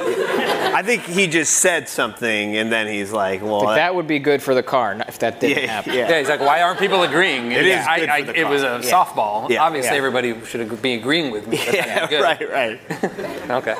I 0.73 0.82
think 0.84 1.04
he 1.04 1.27
just 1.27 1.58
said 1.58 1.89
something 1.89 2.56
and 2.56 2.71
then 2.71 2.88
he's 2.88 3.12
like, 3.12 3.41
well, 3.41 3.63
Like, 3.63 3.75
that 3.75 3.93
would 3.93 4.08
be 4.08 4.19
good 4.19 4.41
for 4.41 4.56
the 4.56 4.63
car 4.63 4.95
if 5.08 5.19
that 5.19 5.39
didn't 5.41 5.63
yeah, 5.63 5.69
happen. 5.71 5.93
yeah. 5.93 6.10
Yeah, 6.10 6.19
he's 6.19 6.30
like, 6.30 6.39
why 6.39 6.62
aren't 6.62 6.80
people 6.80 7.04
agreeing? 7.04 7.51
It 7.51 7.65
yeah, 7.65 7.82
is 7.82 7.88
I, 7.88 7.99
good 7.99 8.10
I, 8.10 8.21
for 8.21 8.27
the 8.32 8.39
it 8.39 8.47
was 8.47 8.63
a 8.63 8.67
cause. 8.77 8.86
Yeah. 8.86 8.91
softball. 9.06 9.49
Yeah. 9.49 9.63
Obviously, 9.63 9.91
Yeah. 9.91 9.97
everybody 9.97 10.45
should 10.45 10.62
ag- 10.62 10.82
be 10.82 10.93
agreeing 10.93 11.32
with 11.32 11.47
me. 11.47 11.58
that's 11.58 11.73
Yeah, 11.73 11.95
not 11.95 12.10
good. 12.10 12.21
right, 12.23 12.49
right. 12.49 12.80
Okay. 13.62 13.75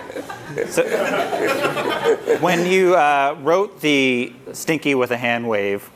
When 2.41 2.65
you 2.65 2.95
uh, 2.95 3.38
wrote 3.41 3.80
the 3.82 4.34
stinky 4.52 4.95
with 4.95 5.12
a 5.12 5.17
hand 5.17 5.47
wave 5.47 5.89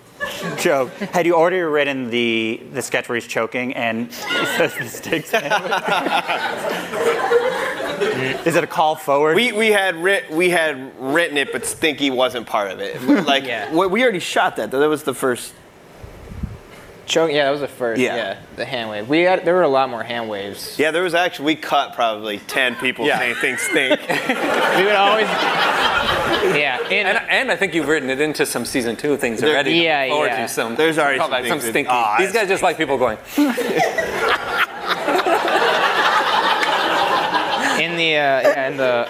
joke, 0.58 0.91
had 0.93 1.25
you 1.25 1.36
already 1.36 1.60
written 1.60 2.10
the, 2.10 2.62
the 2.71 2.82
sketch 2.82 3.10
where 3.10 3.15
he's 3.17 3.28
choking 3.28 3.73
and 3.73 4.08
he 4.08 4.45
says 4.58 4.73
the 4.80 4.88
stinks 4.88 5.32
hand 5.32 5.51
wave? 5.63 5.71
Is 8.45 8.55
it 8.55 8.63
a 8.63 8.67
call 8.67 8.95
forward? 8.95 9.36
We 9.36 9.51
we 9.51 9.67
had 9.71 9.95
writ, 9.95 10.29
we 10.31 10.49
had 10.49 10.91
written 10.99 11.38
it, 11.38 11.51
but 11.51 11.65
Stinky 11.65 12.10
wasn't 12.10 12.47
part 12.47 12.71
of 12.71 12.79
it. 12.79 13.01
Like 13.25 13.45
we, 13.71 13.88
we 13.88 14.03
already 14.03 14.19
shot 14.19 14.55
that. 14.58 14.71
though. 14.71 14.79
That 14.79 14.89
was 14.89 15.03
the 15.03 15.13
first. 15.13 15.53
Choke, 17.08 17.31
yeah, 17.31 17.45
that 17.45 17.51
was 17.51 17.62
the 17.62 17.67
first. 17.67 18.01
Yeah. 18.01 18.15
Yeah, 18.15 18.39
the 18.55 18.65
hand 18.65 18.89
wave. 18.89 19.08
We 19.08 19.21
had 19.21 19.45
there 19.45 19.53
were 19.53 19.62
a 19.62 19.67
lot 19.67 19.91
more 19.91 20.01
hand 20.01 20.27
waves. 20.27 20.79
Yeah, 20.79 20.89
there 20.89 21.03
was 21.03 21.13
actually 21.13 21.45
we 21.45 21.55
cut 21.55 21.93
probably 21.93 22.39
ten 22.39 22.75
people 22.77 23.05
Yeah. 23.05 23.19
saying 23.19 23.36
things 23.36 23.62
stink. 23.62 23.99
we 24.10 24.84
would 24.86 24.95
always. 24.95 25.27
Yeah, 26.58 26.79
and, 26.89 27.17
and 27.29 27.51
I 27.51 27.55
think 27.55 27.73
you've 27.75 27.88
written 27.88 28.10
it 28.10 28.19
into 28.21 28.43
some 28.45 28.65
season 28.65 28.95
two 28.95 29.17
things 29.17 29.39
There- 29.41 29.51
already. 29.51 29.71
to 29.73 29.77
yeah, 29.77 30.08
look 30.12 30.27
yeah. 30.27 30.41
To 30.47 30.47
some, 30.51 30.75
There's 30.75 30.97
already 30.97 31.19
some 31.19 31.29
callback, 31.31 31.47
some 31.47 31.60
things 31.60 31.63
that- 31.63 31.69
stinky. 31.71 32.23
These 32.25 32.31
guys 32.34 32.47
just 32.47 32.63
like 32.63 32.75
people 32.77 32.97
going. 32.97 33.17
in 37.86 37.98
the 37.98 38.15
uh, 38.15 38.41
yeah, 38.41 38.67
in 38.67 38.78
the 38.78 39.08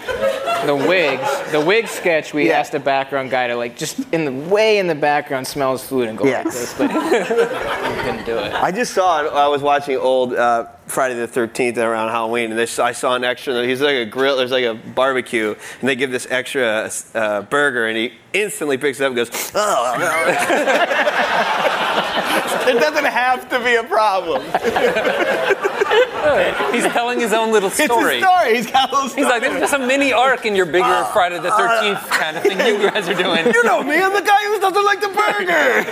the 0.65 0.75
wigs, 0.75 1.51
the 1.51 1.61
wig 1.61 1.87
sketch, 1.87 2.33
we 2.33 2.51
asked 2.51 2.71
the 2.71 2.79
background 2.79 3.31
guy 3.31 3.47
to 3.47 3.55
like 3.55 3.77
just 3.77 3.99
in 4.13 4.25
the 4.25 4.31
way 4.53 4.77
in 4.79 4.87
the 4.87 4.95
background 4.95 5.47
smell 5.47 5.71
his 5.71 5.83
food 5.83 6.07
and 6.07 6.17
go 6.17 6.25
like 6.25 6.45
this, 6.45 6.73
but 6.77 6.91
he 6.91 6.97
couldn't 6.97 8.25
do 8.25 8.37
it. 8.37 8.53
I 8.53 8.71
just 8.71 8.93
saw 8.93 9.23
it. 9.23 9.31
I 9.31 9.47
was 9.47 9.61
watching 9.61 9.97
old 9.97 10.33
uh, 10.33 10.67
Friday 10.87 11.15
the 11.15 11.27
13th 11.27 11.77
around 11.77 12.09
Halloween, 12.09 12.51
and 12.51 12.59
this, 12.59 12.77
I 12.77 12.91
saw 12.91 13.15
an 13.15 13.23
extra. 13.23 13.65
He's 13.65 13.81
like 13.81 13.95
a 13.95 14.05
grill. 14.05 14.37
There's 14.37 14.51
like 14.51 14.65
a 14.65 14.75
barbecue, 14.75 15.55
and 15.79 15.89
they 15.89 15.95
give 15.95 16.11
this 16.11 16.27
extra 16.29 16.91
uh, 17.15 17.41
burger, 17.43 17.87
and 17.87 17.97
he 17.97 18.13
instantly 18.33 18.77
picks 18.77 18.99
it 18.99 19.03
up 19.03 19.07
and 19.07 19.15
goes, 19.15 19.31
"Oh, 19.55 19.95
no." 19.97 20.05
it 22.69 22.79
doesn't 22.79 23.05
have 23.05 23.49
to 23.49 23.59
be 23.63 23.75
a 23.75 23.83
problem." 23.83 24.41
He's 26.73 26.83
telling 26.91 27.19
his 27.19 27.31
own 27.33 27.51
little 27.51 27.69
It's 27.69 27.79
a 27.79 27.85
story. 27.85 28.19
story. 28.21 28.55
He's 28.55 28.69
got 28.69 28.91
a 28.91 28.95
little 28.95 29.09
He's 29.15 29.25
like, 29.25 29.41
there's 29.41 29.59
just 29.59 29.73
a 29.73 29.79
mini 29.79 30.11
arc 30.11 30.45
in 30.45 30.55
your 30.55 30.65
bigger 30.65 31.05
Friday 31.13 31.39
the 31.39 31.49
13th 31.49 32.07
kind 32.09 32.37
of 32.37 32.43
thing 32.43 32.57
you 32.57 32.89
guys 32.89 33.07
are 33.07 33.13
doing. 33.13 33.45
You 33.55 33.63
know 33.63 33.83
me. 33.83 34.01
I'm 34.01 34.11
the 34.11 34.21
guy 34.21 34.43
who 34.47 34.59
doesn't 34.59 34.83
like 34.85 34.99
the 35.01 35.07
burger. 35.07 35.83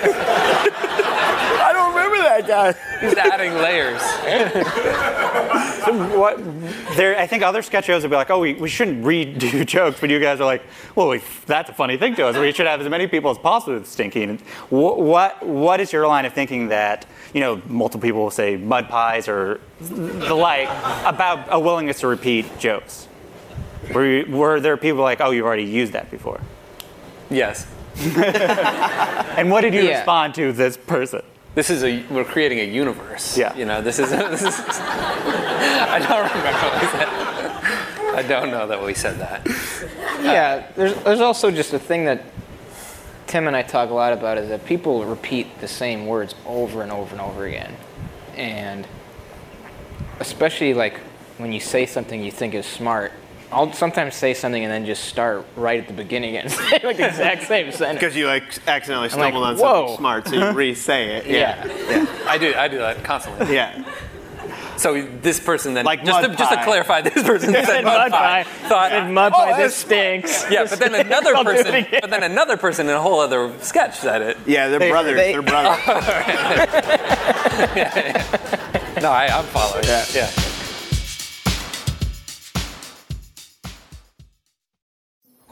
I 2.33 2.41
don't 2.41 2.47
that. 2.47 3.01
He's 3.01 3.13
adding 3.15 3.53
layers. 3.53 4.01
So 5.83 6.17
what? 6.17 6.37
There, 6.95 7.19
I 7.19 7.27
think 7.27 7.43
other 7.43 7.61
sketch 7.61 7.85
shows 7.85 8.03
would 8.03 8.09
be 8.09 8.15
like, 8.15 8.29
oh, 8.29 8.39
we, 8.39 8.53
we 8.53 8.69
shouldn't 8.69 9.03
redo 9.03 9.65
jokes, 9.75 9.99
but 9.99 10.09
you 10.09 10.17
guys 10.21 10.39
are 10.39 10.45
like, 10.45 10.63
well, 10.95 11.09
we, 11.09 11.21
that's 11.45 11.69
a 11.69 11.73
funny 11.73 11.97
thing 11.97 12.15
to 12.15 12.25
us. 12.25 12.37
We 12.37 12.53
should 12.53 12.67
have 12.67 12.79
as 12.79 12.87
many 12.87 13.05
people 13.07 13.29
as 13.31 13.37
possible 13.37 13.73
with 13.73 13.87
Stinky. 13.89 14.23
And 14.23 14.39
wh- 14.69 14.97
what 14.97 15.45
what 15.45 15.81
is 15.81 15.91
your 15.91 16.07
line 16.07 16.23
of 16.23 16.31
thinking 16.31 16.69
that 16.69 17.05
you 17.33 17.41
know 17.41 17.61
multiple 17.67 17.99
people 18.01 18.21
will 18.23 18.31
say 18.31 18.55
mud 18.55 18.87
pies 18.87 19.27
or 19.27 19.59
the 19.81 20.33
like 20.33 20.69
about 21.05 21.47
a 21.49 21.59
willingness 21.59 21.99
to 21.99 22.07
repeat 22.07 22.45
jokes? 22.59 23.09
Were 23.93 24.05
you, 24.05 24.33
were 24.33 24.61
there 24.61 24.77
people 24.77 25.01
like, 25.01 25.19
oh, 25.19 25.31
you've 25.31 25.45
already 25.45 25.65
used 25.65 25.91
that 25.91 26.09
before? 26.09 26.39
Yes. 27.29 27.67
and 29.37 29.51
what 29.51 29.61
did 29.61 29.73
you 29.73 29.81
Yeah. 29.81 29.97
respond 29.97 30.33
to 30.35 30.53
this 30.53 30.77
person? 30.77 31.23
This 31.55 31.69
is 31.69 31.83
a 31.83 32.03
we're 32.09 32.23
creating 32.23 32.59
a 32.59 32.63
universe. 32.63 33.37
Yeah. 33.37 33.55
You 33.55 33.65
know, 33.65 33.81
this 33.81 33.99
is 33.99 34.09
this 34.11 34.41
is. 34.41 34.59
I 34.69 35.99
don't 35.99 36.27
remember 36.29 36.59
what 36.59 36.81
we 36.81 36.87
said. 36.87 37.09
I 38.15 38.21
don't 38.27 38.51
know 38.51 38.67
that 38.67 38.83
we 38.83 38.93
said 38.93 39.19
that. 39.19 39.45
Yeah, 40.23 40.67
there's 40.75 40.95
there's 41.03 41.21
also 41.21 41.51
just 41.51 41.73
a 41.73 41.79
thing 41.79 42.05
that 42.05 42.23
Tim 43.27 43.47
and 43.47 43.55
I 43.55 43.61
talk 43.61 43.89
a 43.89 43.93
lot 43.93 44.13
about 44.13 44.37
is 44.37 44.49
that 44.49 44.65
people 44.65 45.05
repeat 45.05 45.59
the 45.59 45.67
same 45.67 46.05
words 46.05 46.35
over 46.45 46.81
and 46.81 46.91
over 46.91 47.11
and 47.11 47.21
over 47.21 47.45
again, 47.45 47.75
and 48.35 48.87
especially 50.19 50.73
like 50.73 50.99
when 51.37 51.51
you 51.51 51.59
say 51.59 51.85
something 51.85 52.23
you 52.23 52.31
think 52.31 52.53
is 52.53 52.65
smart. 52.65 53.11
I'll 53.53 53.71
sometimes 53.73 54.15
say 54.15 54.33
something 54.33 54.63
and 54.63 54.71
then 54.71 54.85
just 54.85 55.05
start 55.05 55.45
right 55.55 55.79
at 55.79 55.87
the 55.87 55.93
beginning 55.93 56.37
and 56.37 56.51
say 56.51 56.79
like 56.83 56.97
the 56.97 57.07
exact 57.07 57.43
same 57.47 57.71
sentence. 57.71 57.99
Because 57.99 58.15
you 58.15 58.27
like 58.27 58.43
accidentally 58.67 59.09
I'm 59.09 59.19
like, 59.19 59.31
stumbled 59.33 59.43
on 59.43 59.57
"Whoa." 59.57 59.73
something 59.87 59.97
smart, 59.97 60.27
so 60.27 60.35
you 60.35 60.51
re-say 60.57 61.17
it. 61.17 61.25
Yeah. 61.27 62.05
I 62.27 62.37
do. 62.37 62.53
I 62.55 62.67
do 62.67 62.77
that 62.79 63.03
constantly. 63.03 63.53
Yeah. 63.55 63.83
So 64.75 65.03
this 65.21 65.39
person 65.39 65.75
then, 65.75 65.85
Like 65.85 66.03
just, 66.03 66.23
to, 66.23 66.35
just 66.35 66.51
to 66.51 66.63
clarify, 66.63 67.01
this 67.01 67.23
person 67.23 67.53
Said 67.53 67.65
said 67.65 67.83
mud 67.85 67.95
mud 67.99 68.11
pie. 68.11 68.43
pie. 68.43 68.49
Thought 68.67 68.89
Said 68.89 69.11
mud 69.11 69.31
"Oh, 69.33 69.37
pie, 69.37 69.45
that's- 69.51 69.67
this 69.71 69.75
stinks. 69.75 70.45
Yeah, 70.51 70.65
but 70.67 70.79
then 70.79 70.95
another 70.95 71.35
I'll 71.35 71.43
do 71.43 71.51
it 71.51 71.57
person, 71.57 71.75
again. 71.75 71.99
but 72.01 72.09
then 72.09 72.23
another 72.23 72.57
person 72.57 72.89
in 72.89 72.95
a 72.95 72.99
whole 73.01 73.19
other 73.19 73.53
sketch 73.61 73.97
said 73.99 74.23
it. 74.23 74.37
Yeah, 74.47 74.69
they're 74.69 74.89
brothers. 74.89 75.15
they- 75.15 75.31
they're 75.31 75.41
brothers. 75.43 75.79
No, 79.01 79.11
I, 79.11 79.27
I'm 79.31 79.45
following. 79.45 79.83
Yeah. 79.85 80.05
yeah. 80.13 80.29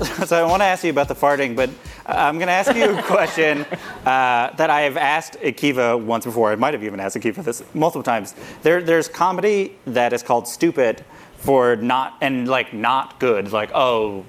so 0.26 0.42
I 0.42 0.48
want 0.48 0.62
to 0.62 0.66
ask 0.66 0.82
you 0.82 0.90
about 0.90 1.08
the 1.08 1.14
farting, 1.14 1.54
but 1.54 1.68
uh, 1.68 2.14
I'm 2.16 2.36
going 2.36 2.46
to 2.46 2.52
ask 2.52 2.74
you 2.74 2.96
a 2.96 3.02
question 3.02 3.62
uh, 4.06 4.54
that 4.54 4.70
I 4.70 4.82
have 4.82 4.96
asked 4.96 5.34
Akiva 5.40 6.02
once 6.02 6.24
before. 6.24 6.50
I 6.52 6.56
might 6.56 6.72
have 6.72 6.82
even 6.82 7.00
asked 7.00 7.16
Akiva 7.16 7.44
this 7.44 7.62
multiple 7.74 8.02
times. 8.02 8.34
There, 8.62 8.82
there's 8.82 9.08
comedy 9.08 9.76
that 9.86 10.14
is 10.14 10.22
called 10.22 10.48
stupid 10.48 11.04
for 11.36 11.76
not 11.76 12.16
and 12.22 12.48
like 12.48 12.72
not 12.72 13.20
good. 13.20 13.52
Like 13.52 13.72
oh, 13.74 14.24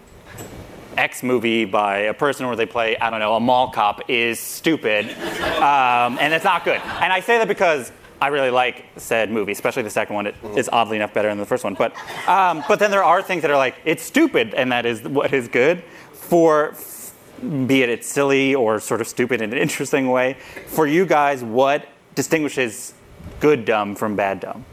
X 0.97 1.23
movie 1.23 1.63
by 1.63 1.99
a 1.99 2.13
person 2.13 2.47
where 2.47 2.57
they 2.57 2.65
play 2.65 2.97
I 2.97 3.09
don't 3.09 3.19
know 3.19 3.35
a 3.35 3.39
mall 3.39 3.71
cop 3.71 4.09
is 4.09 4.39
stupid, 4.39 5.09
um, 5.57 6.17
and 6.19 6.33
it's 6.33 6.43
not 6.43 6.65
good. 6.65 6.81
And 6.81 7.13
I 7.13 7.21
say 7.21 7.37
that 7.37 7.47
because. 7.47 7.91
I 8.21 8.27
really 8.27 8.51
like 8.51 8.85
said 8.97 9.31
movie, 9.31 9.51
especially 9.51 9.81
the 9.81 9.89
second 9.89 10.15
one. 10.15 10.27
It 10.27 10.35
is 10.55 10.69
oddly 10.71 10.95
enough 10.95 11.11
better 11.11 11.27
than 11.29 11.39
the 11.39 11.45
first 11.45 11.63
one. 11.63 11.73
But, 11.73 11.95
um, 12.29 12.63
but 12.67 12.77
then 12.77 12.91
there 12.91 13.03
are 13.03 13.23
things 13.23 13.41
that 13.41 13.49
are 13.49 13.57
like, 13.57 13.75
it's 13.83 14.03
stupid, 14.03 14.53
and 14.53 14.71
that 14.71 14.85
is 14.85 15.01
what 15.01 15.33
is 15.33 15.47
good. 15.47 15.83
For, 16.13 16.75
be 17.65 17.81
it 17.81 17.89
it's 17.89 18.07
silly 18.07 18.53
or 18.53 18.79
sort 18.79 19.01
of 19.01 19.07
stupid 19.07 19.41
in 19.41 19.51
an 19.51 19.57
interesting 19.57 20.09
way. 20.09 20.37
For 20.67 20.85
you 20.85 21.07
guys, 21.07 21.43
what 21.43 21.87
distinguishes 22.13 22.93
good 23.39 23.65
dumb 23.65 23.95
from 23.95 24.15
bad 24.15 24.39
dumb? 24.39 24.65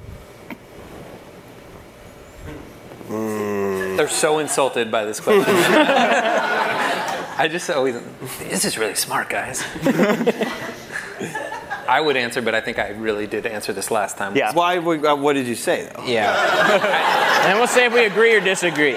They're 3.09 4.09
so 4.09 4.41
insulted 4.41 4.91
by 4.91 5.07
this 5.07 5.21
question. 5.21 5.45
I 5.57 7.49
just 7.51 7.71
always, 7.71 7.99
this 8.41 8.67
is 8.67 8.77
really 8.77 8.95
smart, 8.95 9.31
guys. 9.31 9.65
I 11.89 12.01
would 12.01 12.17
answer, 12.17 12.43
but 12.43 12.55
I 12.55 12.61
think 12.61 12.79
I 12.79 12.91
really 12.91 13.27
did 13.27 13.47
answer 13.47 13.73
this 13.73 13.91
last 13.91 14.17
time. 14.19 14.37
Yeah. 14.37 14.53
Why? 14.53 14.79
would- 14.79 15.05
uh, 15.05 15.17
What 15.17 15.33
did 15.33 15.47
you 15.47 15.55
say 15.55 15.91
though? 15.95 16.05
Yeah. 16.05 17.45
and 17.49 17.59
we'll 17.59 17.67
say 17.67 17.87
if 17.87 17.95
we 17.95 18.05
agree 18.05 18.35
or 18.37 18.41
disagree. 18.41 18.97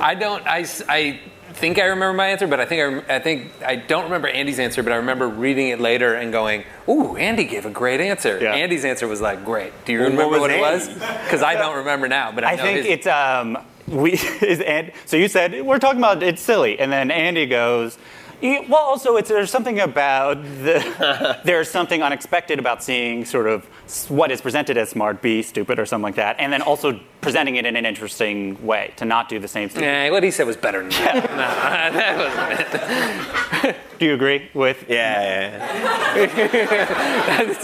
I 0.00 0.14
don't. 0.14 0.46
I, 0.46 0.66
I 0.88 1.20
think 1.54 1.78
I 1.78 1.84
remember 1.86 2.12
my 2.14 2.28
answer, 2.28 2.46
but 2.46 2.60
I 2.60 2.66
think 2.66 3.08
I, 3.08 3.16
I 3.16 3.18
think 3.20 3.52
I 3.64 3.76
don't 3.76 4.04
remember 4.04 4.28
Andy's 4.28 4.58
answer. 4.58 4.82
But 4.82 4.92
I 4.92 4.96
remember 4.96 5.28
reading 5.28 5.68
it 5.68 5.80
later 5.80 6.14
and 6.14 6.30
going, 6.32 6.64
"Ooh, 6.88 7.16
Andy 7.16 7.44
gave 7.44 7.64
a 7.64 7.70
great 7.70 8.00
answer." 8.00 8.38
Yeah. 8.40 8.52
Andy's 8.54 8.84
answer 8.84 9.06
was 9.08 9.20
like, 9.22 9.44
"Great." 9.44 9.72
Do 9.86 9.92
you 9.92 10.00
Well, 10.00 10.08
what 10.10 10.12
remember 10.12 10.32
was 10.32 10.40
what, 10.40 10.50
it 10.50 10.60
was? 10.60 10.88
Because 11.24 11.42
I 11.42 11.54
don't 11.54 11.76
remember 11.78 12.08
now. 12.08 12.32
But 12.32 12.44
I, 12.44 12.52
I 12.52 12.56
know 12.56 12.62
think 12.64 12.78
his- 12.80 12.86
it's 12.98 13.06
um 13.06 13.56
we 13.88 14.12
is 14.42 14.60
and 14.60 14.92
so 15.06 15.16
you 15.16 15.28
said 15.28 15.64
we're 15.64 15.78
talking 15.78 16.00
about 16.00 16.22
it's 16.22 16.42
silly, 16.42 16.78
and 16.78 16.92
then 16.92 17.10
Andy 17.10 17.46
goes. 17.46 17.96
"Yeah, 18.44 18.60
Well, 18.68 18.82
also, 18.82 19.16
it's, 19.16 19.30
there's 19.30 19.50
something 19.50 19.80
about 19.80 20.42
the, 20.42 21.38
there's 21.44 21.70
something 21.70 22.02
unexpected 22.02 22.58
about 22.58 22.84
seeing 22.84 23.24
sort 23.24 23.46
of 23.46 23.64
what 24.10 24.30
is 24.30 24.40
presented 24.40 24.76
as 24.76 24.90
smart 24.90 25.22
be 25.22 25.42
stupid 25.42 25.78
or 25.78 25.86
something 25.86 26.02
like 26.02 26.16
that, 26.16 26.36
and 26.38 26.52
then 26.52 26.60
also 26.60 27.00
presenting 27.22 27.56
it 27.56 27.64
in 27.64 27.74
an 27.74 27.86
interesting 27.86 28.64
way 28.64 28.92
to 28.96 29.06
not 29.06 29.30
do 29.30 29.38
the 29.38 29.48
same 29.48 29.70
thing. 29.70 29.84
Yeah, 29.84 30.10
what 30.10 30.22
he 30.22 30.30
said 30.30 30.46
was 30.46 30.58
better 30.58 30.80
than 30.80 30.90
that. 30.90 31.14
no, 31.30 31.36
that 31.98 33.62
wasn't 33.62 33.64
it. 33.64 33.98
Do 33.98 34.06
you 34.06 34.14
agree 34.14 34.50
with? 34.52 34.84
Yeah, 34.88 36.24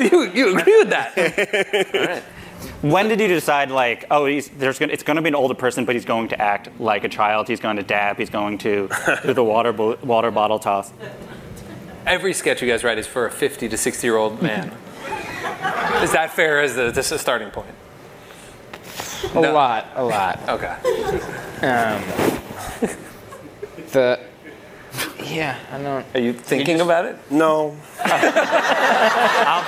you, 0.00 0.30
you 0.32 0.58
agree 0.58 0.78
with 0.78 0.90
that? 0.90 2.22
When 2.82 3.08
did 3.08 3.20
you 3.20 3.28
decide, 3.28 3.70
like, 3.70 4.06
oh, 4.10 4.24
he's, 4.24 4.48
there's 4.48 4.78
gonna, 4.78 4.92
it's 4.92 5.02
going 5.02 5.16
to 5.16 5.22
be 5.22 5.28
an 5.28 5.34
older 5.34 5.54
person, 5.54 5.84
but 5.84 5.94
he's 5.94 6.06
going 6.06 6.28
to 6.28 6.40
act 6.40 6.80
like 6.80 7.04
a 7.04 7.08
child. 7.10 7.46
He's 7.46 7.60
going 7.60 7.76
to 7.76 7.82
dab. 7.82 8.16
He's 8.16 8.30
going 8.30 8.56
to 8.58 8.88
do 9.22 9.34
the 9.34 9.44
water 9.44 9.72
bo- 9.72 9.98
water 10.02 10.30
bottle 10.30 10.58
toss. 10.58 10.92
Every 12.06 12.32
sketch 12.32 12.62
you 12.62 12.68
guys 12.68 12.82
write 12.82 12.96
is 12.96 13.06
for 13.06 13.26
a 13.26 13.30
50 13.30 13.68
to 13.68 13.76
60 13.76 14.06
year 14.06 14.16
old 14.16 14.40
man. 14.40 14.68
Is 16.02 16.12
that 16.12 16.32
fair 16.32 16.62
as 16.62 16.74
the, 16.74 16.90
this 16.90 17.06
is 17.06 17.12
a 17.12 17.18
starting 17.18 17.50
point? 17.50 17.74
A 19.34 19.40
lot, 19.40 19.86
a 19.94 20.02
lot. 20.02 20.40
Okay. 20.48 20.72
Um, 21.66 22.02
the 23.92 24.20
yeah, 25.30 25.58
I 25.70 25.82
don't. 25.82 26.06
Are 26.14 26.20
you 26.20 26.32
thinking 26.32 26.80
about 26.80 27.04
it? 27.04 27.16
No. 27.30 27.76
I'll, 28.00 29.64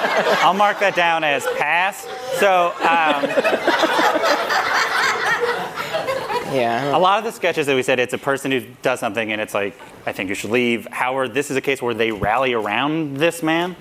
I'll 0.48 0.54
mark 0.54 0.80
that 0.80 0.94
down 0.94 1.24
as 1.24 1.46
pass. 1.56 2.06
So, 2.38 2.72
um, 2.80 3.24
yeah. 6.54 6.96
A 6.96 6.98
lot 6.98 7.18
of 7.18 7.24
the 7.24 7.32
sketches 7.32 7.66
that 7.66 7.76
we 7.76 7.82
said, 7.82 7.98
it's 7.98 8.14
a 8.14 8.18
person 8.18 8.50
who 8.50 8.60
does 8.82 9.00
something 9.00 9.32
and 9.32 9.40
it's 9.40 9.54
like, 9.54 9.78
I 10.06 10.12
think 10.12 10.28
you 10.28 10.34
should 10.34 10.50
leave. 10.50 10.86
Howard, 10.90 11.34
this 11.34 11.50
is 11.50 11.56
a 11.56 11.60
case 11.60 11.80
where 11.80 11.94
they 11.94 12.12
rally 12.12 12.52
around 12.52 13.16
this 13.16 13.42
man. 13.42 13.74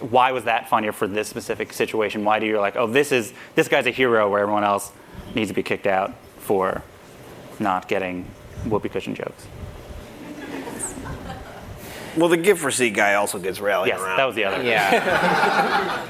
Why 0.00 0.32
was 0.32 0.44
that 0.44 0.68
funnier 0.68 0.92
for 0.92 1.06
this 1.06 1.28
specific 1.28 1.72
situation? 1.72 2.24
Why 2.24 2.38
do 2.38 2.46
you 2.46 2.58
like, 2.58 2.76
oh, 2.76 2.86
this 2.86 3.12
is 3.12 3.32
this 3.54 3.68
guy's 3.68 3.86
a 3.86 3.90
hero 3.90 4.30
where 4.30 4.40
everyone 4.40 4.64
else 4.64 4.92
needs 5.34 5.50
to 5.50 5.54
be 5.54 5.62
kicked 5.62 5.86
out 5.86 6.14
for 6.38 6.82
not 7.58 7.86
getting 7.86 8.24
whoopee 8.64 8.88
cushion 8.88 9.14
jokes? 9.14 9.46
Well, 12.20 12.28
the 12.28 12.36
gift 12.36 12.62
receipt 12.62 12.90
guy 12.90 13.14
also 13.14 13.38
gets 13.38 13.60
rallied 13.60 13.88
Yes, 13.88 14.00
around. 14.00 14.18
that 14.18 14.24
was 14.26 14.36
the 14.36 14.44
other. 14.44 14.62
Yeah. 14.62 16.04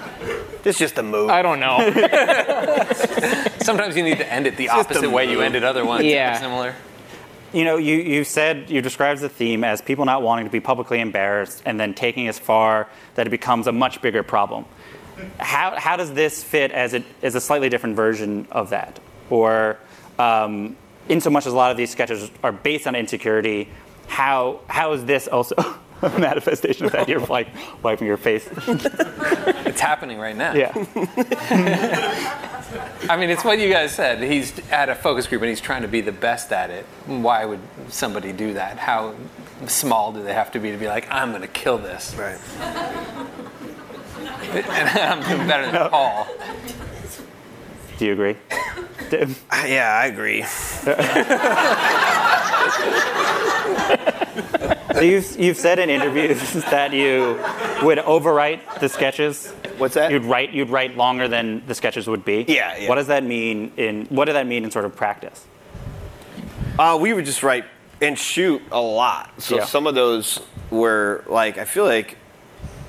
It's 0.64 0.76
just 0.86 0.98
a 0.98 1.04
move. 1.04 1.30
I 1.30 1.40
don't 1.40 1.61
know. 1.61 1.78
Sometimes 3.61 3.96
you 3.96 4.02
need 4.02 4.18
to 4.18 4.30
end 4.30 4.48
it 4.48 4.56
the 4.56 4.64
It's 4.64 4.74
just 4.74 4.90
opposite 4.90 5.08
way 5.08 5.26
you 5.26 5.36
move. 5.36 5.44
ended 5.44 5.62
other 5.62 5.84
ones. 5.84 6.04
Yeah. 6.04 6.36
Similar. 6.40 6.74
You 7.52 7.62
know, 7.64 7.76
you, 7.76 7.94
you 7.96 8.24
said 8.24 8.68
you 8.68 8.82
described 8.82 9.20
the 9.20 9.28
theme 9.28 9.62
as 9.62 9.80
people 9.80 10.04
not 10.04 10.22
wanting 10.22 10.46
to 10.46 10.50
be 10.50 10.58
publicly 10.58 10.98
embarrassed 11.00 11.62
and 11.64 11.78
then 11.78 11.94
taking 11.94 12.26
as 12.26 12.40
far 12.40 12.88
that 13.14 13.28
it 13.28 13.30
becomes 13.30 13.68
a 13.68 13.72
much 13.72 14.02
bigger 14.02 14.24
problem. 14.24 14.64
How, 15.38 15.78
how 15.78 15.96
does 15.96 16.12
this 16.12 16.42
fit 16.42 16.72
as, 16.72 16.92
it, 16.92 17.04
as 17.22 17.36
a 17.36 17.40
slightly 17.40 17.68
different 17.68 17.94
version 17.94 18.48
of 18.50 18.70
that? 18.70 18.98
Or, 19.30 19.78
um, 20.18 20.76
in 21.08 21.20
so 21.20 21.30
much 21.30 21.46
as 21.46 21.52
a 21.52 21.56
lot 21.56 21.70
of 21.70 21.76
these 21.76 21.90
sketches 21.90 22.32
are 22.42 22.50
based 22.52 22.88
on 22.88 22.96
insecurity, 22.96 23.68
how, 24.08 24.61
how 24.66 24.92
is 24.92 25.04
this 25.04 25.28
also 25.28 25.54
a 25.58 25.78
manifestation 26.18 26.86
of 26.86 26.92
that? 26.92 27.09
You're 27.09 27.20
like 27.20 27.48
wiping 27.82 28.07
your 28.07 28.16
face. 28.16 28.48
It's 28.66 29.80
happening 29.80 30.18
right 30.18 30.36
now. 30.36 30.55
Yeah. 30.55 30.72
I 33.09 33.16
mean, 33.16 33.30
it's 33.30 33.44
what 33.44 33.59
you 33.59 33.70
guys 33.70 33.92
said. 33.92 34.22
He's 34.22 34.59
at 34.70 34.88
a 34.88 34.94
focus 34.94 35.26
group 35.26 35.42
and 35.42 35.48
he's 35.48 35.61
trying 35.61 35.82
to 35.82 35.88
be 35.88 36.01
the 36.01 36.12
best 36.12 36.53
at 36.53 36.70
it. 36.70 36.84
Why 37.07 37.44
would 37.44 37.61
somebody 37.88 38.32
do 38.32 38.55
that? 38.55 38.78
How 38.78 39.14
small 39.66 40.12
do 40.12 40.22
they 40.22 40.34
have 40.34 40.53
to 40.53 40.61
be 40.61 40.70
to 40.70 40.76
be 40.76 40.86
like, 40.86 41.11
I'm 41.11 41.30
going 41.30 41.42
to 41.42 41.48
kill 41.48 41.78
this? 41.78 42.14
Right. 42.14 42.38
and 44.53 44.98
I'm 44.98 45.22
doing 45.28 45.48
better 45.48 45.70
than 45.70 45.90
Paul. 45.90 46.28
Do 48.01 48.07
you 48.07 48.12
agree? 48.14 48.34
yeah, 49.68 50.01
I 50.03 50.07
agree. 50.07 50.42
So 54.94 55.01
you've, 55.03 55.38
you've 55.38 55.57
said 55.57 55.78
in 55.78 55.88
interviews 55.88 56.53
that 56.70 56.92
you 56.92 57.38
would 57.82 57.98
overwrite 57.98 58.80
the 58.80 58.88
sketches. 58.88 59.48
What's 59.78 59.94
that? 59.94 60.11
You'd 60.11 60.24
write 60.24 60.51
you'd 60.53 60.68
write 60.68 60.96
longer 60.96 61.28
than 61.28 61.64
the 61.66 61.74
sketches 61.74 62.09
would 62.09 62.24
be. 62.24 62.44
Yeah, 62.48 62.76
yeah. 62.76 62.88
What 62.88 62.96
does 62.96 63.07
that 63.07 63.22
mean 63.22 63.72
in 63.76 64.07
what 64.07 64.24
did 64.24 64.34
that 64.34 64.46
mean 64.46 64.64
in 64.64 64.70
sort 64.70 64.84
of 64.84 64.96
practice? 64.96 65.46
Uh, 66.78 66.98
we 67.01 67.12
would 67.12 67.24
just 67.24 67.42
write 67.42 67.64
and 68.03 68.18
shoot 68.18 68.62
a 68.72 68.80
lot. 68.80 69.30
So 69.40 69.57
Yeah. 69.57 69.64
some 69.64 69.86
of 69.86 69.94
those 69.94 70.40
were 70.70 71.24
like 71.28 71.57
I 71.57 71.64
feel 71.66 71.84
like 71.84 72.16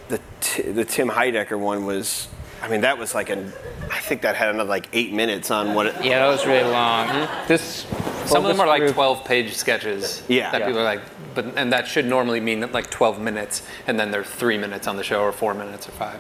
the 0.08 0.20
t- 0.42 0.64
the 0.72 0.86
Tim 0.86 1.10
Heidecker 1.10 1.60
one 1.60 1.86
was. 1.86 2.28
I 2.62 2.68
mean, 2.68 2.82
that 2.82 2.98
was 2.98 3.16
like 3.16 3.30
an. 3.30 3.52
I 3.92 4.00
think 4.00 4.22
that 4.22 4.36
had 4.36 4.50
another 4.50 4.70
like 4.70 4.88
eight 4.94 5.14
minutes 5.14 5.50
on 5.52 5.74
what. 5.74 5.88
It, 5.88 5.96
Yeah, 6.06 6.20
that 6.20 6.28
was 6.28 6.46
really 6.46 6.70
long. 6.70 7.08
Hmm? 7.10 7.48
This 7.48 7.86
Some 8.26 8.46
of 8.46 8.50
them 8.50 8.60
are 8.60 8.68
like 8.68 8.82
focus 8.82 8.94
12 8.94 9.26
page 9.26 9.54
sketches. 9.56 10.24
Yeah. 10.28 10.52
That 10.52 10.62
Yeah. 10.62 10.66
people 10.68 10.82
are 10.82 10.86
like, 10.86 11.02
but 11.34 11.46
and 11.58 11.74
that 11.74 11.88
should 11.88 12.06
normally 12.06 12.40
mean 12.40 12.62
like 12.72 12.90
12 12.90 13.20
minutes, 13.20 13.64
and 13.88 14.00
then 14.00 14.12
they're 14.12 14.24
three 14.24 14.58
minutes 14.58 14.88
on 14.88 14.96
the 14.96 15.04
show, 15.04 15.22
or 15.22 15.32
four 15.32 15.54
minutes, 15.54 15.88
or 15.88 15.92
five. 15.92 16.20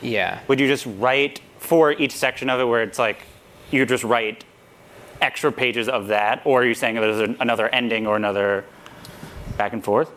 Yeah. 0.00 0.40
Would 0.48 0.60
you 0.60 0.66
just 0.66 0.86
write 0.98 1.40
for 1.58 1.92
each 1.92 2.12
section 2.12 2.48
of 2.50 2.58
it 2.60 2.64
where 2.64 2.82
it's 2.82 2.98
like 2.98 3.18
you 3.70 3.84
just 3.86 4.04
write 4.04 4.44
extra 5.20 5.52
pages 5.52 5.88
of 5.88 6.08
that, 6.08 6.40
or 6.44 6.62
are 6.62 6.66
you 6.66 6.74
saying 6.74 6.96
there's 6.96 7.20
an, 7.20 7.36
another 7.38 7.68
ending 7.68 8.06
or 8.06 8.16
another 8.16 8.64
back 9.56 9.72
and 9.72 9.84
forth? 9.84 10.10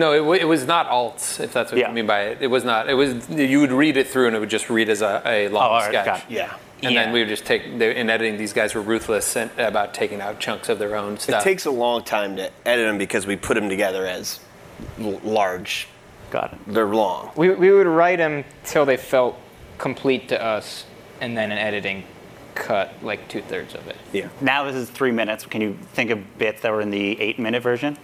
No, 0.00 0.12
it, 0.14 0.18
w- 0.18 0.40
it 0.40 0.44
was 0.46 0.66
not 0.66 0.88
alts, 0.88 1.38
if 1.40 1.52
that's 1.52 1.70
what 1.70 1.78
Yeah. 1.78 1.88
you 1.88 1.94
mean 1.94 2.06
by 2.06 2.22
it. 2.22 2.38
It 2.40 2.46
was 2.46 2.64
not. 2.64 2.88
It 2.88 2.94
was 2.94 3.28
you 3.28 3.60
would 3.60 3.70
read 3.72 3.96
it 3.98 4.08
through, 4.08 4.28
and 4.28 4.34
it 4.36 4.40
would 4.40 4.48
just 4.50 4.70
read 4.70 4.88
as 4.88 5.02
a, 5.02 5.22
a 5.26 5.48
long 5.48 5.62
Oh, 5.62 5.66
all 5.66 5.80
right, 5.80 5.88
sketch. 5.90 6.04
got 6.06 6.18
it. 6.20 6.24
Yeah. 6.30 6.54
And 6.82 6.94
Yeah. 6.94 7.04
then 7.04 7.12
we 7.12 7.20
would 7.20 7.28
just 7.28 7.44
take. 7.44 7.78
They, 7.78 7.94
in 7.94 8.08
editing, 8.08 8.38
these 8.38 8.54
guys 8.54 8.74
were 8.74 8.80
ruthless 8.80 9.36
and, 9.36 9.50
about 9.58 9.92
taking 9.92 10.20
out 10.22 10.40
chunks 10.40 10.68
of 10.70 10.78
their 10.78 10.96
own 10.96 11.18
stuff. 11.18 11.28
It 11.28 11.32
stuff. 11.32 11.44
takes 11.44 11.66
a 11.66 11.70
long 11.70 12.02
time 12.02 12.36
to 12.36 12.50
edit 12.64 12.86
them 12.86 12.96
because 12.96 13.26
we 13.26 13.36
put 13.36 13.54
them 13.54 13.68
together 13.68 14.06
as 14.06 14.40
l- 14.98 15.20
large. 15.22 15.86
Got 16.30 16.54
it. 16.54 16.58
They're 16.66 16.86
long. 16.86 17.32
We, 17.36 17.50
we 17.50 17.70
would 17.70 17.86
write 17.86 18.16
them 18.18 18.44
till 18.64 18.86
they 18.86 18.96
felt 18.96 19.36
complete 19.76 20.28
to 20.30 20.42
us, 20.42 20.86
and 21.20 21.36
then 21.36 21.52
in 21.52 21.58
editing, 21.58 22.04
cut 22.54 22.94
like 23.02 23.28
two 23.28 23.42
thirds 23.42 23.74
of 23.74 23.86
it. 23.88 23.96
Yeah. 24.12 24.28
Now 24.40 24.64
this 24.64 24.76
is 24.76 24.88
three 24.88 25.12
minutes. 25.12 25.44
Can 25.44 25.60
you 25.60 25.76
think 25.92 26.08
of 26.10 26.38
bits 26.38 26.62
that 26.62 26.72
were 26.72 26.80
in 26.80 26.90
the 26.90 27.20
eight 27.20 27.38
minute 27.38 27.62
version? 27.62 27.98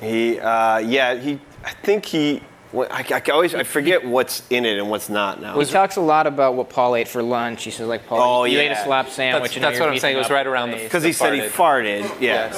He, 0.00 0.38
uh, 0.38 0.78
yeah, 0.78 1.14
he. 1.14 1.40
I 1.64 1.70
think 1.70 2.04
he. 2.06 2.42
I, 2.74 3.04
I 3.26 3.30
always 3.30 3.54
I 3.54 3.62
forget 3.62 4.04
what's 4.04 4.42
in 4.50 4.66
it 4.66 4.78
and 4.78 4.90
what's 4.90 5.08
not 5.08 5.40
now. 5.40 5.58
He 5.58 5.64
talks 5.64 5.96
a 5.96 6.02
lot 6.02 6.26
about 6.26 6.54
what 6.54 6.68
Paul 6.68 6.96
ate 6.96 7.08
for 7.08 7.22
lunch. 7.22 7.64
He 7.64 7.70
says 7.70 7.88
like, 7.88 8.06
Paul, 8.06 8.42
Oh, 8.42 8.44
you 8.44 8.58
ate 8.58 8.66
a 8.66 8.70
yeah. 8.72 8.84
slap 8.84 9.08
sandwich. 9.08 9.54
That's- 9.54 9.56
and 9.56 9.64
that's 9.64 9.80
what 9.80 9.88
I'm 9.88 9.98
saying. 9.98 10.16
It 10.16 10.18
was 10.18 10.28
right 10.30 10.46
around 10.46 10.72
the- 10.72 10.76
face." 10.76 10.84
Because 10.84 11.02
he 11.02 11.12
said 11.12 11.32
he 11.32 11.40
farted. 11.40 12.02
Yeah. 12.20 12.52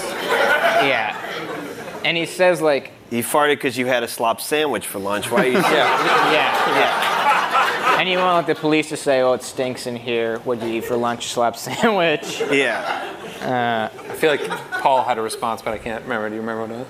Yeah. 0.84 2.00
And 2.04 2.16
he 2.16 2.26
says 2.26 2.60
like, 2.60 2.90
He 3.08 3.20
farted 3.22 3.54
because 3.54 3.78
you 3.78 3.86
had 3.86 4.02
a 4.02 4.08
slop 4.08 4.40
sandwich 4.40 4.86
for 4.88 4.98
lunch. 4.98 5.30
Why? 5.30 5.44
You, 5.44 5.52
yeah. 5.52 5.62
yeah, 6.32 6.78
yeah. 6.80 8.00
And 8.00 8.08
you 8.08 8.18
want 8.18 8.46
like 8.48 8.56
the 8.56 8.60
police 8.60 8.88
to 8.88 8.96
say, 8.96 9.20
oh, 9.20 9.34
it 9.34 9.42
stinks 9.44 9.86
in 9.86 9.94
here. 9.94 10.38
What'd 10.40 10.64
you 10.64 10.74
eat 10.78 10.86
for 10.86 10.96
lunch? 10.96 11.28
Slap 11.28 11.54
sandwich. 11.56 12.40
Yeah. 12.50 13.06
Uh, 13.42 14.10
I 14.10 14.14
feel 14.16 14.30
like 14.30 14.46
Paul 14.82 15.04
had 15.04 15.18
a 15.18 15.22
response, 15.22 15.62
but 15.62 15.72
I 15.72 15.78
can't 15.78 16.02
remember. 16.02 16.28
Do 16.30 16.34
you 16.34 16.40
remember 16.40 16.62
what 16.62 16.70
it 16.72 16.78
was? 16.78 16.86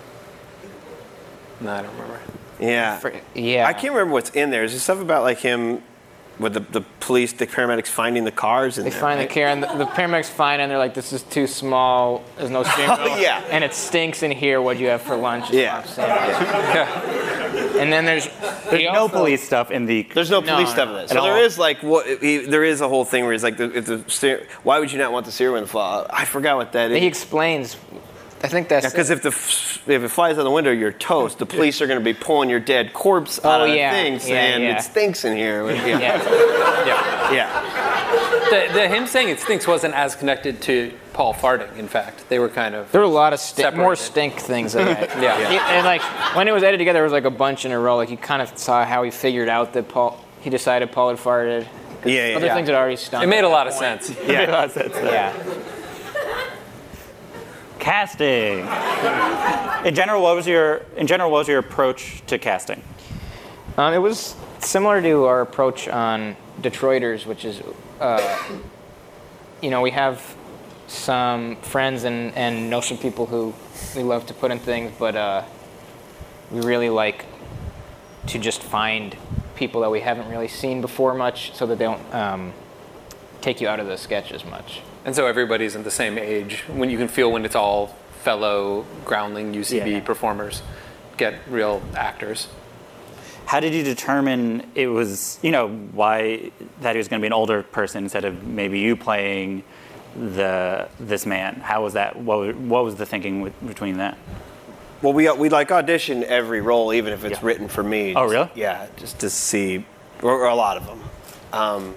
No, 1.61 1.72
I 1.72 1.82
don't 1.82 1.92
remember. 1.92 2.20
Yeah. 2.58 3.00
yeah. 3.34 3.66
I 3.66 3.72
can't 3.72 3.94
remember 3.94 4.12
what's 4.14 4.30
in 4.30 4.50
there. 4.50 4.64
Is 4.64 4.72
there 4.72 4.80
stuff 4.80 5.00
about 5.00 5.22
like 5.22 5.38
him 5.38 5.82
with 6.38 6.54
the, 6.54 6.61
the 6.61 6.80
police, 7.00 7.32
the 7.34 7.46
paramedics 7.46 7.88
finding 7.88 8.24
the 8.24 8.30
cars 8.32 8.78
in 8.78 8.84
They 8.84 8.90
there? 8.90 9.00
find 9.00 9.20
the 9.20 9.26
car, 9.26 9.42
and 9.44 9.62
the, 9.62 9.66
the 9.74 9.84
paramedics 9.86 10.26
find 10.30 10.61
it, 10.61 10.64
and 10.64 10.70
they're 10.70 10.78
like, 10.78 10.94
"This 10.94 11.12
is 11.12 11.22
too 11.22 11.46
small. 11.46 12.22
There's 12.38 12.48
no 12.50 12.62
steering 12.72 12.90
Oh, 12.92 13.04
wheel, 13.04 13.18
yeah. 13.18 13.42
and 13.50 13.62
it 13.62 13.74
stinks 13.74 14.22
in 14.22 14.30
here. 14.30 14.61
What'd 14.62 14.80
you 14.80 14.88
have 14.88 15.02
for 15.02 15.16
lunch?" 15.16 15.50
Yeah. 15.50 15.82
and 17.78 17.92
then 17.92 18.04
there's 18.04 18.26
There's 18.70 18.92
no 18.92 19.08
police 19.08 19.42
stuff 19.42 19.70
in 19.70 19.86
the. 19.86 20.02
There's 20.14 20.30
no 20.30 20.40
No, 20.40 20.54
police 20.54 20.68
no, 20.68 20.72
stuff 20.74 20.88
in 20.88 20.94
this. 20.94 21.11
it. 21.11 21.14
So 21.14 21.22
there 21.22 21.32
all. 21.34 21.38
is 21.40 21.58
like 21.58 21.82
what 21.82 22.06
he, 22.22 22.38
there 22.38 22.64
is 22.64 22.80
a 22.80 22.88
whole 22.88 23.04
thing 23.04 23.24
where 23.24 23.32
he's 23.32 23.42
like, 23.42 23.56
the, 23.58 23.76
if 23.76 23.86
the 23.86 24.04
steer, 24.08 24.46
why 24.62 24.78
would 24.78 24.90
you 24.92 24.98
not 24.98 25.12
want 25.12 25.26
the 25.26 25.32
steering 25.32 25.54
wheel 25.54 25.62
to 25.62 25.68
fall? 25.68 26.06
I 26.11 26.24
forgot 26.24 26.56
what 26.56 26.72
that 26.72 26.90
is. 26.90 26.98
He 27.00 27.06
explains. 27.06 27.76
I 28.43 28.49
think 28.49 28.68
that's 28.68 28.91
Because 28.91 29.11
if 29.11 29.20
the 29.22 29.28
f- 29.28 29.86
if 29.86 30.03
it 30.03 30.09
flies 30.09 30.38
out 30.38 30.45
the 30.45 30.51
window, 30.51 30.70
you're 30.70 30.93
toast. 30.93 31.38
The 31.38 31.47
police 31.47 31.80
are 31.82 31.86
going 31.86 31.99
to 31.99 32.05
be 32.05 32.14
pulling 32.14 32.49
your 32.49 32.61
dead 32.61 32.93
corpse 32.95 33.38
out 33.45 33.61
Oh, 33.61 33.64
of 33.64 33.70
the 33.70 33.76
yeah. 33.76 33.91
thing, 33.93 34.12
Yeah, 34.14 34.18
saying 34.18 34.62
yeah. 34.62 34.78
it 34.78 34.82
stinks 34.82 35.24
in 35.24 35.36
here. 35.36 35.70
Yeah. 35.70 35.86
yeah. 35.99 36.86
Yeah. 36.86 37.32
yeah. 37.32 38.51
The, 38.51 38.72
the 38.72 38.88
him 38.88 39.07
saying 39.07 39.28
it 39.28 39.41
stinks 39.41 39.66
wasn't 39.66 39.95
as 39.95 40.14
connected 40.16 40.61
to 40.62 40.93
Paul 41.12 41.34
farting. 41.34 41.76
In 41.76 41.86
fact, 41.86 42.28
they 42.30 42.38
were 42.38 42.49
kind 42.49 42.74
of. 42.74 42.91
There 42.93 43.01
were 43.03 43.07
a 43.07 43.11
lot 43.11 43.32
of 43.32 43.41
stink, 43.41 43.76
more 43.76 43.95
stink 43.95 44.34
things. 44.36 44.74
In 44.74 44.88
it. 44.88 45.11
Yeah. 45.20 45.36
He- 45.51 45.59
and 45.76 45.84
like 45.84 46.03
when 46.34 46.49
it 46.49 46.53
was 46.53 46.62
edited 46.62 46.80
together, 46.80 47.01
it 47.01 47.05
was 47.05 47.12
like 47.12 47.24
a 47.26 47.30
bunch 47.30 47.64
in 47.64 47.72
a 47.72 47.78
row. 47.78 47.97
Like 47.97 48.11
you 48.11 48.16
kind 48.16 48.41
of 48.43 48.57
saw 48.59 48.84
how 48.84 49.03
he 49.03 49.11
figured 49.11 49.49
out 49.49 49.74
that 49.74 49.88
Paul. 49.88 50.18
He 50.41 50.49
decided 50.51 50.91
Paul 50.93 51.11
had 51.11 51.18
farted. 51.18 51.64
'Cause 52.03 52.11
Yeah, 52.11 52.28
yeah, 52.28 52.36
Other 52.36 52.47
yeah. 52.47 52.55
things 52.55 52.68
had 52.68 52.74
already 52.76 52.97
stunk. 52.97 53.22
It 53.22 53.26
made 53.26 53.45
a 53.45 53.49
lot 53.49 53.66
of 53.66 53.74
point. 53.74 54.03
sense. 54.03 54.18
It 54.22 54.28
made 54.28 54.49
a 54.49 54.53
lot 54.53 54.64
of 54.64 54.72
sense. 54.72 54.95
Yeah. 54.97 55.34
Casting. 57.81 58.61
In 59.87 59.95
general, 59.95 60.22
what 60.22 60.37
was 60.37 60.47
your 60.47 60.87
in 60.97 61.07
general 61.07 61.31
what 61.31 61.39
was 61.39 61.49
your 61.49 61.59
approach 61.59 62.22
to 62.26 62.39
casting? 62.39 62.83
Um, 63.76 63.95
it 63.95 63.99
was 63.99 64.37
similar 64.59 65.01
to 65.01 65.24
our 65.24 65.41
approach 65.41 65.89
on 65.89 66.37
Detroiters, 66.61 67.24
which 67.24 67.45
is, 67.45 67.62
uh, 68.01 68.59
you 69.62 69.70
know, 69.70 69.81
we 69.81 69.91
have 69.91 70.37
some 70.87 71.57
friends 71.57 72.05
and, 72.05 72.35
and 72.37 72.68
know 72.68 72.81
some 72.81 72.99
people 72.99 73.26
who 73.26 73.55
we 73.97 74.03
love 74.03 74.26
to 74.26 74.35
put 74.35 74.51
in 74.51 74.59
things, 74.59 74.93
but 74.99 75.16
uh, 75.16 75.45
we 76.51 76.61
really 76.61 76.91
like 76.91 77.24
to 78.26 78.39
just 78.39 78.62
find 78.62 79.16
people 79.55 79.81
that 79.81 79.91
we 79.91 80.01
haven't 80.01 80.28
really 80.28 80.49
seen 80.49 80.81
before 80.81 81.14
much 81.14 81.55
so 81.55 81.66
that 81.66 81.78
they 81.78 81.85
don't 81.85 82.14
um, 82.14 82.53
take 83.41 83.61
you 83.61 83.68
out 83.68 83.81
of 83.81 83.87
the 83.87 83.97
sketch 83.97 84.33
as 84.33 84.45
much. 84.45 84.83
And 85.05 85.14
so 85.16 85.26
everybody's 85.26 85.74
in 85.74 85.82
the 85.82 85.90
same 85.90 86.18
age. 86.18 86.62
When 86.68 86.90
you 86.90 86.98
can 86.98 87.09
feel 87.09 87.32
when 87.32 87.44
it's 87.44 87.57
all 87.57 87.88
fellow 88.22 88.84
Groundling 89.05 89.55
UCB 89.55 89.90
Yeah. 89.92 90.01
performers, 90.01 90.62
get 91.16 91.34
real 91.48 91.82
actors. 91.96 92.48
How 93.46 93.61
did 93.61 93.74
you 93.74 93.82
determine 93.82 94.70
it 94.74 94.86
was, 94.88 95.38
you 95.42 95.51
know, 95.51 95.68
why 95.68 96.51
that 96.82 96.94
he 96.94 96.98
was 96.98 97.09
going 97.09 97.20
to 97.20 97.22
be 97.22 97.26
an 97.26 97.32
older 97.32 97.62
person 97.62 98.05
instead 98.05 98.24
of 98.24 98.44
maybe 98.46 98.78
you 98.78 98.94
playing 98.94 99.64
the 100.14 100.88
this 101.01 101.24
man? 101.26 101.55
How 101.57 101.82
was 101.82 101.94
that? 101.94 102.16
What, 102.16 102.55
what 102.57 102.84
was 102.84 102.96
the 102.96 103.07
thinking 103.07 103.40
with, 103.40 103.55
between 103.66 103.96
that? 103.96 104.16
Well, 105.03 105.14
we 105.14 105.28
we 105.32 105.48
like 105.48 105.72
audition 105.72 106.22
every 106.24 106.61
role, 106.61 106.92
even 106.92 107.14
if 107.14 107.24
it's 107.24 107.42
written 107.42 107.68
for 107.68 107.82
me. 107.82 108.14
Oh, 108.14 108.24
just- 108.24 108.32
really? 108.34 108.51
Yeah, 108.55 108.86
just 108.98 109.18
to 109.20 109.30
see, 109.30 109.84
or, 110.22 110.32
or 110.32 110.44
a 110.48 110.55
lot 110.55 110.76
of 110.76 110.86
them. 110.86 111.01
Um, 111.55 111.94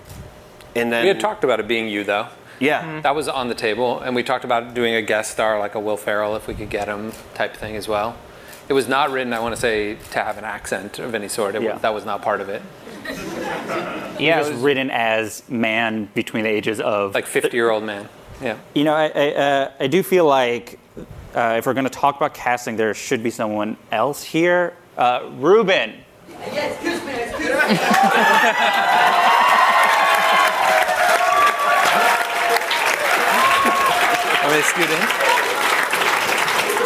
and 0.75 0.91
then 0.91 1.03
we 1.03 1.09
had 1.09 1.19
talked 1.19 1.43
about 1.43 1.59
it 1.59 1.67
being 1.67 1.87
you, 1.89 2.03
though. 2.05 2.27
Yeah. 2.59 3.01
That 3.01 3.15
was 3.15 3.27
on 3.27 3.47
the 3.49 3.55
table, 3.55 3.99
and 3.99 4.15
we 4.15 4.23
talked 4.23 4.45
about 4.45 4.73
doing 4.73 4.93
a 4.95 5.01
guest 5.01 5.31
star 5.31 5.59
like 5.59 5.75
a 5.75 5.79
Will 5.79 5.97
Ferrell 5.97 6.35
if 6.35 6.47
we 6.47 6.53
could 6.53 6.69
get 6.69 6.87
him 6.87 7.11
type 7.33 7.55
thing 7.55 7.75
as 7.75 7.87
well. 7.87 8.15
It 8.69 8.73
was 8.73 8.87
not 8.87 9.11
written, 9.11 9.33
I 9.33 9.39
want 9.39 9.53
to 9.55 9.59
say, 9.59 9.95
to 10.11 10.19
have 10.23 10.37
an 10.37 10.45
accent 10.45 10.97
of 10.99 11.13
any 11.13 11.27
sort. 11.27 11.55
It, 11.55 11.61
wa- 11.61 11.67
Yeah. 11.69 11.77
That 11.79 11.93
was 11.93 12.05
not 12.05 12.21
part 12.21 12.39
of 12.39 12.47
it. 12.49 12.61
Yeah, 14.19 14.39
it 14.39 14.49
was 14.49 14.51
written 14.61 14.89
as 14.89 15.43
man 15.49 16.09
between 16.13 16.43
the 16.45 16.49
ages 16.49 16.79
of 16.79 17.13
like 17.13 17.25
50 17.25 17.55
year 17.57 17.69
old 17.69 17.83
man. 17.83 18.07
Yeah. 18.41 18.57
You 18.73 18.85
know, 18.85 18.93
I 18.93 19.07
I, 19.13 19.31
uh, 19.33 19.71
I 19.81 19.87
do 19.87 20.01
feel 20.03 20.25
like 20.25 20.79
uh, 21.35 21.55
if 21.57 21.65
we're 21.65 21.73
going 21.73 21.83
to 21.85 21.89
talk 21.89 22.15
about 22.15 22.33
casting, 22.33 22.77
there 22.77 22.93
should 22.93 23.21
be 23.23 23.29
someone 23.31 23.75
else 23.91 24.23
here. 24.23 24.73
Uh, 24.97 25.29
Ruben. 25.37 25.95
Want 26.29 26.53
me 26.53 26.59
to 26.59 26.63
scoot 34.61 34.89
in? 34.89 34.99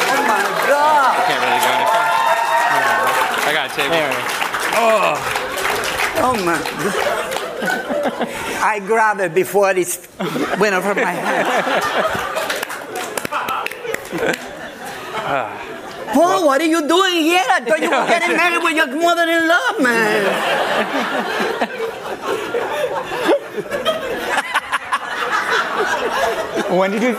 Oh 0.08 0.24
my 0.24 0.44
God! 0.70 1.18
I 1.18 1.24
can't 1.28 1.42
really 1.44 1.60
go 1.60 1.68
any 1.76 1.88
further. 1.92 2.18
I 3.44 3.52
got 3.54 3.68
a 3.68 3.76
table. 3.76 3.96
Oh, 4.80 5.18
oh 6.24 6.36
my 6.46 6.58
God. 6.62 7.28
I 8.64 8.80
grabbed 8.80 9.22
it 9.22 9.34
before 9.34 9.72
it 9.72 10.08
went 10.60 10.76
over 10.76 10.94
my 10.96 11.12
head. 11.12 11.46
Paul, 16.14 16.46
what 16.46 16.62
are 16.62 16.66
you 16.66 16.88
doing 16.88 17.22
here? 17.22 17.44
I 17.50 17.60
thought 17.60 17.82
you 17.82 17.90
were 17.92 18.08
getting 18.08 18.38
married 18.38 18.64
with 18.64 18.76
your 18.76 18.88
mother-in-law, 18.88 19.80
man. 19.84 21.70
When 26.70 26.92
did 26.92 27.02
you? 27.02 27.14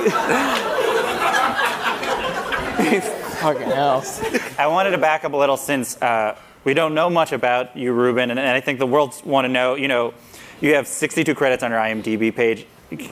Fucking 3.40 3.62
hell. 3.70 4.04
I 4.58 4.66
wanted 4.66 4.90
to 4.90 4.98
back 4.98 5.24
up 5.24 5.32
a 5.32 5.36
little 5.36 5.56
since 5.56 5.96
uh, 6.02 6.36
we 6.64 6.74
don't 6.74 6.94
know 6.94 7.08
much 7.08 7.32
about 7.32 7.76
you, 7.76 7.92
Ruben, 7.92 8.30
and, 8.30 8.38
and 8.38 8.48
I 8.48 8.60
think 8.60 8.78
the 8.78 8.86
world 8.86 9.14
want 9.24 9.44
to 9.46 9.48
know. 9.48 9.74
You 9.74 9.88
know, 9.88 10.12
you 10.60 10.74
have 10.74 10.86
62 10.86 11.34
credits 11.34 11.62
on 11.62 11.70
your 11.70 11.80
IMDb 11.80 12.34
page. 12.34 12.66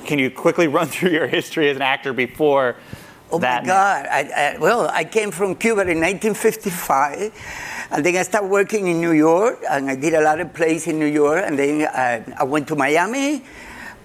Can 0.04 0.18
you 0.18 0.30
quickly 0.30 0.66
run 0.68 0.86
through 0.92 1.10
your 1.10 1.26
history 1.26 1.70
as 1.70 1.76
an 1.76 1.82
actor 1.82 2.12
before 2.12 2.76
Oh 3.30 3.38
that? 3.40 3.62
my 3.62 3.66
God! 3.68 4.06
I, 4.06 4.54
I, 4.54 4.58
well, 4.58 4.88
I 4.88 5.04
came 5.04 5.30
from 5.30 5.54
Cuba 5.56 5.82
in 5.82 6.00
1955, 6.00 7.32
and 7.92 8.04
then 8.04 8.16
I 8.16 8.22
started 8.22 8.48
working 8.48 8.86
in 8.88 9.00
New 9.00 9.12
York, 9.12 9.62
and 9.68 9.90
I 9.90 9.96
did 9.96 10.14
a 10.14 10.20
lot 10.20 10.40
of 10.40 10.52
plays 10.54 10.86
in 10.86 10.98
New 10.98 11.06
York, 11.06 11.42
and 11.44 11.58
then 11.58 11.82
uh, 11.82 12.34
I 12.38 12.44
went 12.44 12.68
to 12.68 12.76
Miami, 12.76 13.42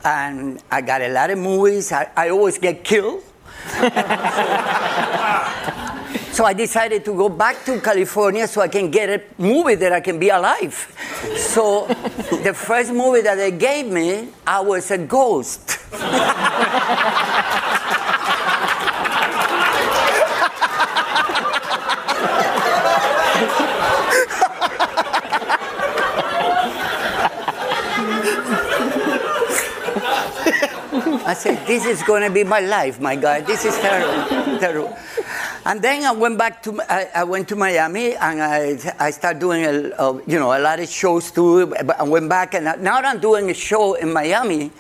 and 0.04 0.62
I 0.70 0.82
got 0.82 1.02
a 1.02 1.10
lot 1.10 1.30
of 1.30 1.40
movies. 1.40 1.92
I, 1.92 2.10
I 2.16 2.30
always 2.30 2.58
get 2.58 2.84
killed. 2.84 3.24
so 6.32 6.46
I 6.46 6.54
decided 6.54 7.06
to 7.06 7.14
go 7.14 7.30
back 7.30 7.64
to 7.66 7.80
California 7.80 8.48
so 8.48 8.62
I 8.62 8.68
can 8.68 8.90
get 8.90 9.10
a 9.10 9.22
movie 9.42 9.76
that 9.76 9.92
I 9.92 10.02
can 10.02 10.18
be 10.20 10.30
alive. 10.30 10.74
So 11.38 11.88
the 12.44 12.54
first 12.56 12.92
movie 12.92 13.22
that 13.22 13.36
they 13.36 13.52
gave 13.52 13.86
me, 13.86 14.30
I 14.46 14.62
was 14.62 14.90
a 14.92 14.98
ghost. 14.98 15.78
I 31.24 31.34
said, 31.36 31.66
this 31.68 31.86
is 31.86 32.02
going 32.04 32.24
to 32.24 32.30
be 32.30 32.44
my 32.44 32.60
life, 32.60 33.00
my 33.00 33.16
God. 33.16 33.46
This 33.46 33.64
is 33.64 33.78
terrible, 33.78 34.60
terrible. 34.60 34.98
And 35.66 35.80
then 35.82 36.04
I 36.04 36.12
went 36.12 36.38
back 36.38 36.64
to, 36.64 36.82
I, 36.90 37.10
I 37.16 37.24
went 37.24 37.48
to 37.50 37.56
Miami 37.56 38.16
and 38.16 38.42
I, 38.42 38.80
I 39.00 39.12
started 39.12 39.40
doing, 39.40 39.64
a, 39.66 39.92
a, 40.00 40.22
you 40.26 40.40
know, 40.40 40.58
a 40.58 40.60
lot 40.60 40.80
of 40.80 40.90
shows 40.90 41.30
too. 41.30 41.76
I 41.76 42.04
went 42.04 42.28
back 42.28 42.56
and 42.56 42.66
now 42.82 42.98
I'm 42.98 43.20
doing 43.20 43.52
a 43.52 43.54
show 43.54 43.94
in 43.94 44.12
Miami. 44.12 44.72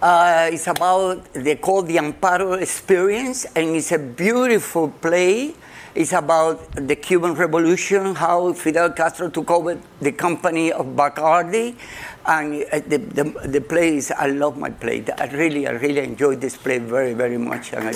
Uh, 0.00 0.50
it's 0.52 0.66
about, 0.66 1.32
they 1.34 1.56
call 1.56 1.82
the 1.82 1.96
Amparo 1.96 2.60
Experience 2.60 3.44
and 3.54 3.76
it's 3.76 3.92
a 3.92 3.98
beautiful 3.98 4.88
play. 4.88 5.54
It's 5.96 6.12
about 6.12 6.60
the 6.76 6.94
Cuban 6.94 7.32
Revolution, 7.34 8.14
how 8.14 8.52
Fidel 8.52 8.90
Castro 8.90 9.30
took 9.30 9.50
over 9.50 9.80
the 10.00 10.12
company 10.12 10.70
of 10.70 10.84
Bacardi. 10.94 11.74
And 12.26 12.64
uh, 12.70 12.80
the, 12.80 12.98
the, 12.98 13.24
the 13.48 13.60
play 13.62 13.96
is, 13.96 14.10
I 14.10 14.26
love 14.26 14.58
my 14.58 14.68
play. 14.68 15.02
I 15.16 15.26
really, 15.28 15.66
I 15.66 15.70
really 15.70 16.00
enjoyed 16.00 16.40
this 16.42 16.56
play 16.56 16.78
very, 16.78 17.14
very 17.14 17.38
much. 17.38 17.72
And 17.72 17.88
I, 17.88 17.92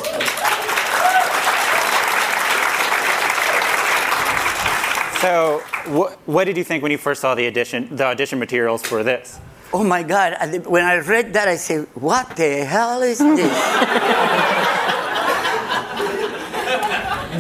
So, 5.20 5.59
wh- 5.92 6.16
what 6.26 6.44
did 6.44 6.57
you 6.57 6.64
think 6.64 6.82
when 6.82 6.90
you 6.90 6.96
first 6.96 7.20
saw 7.20 7.34
the 7.34 7.46
audition, 7.46 7.94
the 7.94 8.05
audition 8.07 8.38
materials 8.38 8.80
for 8.82 9.03
this? 9.05 9.38
oh 9.72 9.84
my 9.84 10.03
God, 10.03 10.34
when 10.66 10.84
I 10.84 10.96
read 10.98 11.32
that, 11.34 11.46
I 11.46 11.55
said, 11.57 11.86
what 11.94 12.34
the 12.34 12.64
hell 12.64 13.03
is 13.03 13.18
this? 13.18 13.38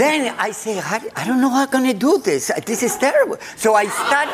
then 0.00 0.34
I 0.38 0.50
say, 0.50 0.78
I, 0.78 1.00
I 1.14 1.26
don't 1.26 1.42
know 1.42 1.50
how 1.50 1.66
I'm 1.66 1.84
to 1.84 1.92
do 1.92 2.18
this. 2.18 2.50
This 2.64 2.82
is 2.82 2.96
terrible. 2.96 3.36
So 3.56 3.74
I 3.74 3.84
start. 3.86 4.28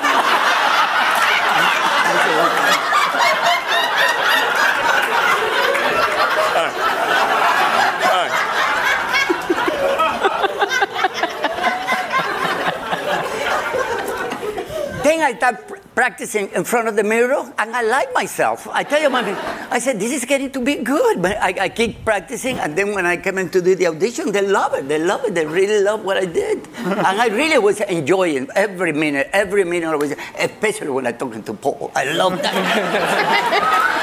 Then 15.02 15.20
I 15.20 15.34
start 15.36 15.75
practicing 15.96 16.52
in 16.52 16.62
front 16.62 16.86
of 16.88 16.94
the 16.94 17.02
mirror, 17.02 17.40
and 17.58 17.74
I 17.74 17.80
like 17.80 18.12
myself. 18.12 18.68
I 18.68 18.84
tell 18.84 19.00
you, 19.00 19.08
man, 19.08 19.34
I 19.72 19.78
said, 19.78 19.98
this 19.98 20.12
is 20.12 20.26
getting 20.26 20.50
to 20.52 20.60
be 20.60 20.76
good. 20.76 21.22
But 21.22 21.38
I, 21.38 21.54
I 21.64 21.68
keep 21.70 22.04
practicing, 22.04 22.58
and 22.58 22.76
then 22.76 22.94
when 22.94 23.06
I 23.06 23.16
come 23.16 23.38
in 23.38 23.48
to 23.50 23.62
do 23.62 23.74
the 23.74 23.86
audition, 23.88 24.30
they 24.30 24.46
love 24.46 24.74
it. 24.74 24.86
They 24.86 24.98
love 24.98 25.24
it. 25.24 25.34
They 25.34 25.46
really 25.46 25.82
love 25.82 26.04
what 26.04 26.18
I 26.18 26.26
did. 26.26 26.68
and 26.76 27.00
I 27.00 27.28
really 27.28 27.58
was 27.58 27.80
enjoying 27.80 28.46
every 28.54 28.92
minute, 28.92 29.30
every 29.32 29.64
minute 29.64 29.88
I 29.88 29.96
was, 29.96 30.14
especially 30.38 30.90
when 30.90 31.06
I'm 31.06 31.16
talking 31.16 31.42
to 31.44 31.54
Paul. 31.54 31.90
I 31.96 32.04
love 32.12 32.42
that. 32.42 33.82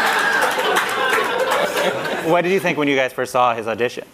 What 2.24 2.44
did 2.44 2.54
you 2.54 2.60
think 2.62 2.78
when 2.78 2.88
you 2.88 2.96
guys 2.96 3.12
first 3.12 3.34
saw 3.34 3.54
his 3.54 3.68
audition? 3.68 4.06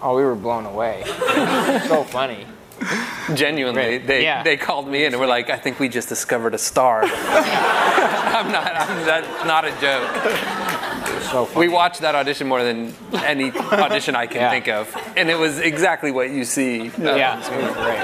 Oh, 0.00 0.16
we 0.16 0.24
were 0.24 0.34
blown 0.34 0.64
away. 0.64 1.02
so 1.86 2.02
funny. 2.04 2.46
Genuinely, 3.34 3.98
they, 3.98 4.22
Yeah. 4.24 4.42
they 4.42 4.56
called 4.56 4.88
me 4.88 5.04
in 5.04 5.12
and 5.12 5.20
were 5.20 5.26
like, 5.26 5.50
I 5.50 5.56
think 5.56 5.78
we 5.80 5.88
just 5.88 6.08
discovered 6.08 6.54
a 6.54 6.58
star. 6.58 7.02
I'm 7.04 8.50
not, 8.52 8.74
I'm, 8.76 9.06
that's 9.06 9.44
not 9.46 9.64
a 9.64 9.70
joke. 9.80 10.10
So 11.30 11.48
we 11.58 11.68
watched 11.68 12.00
that 12.00 12.14
audition 12.14 12.46
more 12.48 12.62
than 12.62 12.94
any 13.14 13.50
audition 13.52 14.14
I 14.16 14.26
can 14.26 14.40
Yeah. 14.42 14.50
think 14.50 14.68
of. 14.68 14.94
And 15.16 15.30
it 15.30 15.38
was 15.38 15.58
exactly 15.58 16.10
what 16.10 16.28
you 16.30 16.44
see. 16.44 16.90
Yeah, 16.98 17.38
it 17.38 17.62
was 17.62 17.74
great. 17.76 18.02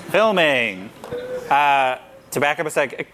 Filming. 0.10 0.90
Uh, 1.48 1.96
to 2.32 2.40
back 2.40 2.58
up 2.60 2.66
a 2.66 2.70
sec, 2.70 3.06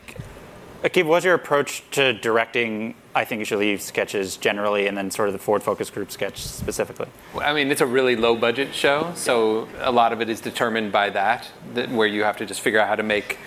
Akiva, 0.82 1.06
what's 1.06 1.24
your 1.24 1.34
approach 1.34 1.82
to 1.92 2.12
directing 2.14 2.94
I 3.16 3.24
Think 3.24 3.38
You 3.38 3.44
Should 3.46 3.60
Leave 3.60 3.80
sketches 3.80 4.36
generally, 4.36 4.88
and 4.88 4.96
then 4.96 5.10
sort 5.10 5.30
of 5.30 5.32
the 5.32 5.38
Ford 5.38 5.62
Focus 5.62 5.88
Group 5.88 6.10
sketch 6.10 6.42
specifically? 6.42 7.08
I 7.40 7.54
mean, 7.54 7.70
it's 7.70 7.80
a 7.80 7.86
really 7.86 8.14
low 8.14 8.36
budget 8.36 8.74
show, 8.74 9.10
so 9.14 9.68
a 9.80 9.90
lot 9.90 10.12
of 10.12 10.20
it 10.20 10.28
is 10.28 10.42
determined 10.42 10.92
by 10.92 11.08
that, 11.08 11.48
that, 11.72 11.90
where 11.90 12.06
you 12.06 12.24
have 12.24 12.36
to 12.36 12.44
just 12.44 12.60
figure 12.60 12.78
out 12.78 12.88
how 12.88 12.94
to 12.94 13.02
make 13.02 13.38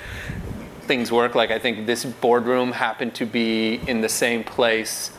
things 0.82 1.12
work. 1.12 1.36
Like, 1.36 1.52
I 1.52 1.60
think 1.60 1.86
this 1.86 2.04
boardroom 2.04 2.72
happened 2.72 3.14
to 3.16 3.28
be 3.28 3.76
in 3.86 4.02
the 4.02 4.10
same 4.10 4.44
place 4.44 5.12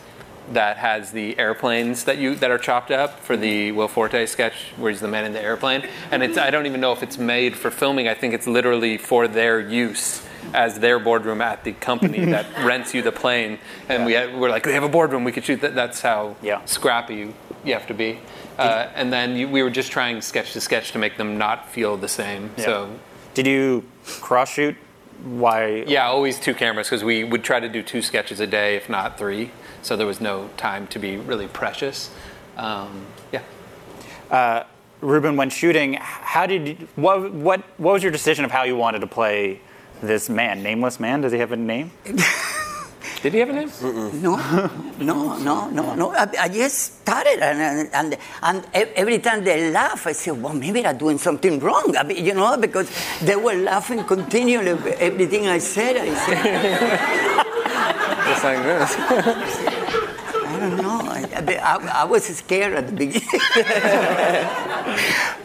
that 0.53 0.77
has 0.77 1.11
the 1.11 1.37
airplanes 1.39 2.03
that 2.05 2.17
you 2.17 2.35
that 2.35 2.51
are 2.51 2.57
chopped 2.57 2.91
up 2.91 3.19
for 3.19 3.37
the 3.37 3.71
Will 3.71 3.87
Forte 3.87 4.25
sketch 4.25 4.53
where 4.77 4.91
he's 4.91 5.01
the 5.01 5.07
man 5.07 5.25
in 5.25 5.33
the 5.33 5.41
airplane. 5.41 5.87
And 6.11 6.23
it's 6.23 6.37
I 6.37 6.49
don't 6.49 6.65
even 6.65 6.81
know 6.81 6.91
if 6.91 7.03
it's 7.03 7.17
made 7.17 7.55
for 7.55 7.71
filming. 7.71 8.07
I 8.07 8.13
think 8.13 8.33
it's 8.33 8.47
literally 8.47 8.97
for 8.97 9.27
their 9.27 9.59
use 9.59 10.21
as 10.53 10.79
their 10.79 10.99
boardroom 10.99 11.41
at 11.41 11.63
the 11.63 11.73
company 11.73 12.25
that 12.25 12.45
rents 12.65 12.93
you 12.93 13.01
the 13.01 13.11
plane. 13.11 13.59
And 13.89 14.05
we 14.05 14.13
had, 14.13 14.37
we're 14.37 14.49
like, 14.49 14.63
they 14.63 14.73
have 14.73 14.83
a 14.83 14.89
boardroom, 14.89 15.23
we 15.23 15.31
could 15.31 15.45
shoot 15.45 15.61
that. 15.61 15.75
That's 15.75 16.01
how 16.01 16.35
scrappy 16.65 17.15
you, 17.15 17.33
you 17.63 17.73
have 17.73 17.87
to 17.87 17.93
be. 17.93 18.19
Uh, 18.57 18.89
and 18.95 19.11
then 19.11 19.35
you, 19.35 19.47
we 19.47 19.63
were 19.63 19.69
just 19.69 19.91
trying 19.91 20.21
sketch 20.21 20.53
to 20.53 20.61
sketch 20.61 20.91
to 20.91 20.99
make 20.99 21.17
them 21.17 21.37
not 21.37 21.69
feel 21.69 21.97
the 21.97 22.07
same. 22.07 22.51
Yeah. 22.57 22.65
So 22.65 22.99
Did 23.33 23.47
you 23.47 23.85
cross 24.05 24.51
shoot? 24.51 24.75
Why? 25.23 25.83
Yeah, 25.87 26.07
always 26.07 26.39
two 26.39 26.53
cameras 26.53 26.87
because 26.87 27.03
we 27.03 27.23
would 27.23 27.43
try 27.43 27.59
to 27.59 27.69
do 27.69 27.83
two 27.83 28.01
sketches 28.01 28.39
a 28.39 28.47
day, 28.47 28.75
if 28.75 28.89
not 28.89 29.17
three. 29.17 29.51
So 29.81 29.95
there 29.95 30.07
was 30.07 30.21
no 30.21 30.49
time 30.57 30.87
to 30.87 30.99
be 30.99 31.17
really 31.17 31.47
precious. 31.47 32.09
Um, 32.57 33.05
yeah. 33.31 33.41
Uh, 34.29 34.63
Ruben, 35.01 35.35
when 35.35 35.49
shooting, 35.49 35.93
how 35.99 36.45
did 36.45 36.67
you, 36.67 36.87
what 36.95 37.31
what 37.33 37.61
what 37.79 37.93
was 37.93 38.03
your 38.03 38.11
decision 38.11 38.45
of 38.45 38.51
how 38.51 38.63
you 38.63 38.75
wanted 38.75 38.99
to 38.99 39.07
play 39.07 39.59
this 40.01 40.29
man, 40.29 40.61
nameless 40.61 40.99
man? 40.99 41.21
Does 41.21 41.31
he 41.31 41.39
have 41.39 41.51
a 41.51 41.57
name? 41.57 41.91
Did 43.23 43.33
he 43.33 43.39
have 43.39 43.49
a 43.49 43.53
name? 43.53 43.71
No, 44.21 44.35
no, 44.99 45.37
no, 45.37 45.69
no, 45.69 45.93
no. 45.95 46.11
I, 46.11 46.27
I 46.39 46.49
just 46.49 47.01
started, 47.01 47.39
and, 47.39 47.87
and 47.93 48.17
and 48.41 48.65
e- 48.75 48.91
every 48.95 49.19
time 49.19 49.43
they 49.43 49.69
laugh, 49.69 50.07
I 50.07 50.11
say, 50.13 50.31
well, 50.31 50.53
maybe 50.53 50.83
I'm 50.85 50.97
doing 50.97 51.19
something 51.19 51.59
wrong. 51.59 51.95
I 51.95 52.01
mean, 52.03 52.25
you 52.25 52.33
know, 52.33 52.57
because 52.57 52.89
they 53.21 53.35
were 53.35 53.53
laughing 53.53 54.03
continually. 54.05 54.71
Everything 54.97 55.47
I 55.47 55.59
said, 55.59 55.97
I 55.97 56.15
said. 56.15 57.37
Just 58.27 58.43
like 58.43 58.63
this. 58.63 58.95
I 60.51 60.59
don't 60.59 60.77
know. 60.77 60.99
I, 61.03 61.21
I, 61.61 62.01
I 62.01 62.03
was 62.03 62.25
scared 62.25 62.73
at 62.73 62.87
the 62.87 62.93
beginning. 62.93 63.27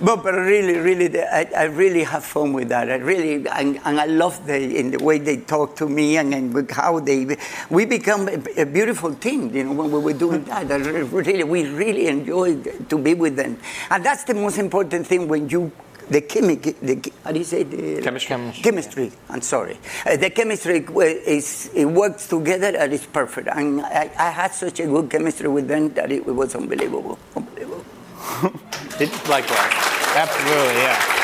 but, 0.04 0.22
but 0.22 0.34
really, 0.34 0.78
really, 0.78 1.20
I, 1.20 1.48
I 1.56 1.64
really 1.64 2.02
have 2.02 2.24
fun 2.24 2.52
with 2.52 2.68
that. 2.70 2.90
I 2.90 2.96
really, 2.96 3.46
and, 3.48 3.78
and 3.84 4.00
I 4.00 4.06
love 4.06 4.44
the, 4.46 4.56
in 4.56 4.90
the 4.90 4.98
way 5.02 5.18
they 5.18 5.38
talk 5.38 5.76
to 5.76 5.88
me 5.88 6.16
and, 6.16 6.34
and 6.34 6.70
how 6.70 6.98
they, 6.98 7.36
we 7.70 7.84
become 7.84 8.28
a, 8.28 8.62
a 8.62 8.66
beautiful 8.66 9.14
team, 9.14 9.54
you 9.54 9.64
know, 9.64 9.72
when 9.72 9.92
we 9.92 10.00
were 10.00 10.12
doing 10.12 10.44
that. 10.44 10.70
I 10.70 10.76
really, 10.76 11.44
we 11.44 11.68
really 11.70 12.08
enjoyed 12.08 12.88
to 12.90 12.98
be 12.98 13.14
with 13.14 13.36
them. 13.36 13.58
And 13.90 14.04
that's 14.04 14.24
the 14.24 14.34
most 14.34 14.58
important 14.58 15.06
thing 15.06 15.28
when 15.28 15.48
you, 15.48 15.70
the 16.08 16.20
chemic, 16.20 16.62
the, 16.80 17.12
how 17.24 17.32
do 17.32 17.38
you 17.38 17.44
say 17.44 17.64
the? 17.64 18.00
Chemistry. 18.02 18.52
Chemistry. 18.62 19.12
I'm 19.28 19.40
sorry. 19.40 19.78
Uh, 20.04 20.16
the 20.16 20.30
chemistry 20.30 20.86
is 21.26 21.70
it 21.74 21.84
works 21.84 22.28
together 22.28 22.76
and 22.76 22.92
it's 22.92 23.06
perfect. 23.06 23.48
And 23.48 23.80
I, 23.80 24.10
I 24.18 24.30
had 24.30 24.54
such 24.54 24.80
a 24.80 24.86
good 24.86 25.10
chemistry 25.10 25.48
with 25.48 25.66
them 25.66 25.92
that 25.94 26.12
it, 26.12 26.24
was 26.24 26.54
unbelievable. 26.54 27.18
Unbelievable. 27.34 27.84
Did, 28.98 29.10
likewise. 29.28 29.72
Absolutely, 30.14 30.74
yeah. 30.74 31.16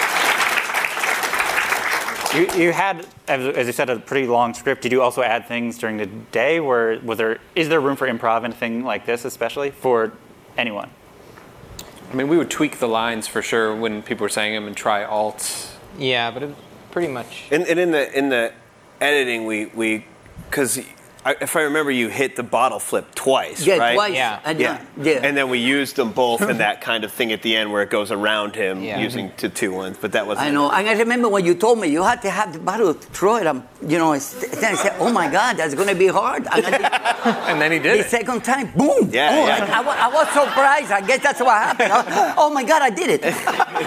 You, 2.35 2.65
you 2.65 2.73
had, 2.73 3.07
as, 3.29 3.57
as 3.57 3.67
you 3.67 3.73
said, 3.73 3.91
a 3.91 3.99
pretty 3.99 4.27
long 4.27 4.55
script. 4.55 4.83
Did 4.83 4.91
you 4.91 5.03
also 5.03 5.23
add 5.23 5.47
things 5.47 5.79
during 5.79 5.99
the 5.99 6.07
day? 6.07 6.61
Where 6.61 6.99
was 7.01 7.19
there? 7.19 7.39
Is 7.55 7.69
there 7.69 7.81
room 7.81 7.97
for 7.97 8.09
improv 8.09 8.45
in 8.45 8.53
a 8.53 8.55
thing 8.55 8.85
like 8.85 9.07
this, 9.07 9.25
especially 9.25 9.71
for 9.71 10.13
anyone? 10.57 10.91
I 12.13 12.15
mean, 12.15 12.29
we 12.29 12.37
would 12.37 12.51
tweak 12.51 12.79
the 12.79 12.89
lines 12.89 13.27
for 13.27 13.41
sure 13.41 13.75
when 13.75 14.03
people 14.03 14.25
were 14.25 14.29
saying 14.29 14.55
them 14.55 14.67
and 14.67 14.77
try 14.77 15.03
alts. 15.03 15.73
Yeah, 15.99 16.31
but 16.31 16.43
it 16.43 16.55
pretty 16.91 17.09
much. 17.09 17.45
And, 17.51 17.67
and 17.67 17.81
in 17.81 17.91
the 17.91 18.19
in 18.19 18.29
the 18.29 18.53
editing, 19.01 19.47
we 19.47 19.67
we 19.67 20.05
because 20.51 20.79
if 21.27 21.55
I 21.57 21.63
remember, 21.63 21.91
you 21.91 22.09
hit 22.09 22.37
the 22.37 22.43
bottle 22.43 22.79
flip 22.79 23.15
twice, 23.15 23.65
Yeah, 23.65 23.77
right? 23.77 23.95
twice. 23.95 24.15
Yeah. 24.15 24.41
I 24.45 24.51
yeah. 24.53 24.85
Yeah. 25.01 25.21
And 25.23 25.37
then 25.37 25.49
we 25.49 25.59
used 25.59 25.97
them 25.97 26.11
both 26.13 26.43
in 26.43 26.59
that 26.67 26.81
kind 26.81 27.05
of 27.05 27.13
thing 27.13 27.33
at 27.33 27.43
the 27.43 27.55
end 27.57 27.73
where 27.73 27.83
it 27.83 27.91
goes 27.91 28.11
around 28.11 28.55
him 28.57 28.83
Yeah. 28.83 28.99
using 28.99 29.31
to 29.37 29.49
two 29.49 29.73
ones. 29.73 29.97
But 30.01 30.13
that 30.13 30.27
wasn't. 30.27 30.49
I 30.49 30.51
know. 30.51 30.71
And 30.71 30.89
I 30.89 30.95
remember 30.95 31.29
when 31.29 31.45
you 31.45 31.55
told 31.55 31.79
me 31.79 31.89
you 31.89 32.03
had 32.03 32.23
to 32.23 32.31
have 32.31 32.53
the 32.53 32.59
bottle 32.59 32.93
throw 32.95 33.37
it. 33.37 33.47
Um, 33.47 33.63
you 33.87 33.99
know, 33.99 34.15
it's- 34.15 34.35
then 34.61 34.75
I 34.75 34.77
said, 34.77 34.95
"Oh 34.99 35.13
my 35.13 35.29
God, 35.31 35.57
that's 35.57 35.75
going 35.75 35.89
to 35.89 35.95
be 35.95 36.09
hard." 36.09 36.47
And, 36.53 36.65
did, 36.65 36.75
and 37.49 37.61
then 37.61 37.73
he 37.73 37.79
did 37.79 37.99
the 37.99 38.05
it. 38.07 38.11
second 38.11 38.43
time, 38.45 38.73
boom! 38.77 39.11
Yeah, 39.13 39.31
oh, 39.33 39.47
yeah. 39.47 39.79
I, 39.79 39.83
I 39.83 40.07
I 40.07 40.09
was 40.15 40.29
surprised. 40.29 40.91
I 40.93 41.01
guess 41.07 41.23
that's 41.23 41.41
what 41.41 41.57
happened. 41.57 41.93
I- 41.93 42.35
oh 42.43 42.51
my 42.51 42.65
God, 42.65 42.83
I 42.83 42.91
did 42.91 43.11
it! 43.11 43.23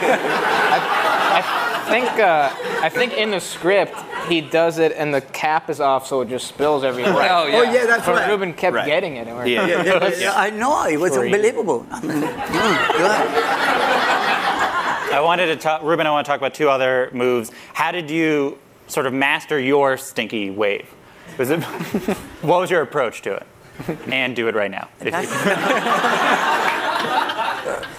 I 0.02 1.86
think 1.90 2.20
uh, 2.20 2.50
I 2.82 2.90
think 2.90 3.14
in 3.14 3.32
the 3.32 3.40
script 3.40 3.96
he 4.28 4.42
does 4.42 4.80
it 4.80 4.92
and 4.94 5.14
the 5.14 5.22
cap 5.22 5.70
is 5.70 5.80
off, 5.80 6.08
so 6.08 6.22
it 6.22 6.30
just 6.30 6.48
spills 6.48 6.84
everywhere. 6.84 7.14
Right. 7.14 7.32
Oh, 7.32 7.46
yeah. 7.48 7.58
Oh, 7.58 7.62
yeah, 7.64 7.86
that's 7.86 8.06
but 8.06 8.16
right. 8.16 8.30
Ruben 8.30 8.54
kept 8.54 8.76
Right. 8.76 8.86
getting 8.86 9.18
it. 9.18 9.28
And 9.28 9.38
we're 9.38 9.46
Yeah, 9.46 9.68
yeah, 9.68 10.10
yeah, 10.18 10.34
I 10.36 10.50
know. 10.50 10.86
It 10.86 10.98
was 11.00 11.14
Sure 11.14 11.26
unbelievable. 11.26 11.86
I 11.92 12.02
mean. 12.02 12.24
I 15.14 15.22
wanted 15.22 15.46
to 15.48 15.56
talk, 15.56 15.82
Ruben. 15.84 16.08
I 16.08 16.12
want 16.12 16.26
to 16.26 16.30
talk 16.30 16.40
about 16.40 16.54
two 16.54 16.70
other 16.70 17.10
moves. 17.14 17.52
How 17.74 17.92
did 17.92 18.10
you 18.10 18.58
sort 18.88 19.06
of 19.06 19.14
master 19.14 19.60
your 19.60 19.98
stinky 19.98 20.50
wave? 20.50 20.88
Was 21.38 21.52
it? 21.52 21.64
what 22.42 22.60
was 22.62 22.70
your 22.72 22.82
approach 22.82 23.22
to 23.24 23.36
it? 23.36 23.46
And 24.08 24.36
do 24.36 24.48
it 24.48 24.56
right 24.56 24.72
now. 24.72 24.90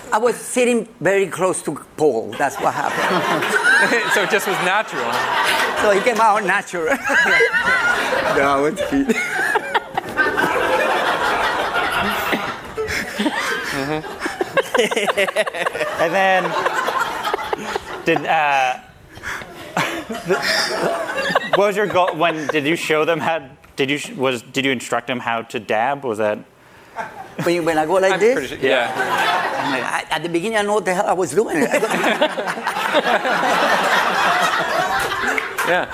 if 0.06 0.12
you- 0.12 0.14
I 0.14 0.18
was 0.18 0.36
sitting 0.36 0.88
very 1.00 1.26
close 1.26 1.62
to 1.62 1.74
Paul. 1.96 2.34
That's 2.38 2.56
what 2.56 2.74
happened. 2.74 4.12
so 4.14 4.22
it 4.22 4.30
just 4.30 4.46
was 4.46 4.56
natural. 4.64 5.10
so 5.82 5.90
it 5.90 6.04
came 6.04 6.20
out 6.20 6.44
natural. 6.44 6.86
no, 8.36 8.42
I 8.42 8.60
was 8.60 8.80
kidding. 8.90 9.14
and 15.98 16.12
then 16.14 16.42
did 18.04 18.24
uh, 18.26 18.78
what 21.56 21.66
was 21.68 21.76
your 21.76 21.86
goal 21.86 22.14
when 22.16 22.46
did 22.48 22.66
you 22.66 22.76
show 22.76 23.04
them 23.04 23.18
how 23.20 23.48
did 23.76 23.90
you 23.90 23.98
was 24.16 24.42
did 24.42 24.64
you 24.64 24.70
instruct 24.70 25.06
them 25.06 25.18
how 25.20 25.42
to 25.42 25.58
dab 25.58 26.04
was 26.04 26.18
that 26.18 26.38
when, 27.44 27.54
you- 27.54 27.62
when 27.62 27.78
I 27.78 27.86
go 27.86 27.94
like 27.94 28.20
this, 28.20 28.34
Pretty 28.34 28.48
sure- 28.60 28.70
yeah. 28.70 28.92
I, 30.10 30.14
at 30.14 30.22
the 30.22 30.28
beginning 30.28 30.58
I 30.58 30.62
know 30.62 30.74
what 30.74 30.84
the 30.84 30.94
hell 30.94 31.06
I 31.06 31.12
was 31.12 31.30
doing. 31.32 31.56
yeah. 35.68 35.86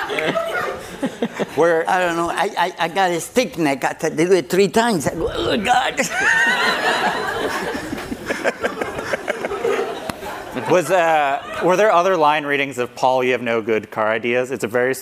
Where 1.57 1.89
I 1.89 2.01
don't 2.01 2.17
know. 2.17 2.31
I, 2.31 2.51
I, 2.59 2.75
I 2.79 2.89
got 2.89 3.11
a 3.11 3.21
stick 3.21 3.59
neck. 3.59 3.85
I 3.85 3.89
had 3.89 4.01
to 4.01 4.11
do 4.11 4.33
it 4.33 4.51
three 4.51 4.69
times. 4.69 5.07
I 5.07 5.15
go, 5.15 5.31
oh 5.33 5.57
God. 5.57 5.99
was 10.71 10.91
uh, 10.91 11.61
were 11.65 11.77
there 11.77 11.91
other 11.93 12.17
line 12.17 12.45
readings 12.45 12.79
of 12.79 12.95
Paul 12.95 13.25
you 13.25 13.33
have 13.33 13.43
no 13.43 13.61
good 13.63 13.91
car 13.91 14.11
ideas 14.11 14.51
it's 14.51 14.65
a 14.65 14.69
very 14.69 14.95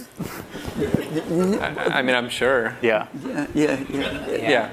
I 1.93 2.03
mean, 2.03 2.15
I'm 2.17 2.29
sure. 2.29 2.77
yeah 2.83 3.07
yeah 3.55 3.55
yeah 3.55 3.85
yeah. 3.95 4.51
Yeah. 4.51 4.71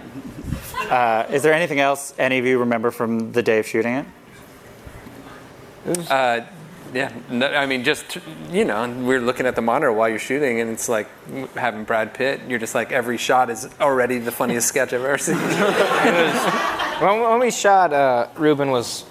Uh, 0.89 1.25
is 1.31 1.43
there 1.43 1.53
anything 1.53 1.79
else 1.79 2.13
any 2.17 2.37
of 2.37 2.45
you 2.45 2.59
remember 2.59 2.91
from 2.91 3.31
the 3.31 3.41
day 3.43 3.59
of 3.59 3.65
shooting 3.67 3.93
it 3.95 4.05
Uh, 6.09 6.41
yeah, 6.93 7.11
no, 7.29 7.47
I 7.47 7.65
mean, 7.65 7.83
just 7.83 8.17
you 8.49 8.63
know, 8.63 8.87
we're 8.89 9.19
looking 9.19 9.45
at 9.45 9.55
the 9.55 9.61
monitor 9.61 9.91
while 9.91 10.07
you're 10.07 10.19
shooting, 10.19 10.61
and 10.61 10.69
it's 10.69 10.87
like 10.87 11.07
having 11.55 11.83
Brad 11.83 12.13
Pitt. 12.13 12.41
You're 12.47 12.59
just 12.59 12.75
like 12.75 12.91
every 12.93 13.17
shot 13.17 13.49
is 13.49 13.67
already 13.81 14.19
the 14.19 14.31
funniest 14.31 14.69
sketch 14.69 14.93
I've 14.93 15.03
ever 15.03 15.17
seen. 15.17 15.35
when, 17.01 17.21
when 17.21 17.39
we 17.39 17.51
shot, 17.51 17.91
uh, 17.91 18.27
Ruben 18.37 18.71
was, 18.71 19.03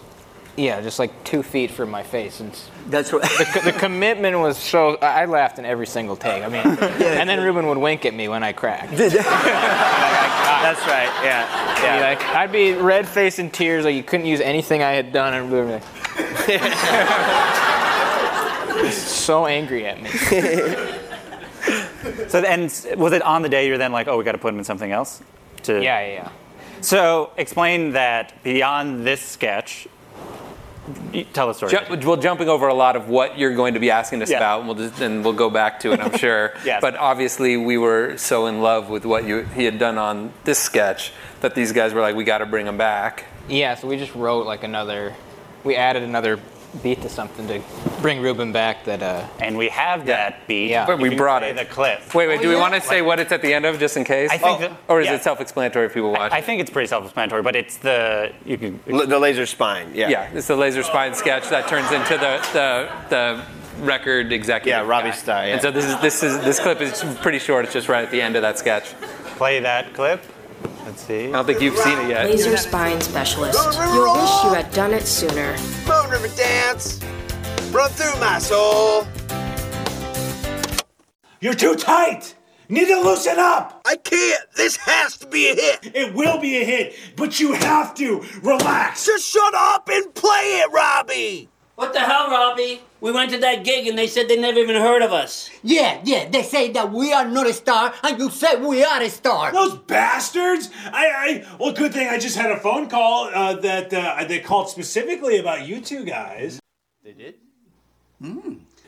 yeah, 0.56 0.80
just 0.80 0.98
like 0.98 1.12
two 1.24 1.42
feet 1.42 1.70
from 1.70 1.90
my 1.90 2.02
face, 2.02 2.40
and 2.40 2.50
That's 2.88 3.12
right. 3.12 3.22
the, 3.22 3.60
the 3.72 3.78
commitment 3.78 4.38
was 4.38 4.56
so. 4.56 4.96
I 5.02 5.22
I 5.22 5.24
laughed 5.26 5.58
in 5.58 5.66
every 5.66 5.86
single 5.86 6.16
take. 6.16 6.42
I 6.44 6.48
mean, 6.48 6.66
and 6.80 7.28
then 7.28 7.42
Ruben 7.42 7.66
would 7.66 7.78
wink 7.78 8.06
at 8.06 8.14
me 8.14 8.28
when 8.28 8.42
I 8.42 8.52
cracked. 8.52 8.92
that's 10.72 10.86
right 10.86 11.10
yeah 11.24 11.46
I'd 11.78 11.96
be 11.96 12.00
like, 12.02 12.22
I'd 12.34 12.52
be 12.52 12.72
red 12.74 13.06
faced 13.08 13.38
in 13.38 13.50
tears, 13.50 13.84
like 13.84 13.94
you 13.94 14.02
couldn't 14.02 14.26
use 14.26 14.40
anything 14.40 14.82
I 14.82 14.92
had 14.92 15.12
done, 15.12 15.34
and 15.34 15.50
Ruben 15.52 15.72
would 15.72 15.82
be 16.46 16.58
like, 16.58 16.72
so 18.92 19.46
angry 19.46 19.86
at 19.86 20.02
me. 20.02 20.10
so 22.28 22.38
and 22.40 22.62
was 22.98 23.12
it 23.12 23.22
on 23.22 23.42
the 23.42 23.48
day 23.48 23.66
you're 23.66 23.78
then 23.78 23.92
like 23.92 24.06
oh 24.08 24.16
we 24.16 24.24
got 24.24 24.32
to 24.32 24.38
put 24.38 24.52
him 24.52 24.58
in 24.58 24.64
something 24.64 24.92
else 24.92 25.20
to 25.64 25.82
Yeah, 25.82 26.00
yeah, 26.00 26.12
yeah. 26.14 26.30
so 26.80 27.30
explain 27.36 27.92
that 27.92 28.32
beyond 28.44 29.04
this 29.06 29.20
sketch 29.20 29.86
you- 29.86 29.90
tell 31.32 31.48
the 31.48 31.54
story 31.54 31.72
Ju- 31.72 32.06
well, 32.06 32.16
jumping 32.16 32.48
over 32.48 32.68
a 32.68 32.74
lot 32.74 32.96
of 32.96 33.08
what 33.08 33.38
you're 33.38 33.54
going 33.54 33.74
to 33.74 33.80
be 33.80 33.90
asking 33.90 34.22
us 34.22 34.30
Yeah. 34.30 34.36
about, 34.38 34.60
and 34.60 34.68
we'll 34.68 34.88
just, 34.88 35.00
and 35.00 35.24
we'll 35.24 35.32
go 35.32 35.50
back 35.50 35.80
to 35.80 35.92
it, 35.92 36.00
I'm 36.00 36.16
sure. 36.18 36.52
Yes. 36.64 36.80
But 36.80 36.96
obviously, 36.96 37.56
we 37.56 37.78
were 37.78 38.16
so 38.16 38.46
in 38.46 38.60
love 38.62 38.88
with 38.90 39.04
what 39.04 39.24
you 39.24 39.42
he 39.54 39.64
had 39.64 39.78
done 39.78 39.98
on 39.98 40.32
this 40.44 40.58
sketch 40.58 41.12
that 41.40 41.54
these 41.54 41.72
guys 41.72 41.92
were 41.92 42.00
like, 42.00 42.14
we 42.16 42.24
got 42.24 42.38
to 42.38 42.46
bring 42.46 42.66
him 42.66 42.76
back. 42.78 43.24
Yeah, 43.48 43.74
so 43.74 43.86
we 43.88 43.96
just 43.96 44.14
wrote 44.14 44.46
like 44.46 44.62
another. 44.64 45.14
We 45.64 45.76
added 45.76 46.02
another 46.02 46.38
beat 46.82 47.02
to 47.02 47.08
something 47.08 47.46
to 47.48 47.60
bring 48.02 48.20
Ruben 48.20 48.52
back. 48.52 48.84
That 48.84 49.02
uh. 49.02 49.26
And 49.40 49.56
we 49.56 49.68
have 49.68 50.06
that 50.06 50.46
beat. 50.46 50.70
Yeah. 50.70 50.86
But 50.86 50.98
we 50.98 51.10
You 51.10 51.16
brought 51.16 51.42
play 51.42 51.50
it. 51.50 51.56
the 51.56 51.64
clip 51.64 52.14
Wait, 52.14 52.26
wait. 52.28 52.38
Oh, 52.38 52.42
do 52.42 52.48
we 52.48 52.56
want 52.56 52.74
to 52.74 52.80
say 52.80 53.02
what 53.02 53.18
it's 53.20 53.32
at 53.32 53.42
the 53.42 53.52
end 53.52 53.64
of, 53.66 53.78
just 53.78 53.96
in 53.96 54.04
case? 54.04 54.30
I 54.30 54.38
think 54.38 54.58
Oh, 54.58 54.60
that- 54.68 54.72
or 54.88 55.00
is 55.00 55.06
yeah. 55.06 55.14
it 55.14 55.22
self-explanatory 55.22 55.86
if 55.86 55.94
people 55.94 56.12
watch? 56.12 56.32
I 56.32 56.40
think 56.40 56.60
it's 56.60 56.70
pretty 56.70 56.86
self-explanatory, 56.88 57.42
but 57.42 57.56
it's 57.56 57.76
the 57.78 58.32
you 58.44 58.58
can. 58.58 58.80
L- 58.90 59.06
the 59.06 59.18
laser 59.18 59.46
spine. 59.46 59.90
Yeah. 59.94 60.08
yeah, 60.08 60.30
it's 60.34 60.46
the 60.46 60.56
laser 60.56 60.82
spine 60.82 61.14
sketch 61.14 61.48
that 61.50 61.68
turns 61.68 61.90
into 61.92 62.16
the 62.18 62.40
the, 62.52 62.88
the 63.08 63.42
record 63.84 64.32
executive. 64.32 64.68
Yeah, 64.68 64.88
Robbie 64.88 65.10
guy. 65.10 65.14
Starr, 65.16 65.46
yeah. 65.46 65.52
And 65.54 65.62
so 65.62 65.70
this 65.70 65.84
is 65.84 66.00
this 66.00 66.22
is 66.22 66.38
this 66.44 66.58
clip 66.60 66.80
is 66.80 67.04
pretty 67.20 67.38
short. 67.38 67.64
It's 67.64 67.74
just 67.74 67.88
right 67.88 68.04
at 68.04 68.10
the 68.10 68.22
end 68.22 68.36
of 68.36 68.42
that 68.42 68.58
sketch. 68.58 68.94
Play 69.36 69.60
that 69.60 69.92
clip. 69.94 70.22
Let's 70.86 71.02
see. 71.02 71.26
I 71.26 71.32
don't 71.32 71.44
think 71.44 71.60
you've 71.60 71.76
seen 71.76 71.98
it 71.98 72.10
yet. 72.10 72.30
Laser 72.30 72.56
spine 72.56 73.00
specialist. 73.00 73.58
You'll 73.76 74.12
wish 74.12 74.44
you 74.44 74.54
had 74.54 74.70
done 74.72 74.94
it 74.94 75.04
sooner. 75.04 75.56
Moon 75.88 76.10
River 76.10 76.28
Dance. 76.36 77.02
Run 77.72 77.90
through 77.90 78.20
my 78.20 78.38
soul. 78.38 79.04
You're 81.40 81.54
too 81.54 81.74
tight. 81.74 82.36
Need 82.68 82.86
to 82.86 83.00
loosen 83.00 83.34
up. 83.36 83.82
I 83.84 83.96
can't. 83.96 84.44
This 84.56 84.76
has 84.76 85.16
to 85.18 85.26
be 85.26 85.50
a 85.50 85.54
hit. 85.56 85.90
It 85.92 86.14
will 86.14 86.38
be 86.38 86.58
a 86.58 86.64
hit, 86.64 86.94
but 87.16 87.40
you 87.40 87.52
have 87.54 87.92
to 87.96 88.24
relax. 88.42 89.06
Just 89.06 89.28
shut 89.28 89.54
up 89.56 89.88
and 89.90 90.14
play 90.14 90.62
it, 90.62 90.70
Robbie. 90.70 91.48
What 91.76 91.92
the 91.92 92.00
hell, 92.00 92.30
Robbie? 92.30 92.80
We 93.02 93.12
went 93.12 93.32
to 93.32 93.38
that 93.38 93.62
gig 93.62 93.86
and 93.86 93.98
they 93.98 94.06
said 94.06 94.28
they 94.28 94.40
never 94.40 94.58
even 94.58 94.76
heard 94.76 95.02
of 95.02 95.12
us. 95.12 95.50
Yeah, 95.62 96.00
yeah, 96.04 96.26
they 96.26 96.42
say 96.42 96.72
that 96.72 96.90
we 96.90 97.12
are 97.12 97.28
not 97.28 97.46
a 97.46 97.52
star, 97.52 97.92
and 98.02 98.18
you 98.18 98.30
say 98.30 98.56
we 98.56 98.82
are 98.82 99.02
a 99.02 99.10
star. 99.10 99.52
Those 99.52 99.76
bastards! 99.80 100.70
I, 100.86 101.06
I, 101.06 101.56
well, 101.60 101.72
good 101.72 101.92
thing 101.92 102.08
I 102.08 102.18
just 102.18 102.36
had 102.36 102.50
a 102.50 102.58
phone 102.58 102.88
call 102.88 103.26
uh, 103.26 103.56
that 103.56 103.92
uh, 103.92 104.24
they 104.24 104.40
called 104.40 104.70
specifically 104.70 105.36
about 105.36 105.66
you 105.68 105.82
two 105.82 106.04
guys. 106.04 106.58
They 107.04 107.12
did? 107.12 107.34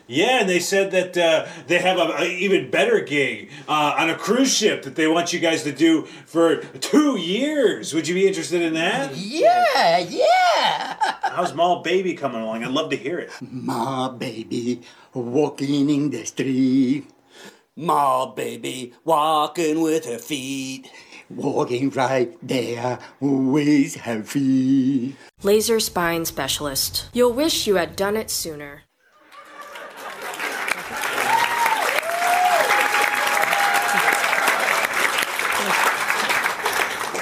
Yeah, 0.09 0.39
and 0.39 0.49
they 0.49 0.59
said 0.59 0.89
that 0.89 1.15
uh, 1.15 1.45
they 1.67 1.77
have 1.77 1.99
a, 1.99 2.23
a 2.23 2.25
even 2.25 2.71
better 2.71 2.99
gig 2.99 3.51
uh, 3.67 3.95
on 3.95 4.09
a 4.09 4.15
cruise 4.15 4.51
ship 4.51 4.81
that 4.81 4.95
they 4.95 5.07
want 5.07 5.33
you 5.33 5.39
guys 5.39 5.61
to 5.65 5.71
do 5.71 6.07
for 6.25 6.57
two 6.81 7.15
years. 7.15 7.93
Would 7.93 8.07
you 8.07 8.15
be 8.15 8.27
interested 8.27 8.63
in 8.63 8.73
that? 8.73 9.15
Yeah, 9.15 9.99
yeah. 9.99 10.97
How's 11.21 11.53
Mall 11.53 11.83
Baby 11.83 12.15
coming 12.15 12.41
along? 12.41 12.63
I'd 12.63 12.71
love 12.71 12.89
to 12.89 12.97
hear 12.97 13.19
it. 13.19 13.29
My 13.39 14.09
baby 14.09 14.81
walking 15.13 15.91
in 15.91 16.09
the 16.09 16.25
street. 16.25 17.07
Ma, 17.75 18.25
baby, 18.33 18.93
walking 19.05 19.79
with 19.79 20.05
her 20.05 20.17
feet. 20.17 20.89
Walking 21.29 21.91
right 21.91 22.35
there 22.41 22.97
with 23.19 23.95
her 23.97 24.23
feet. 24.23 25.15
Laser 25.43 25.79
spine 25.79 26.25
specialist. 26.25 27.09
You'll 27.13 27.33
wish 27.33 27.67
you 27.67 27.75
had 27.75 27.95
done 27.95 28.17
it 28.17 28.31
sooner. 28.31 28.81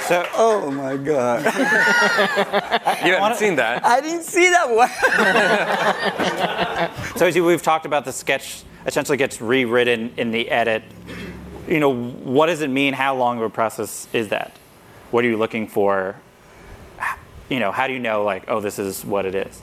So, 0.08 0.26
oh 0.34 0.70
my 0.70 0.96
God. 0.96 1.44
You 3.04 3.14
haven't 3.14 3.36
seen 3.38 3.56
that. 3.56 3.84
I 3.84 4.00
didn't 4.00 4.22
see 4.24 4.48
that 4.48 4.68
one. 4.70 4.88
So 7.18 7.26
as 7.26 7.34
you- 7.36 7.44
we've 7.44 7.62
talked 7.62 7.84
about, 7.86 8.04
the 8.04 8.12
sketch 8.12 8.62
essentially 8.86 9.18
gets 9.18 9.40
rewritten 9.40 10.12
in 10.16 10.30
the 10.30 10.48
edit. 10.50 10.82
You 11.66 11.80
know, 11.80 11.92
what 11.92 12.46
does 12.46 12.62
it 12.62 12.70
mean? 12.70 12.94
How 12.94 13.14
long 13.16 13.36
of 13.38 13.42
a 13.44 13.50
process 13.50 14.08
is 14.12 14.28
that? 14.28 14.52
What 15.10 15.24
are 15.24 15.28
you 15.28 15.36
looking 15.36 15.66
for? 15.68 16.16
You 17.48 17.58
know, 17.60 17.72
how 17.72 17.86
do 17.86 17.92
you 17.92 17.98
know, 17.98 18.24
like, 18.24 18.44
oh, 18.48 18.60
this 18.60 18.78
is 18.78 19.04
what 19.04 19.26
it 19.26 19.34
is? 19.34 19.60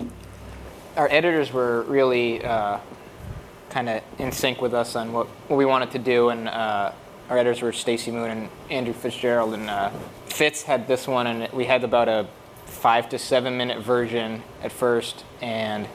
Our 0.98 1.08
editors 1.10 1.52
were 1.54 1.82
really 1.84 2.44
uh, 2.44 2.80
kind 3.70 3.90
of 3.90 4.04
in 4.20 4.32
sync 4.32 4.62
with 4.62 4.74
us 4.74 4.96
on 4.96 5.12
what, 5.14 5.28
what 5.48 5.58
we 5.58 5.66
wanted 5.66 5.92
to 5.92 6.00
do, 6.00 6.30
and 6.30 6.48
uh, 6.50 6.92
our 7.30 7.38
editors 7.38 7.62
were 7.62 7.72
Stacy 7.74 8.12
Moon 8.12 8.30
and 8.32 8.50
Andrew 8.70 8.94
Fitzgerald, 8.94 9.54
and 9.54 9.70
uh, 9.70 9.92
Fitz 10.36 10.64
had 10.64 10.86
this 10.86 11.08
one, 11.08 11.28
and 11.28 11.54
we 11.54 11.64
had 11.64 11.86
about 11.86 12.10
a 12.10 12.28
five 12.66 13.08
to 13.08 13.18
seven 13.18 13.56
minute 13.56 13.80
version 13.82 14.44
at 14.62 14.70
first, 14.70 15.24
and 15.42 15.88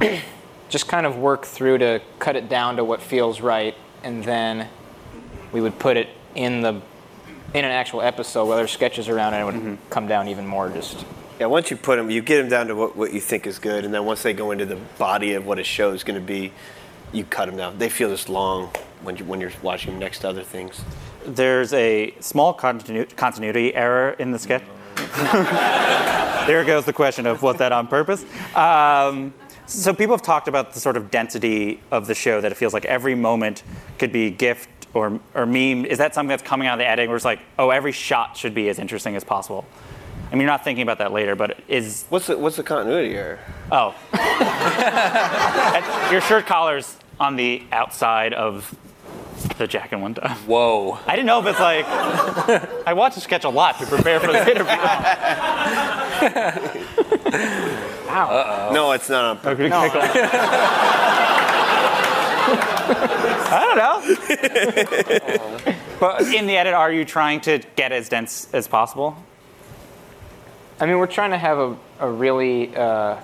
just 0.70 0.88
kind 0.88 1.04
of 1.04 1.18
work 1.18 1.44
through 1.44 1.76
to 1.76 2.00
cut 2.18 2.34
it 2.34 2.48
down 2.48 2.76
to 2.76 2.84
what 2.84 3.02
feels 3.02 3.42
right, 3.42 3.74
and 4.02 4.24
then 4.24 4.70
we 5.52 5.60
would 5.60 5.78
put 5.78 5.98
it 5.98 6.08
in 6.34 6.62
the 6.62 6.80
in 7.52 7.62
an 7.66 7.70
actual 7.70 8.00
episode, 8.00 8.46
where 8.46 8.56
there's 8.56 8.70
sketches 8.70 9.06
around 9.10 9.34
it, 9.34 9.40
it 9.40 9.44
would 9.44 9.54
mm-hmm. 9.54 9.90
come 9.90 10.08
down 10.08 10.28
even 10.28 10.46
more. 10.46 10.70
Just 10.70 11.04
Yeah, 11.38 11.44
once 11.44 11.70
you 11.70 11.76
put 11.76 11.96
them, 11.96 12.08
you 12.08 12.22
get 12.22 12.38
them 12.38 12.48
down 12.48 12.68
to 12.68 12.74
what, 12.74 12.96
what 12.96 13.12
you 13.12 13.20
think 13.20 13.46
is 13.46 13.58
good, 13.58 13.84
and 13.84 13.92
then 13.92 14.06
once 14.06 14.22
they 14.22 14.32
go 14.32 14.50
into 14.50 14.64
the 14.64 14.76
body 14.96 15.34
of 15.34 15.44
what 15.44 15.58
a 15.58 15.64
show 15.64 15.92
is 15.92 16.04
going 16.04 16.18
to 16.18 16.26
be, 16.26 16.52
you 17.12 17.22
cut 17.22 17.44
them 17.44 17.58
down. 17.58 17.76
They 17.76 17.90
feel 17.90 18.08
just 18.08 18.30
long 18.30 18.68
when 19.02 19.18
you 19.18 19.26
when 19.26 19.42
you're 19.42 19.52
watching 19.60 19.90
them 19.90 20.00
next 20.00 20.20
to 20.20 20.30
other 20.30 20.42
things. 20.42 20.80
There's 21.28 21.74
a 21.74 22.14
small 22.20 22.54
continu- 22.54 23.14
continuity 23.14 23.74
error 23.74 24.10
in 24.12 24.30
the 24.30 24.38
sketch. 24.38 24.62
there 26.46 26.64
goes 26.64 26.86
the 26.86 26.92
question 26.92 27.26
of 27.26 27.42
was 27.42 27.56
that 27.56 27.70
on 27.70 27.86
purpose? 27.86 28.24
Um, 28.56 29.34
so 29.66 29.92
people 29.92 30.14
have 30.14 30.22
talked 30.22 30.48
about 30.48 30.72
the 30.72 30.80
sort 30.80 30.96
of 30.96 31.10
density 31.10 31.82
of 31.90 32.06
the 32.06 32.14
show 32.14 32.40
that 32.40 32.50
it 32.50 32.54
feels 32.54 32.72
like 32.72 32.86
every 32.86 33.14
moment 33.14 33.62
could 33.98 34.10
be 34.10 34.30
gift 34.30 34.70
or, 34.94 35.20
or 35.34 35.44
meme. 35.44 35.84
Is 35.84 35.98
that 35.98 36.14
something 36.14 36.30
that's 36.30 36.42
coming 36.42 36.66
out 36.66 36.74
of 36.74 36.78
the 36.78 36.88
editing 36.88 37.10
where 37.10 37.16
it's 37.16 37.26
like, 37.26 37.40
oh, 37.58 37.68
every 37.68 37.92
shot 37.92 38.34
should 38.34 38.54
be 38.54 38.70
as 38.70 38.78
interesting 38.78 39.14
as 39.14 39.22
possible? 39.22 39.66
I 40.28 40.30
mean, 40.30 40.40
you're 40.40 40.46
not 40.46 40.64
thinking 40.64 40.82
about 40.82 40.98
that 40.98 41.12
later, 41.12 41.36
but 41.36 41.60
is 41.68 42.06
what's 42.08 42.26
the 42.26 42.38
what's 42.38 42.56
the 42.56 42.62
continuity 42.62 43.14
error? 43.14 43.38
Oh, 43.70 43.94
your 46.10 46.22
shirt 46.22 46.46
collar's 46.46 46.96
on 47.20 47.36
the 47.36 47.62
outside 47.72 48.32
of 48.32 48.74
the 49.44 49.66
jacket 49.66 49.98
one 49.98 50.14
time. 50.14 50.36
Whoa! 50.46 50.98
I 51.06 51.16
didn't 51.16 51.26
know 51.26 51.40
if 51.40 51.46
it's 51.46 51.60
like 51.60 51.86
I 52.86 52.92
watched 52.92 53.16
the 53.16 53.20
sketch 53.20 53.44
a 53.44 53.48
lot 53.48 53.78
to 53.78 53.86
prepare 53.86 54.20
for 54.20 54.32
this 54.32 54.48
interview. 54.48 54.74
Wow. 58.08 58.70
No, 58.72 58.92
it's 58.92 59.08
not 59.08 59.24
on 59.24 59.38
purpose. 59.38 59.70
I 63.50 63.64
don't 63.64 63.76
know. 63.76 64.00
but 66.00 66.22
in 66.34 66.46
the 66.46 66.56
edit, 66.56 66.74
are 66.74 66.90
you 66.90 67.04
trying 67.04 67.40
to 67.42 67.58
get 67.76 67.92
as 67.92 68.08
dense 68.08 68.48
as 68.52 68.66
possible? 68.66 69.16
I 70.80 70.86
mean, 70.86 70.98
we're 70.98 71.06
trying 71.06 71.32
to 71.32 71.38
have 71.38 71.58
a, 71.58 71.76
a 72.00 72.10
really 72.10 72.74
uh, 72.74 73.16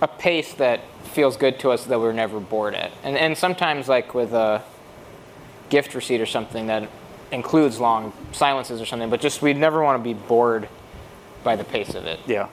a 0.00 0.08
pace 0.08 0.54
that 0.54 0.80
feels 1.12 1.36
good 1.36 1.58
to 1.60 1.70
us 1.70 1.84
that 1.84 2.00
we're 2.00 2.12
never 2.12 2.40
bored 2.40 2.74
at. 2.74 2.92
And 3.02 3.16
and 3.16 3.36
sometimes 3.36 3.88
like 3.88 4.14
with 4.14 4.32
a 4.32 4.62
gift 5.72 5.94
receipt 5.94 6.20
or 6.20 6.26
something 6.26 6.66
that 6.66 6.86
includes 7.32 7.80
long 7.80 8.12
silences 8.32 8.78
or 8.78 8.84
something, 8.84 9.08
but 9.08 9.20
just 9.22 9.40
we'd 9.40 9.56
never 9.56 9.82
want 9.82 9.98
to 9.98 10.04
be 10.04 10.12
bored 10.12 10.68
by 11.42 11.56
the 11.56 11.64
pace 11.64 11.94
of 11.94 12.04
it. 12.04 12.20
Yeah. 12.26 12.48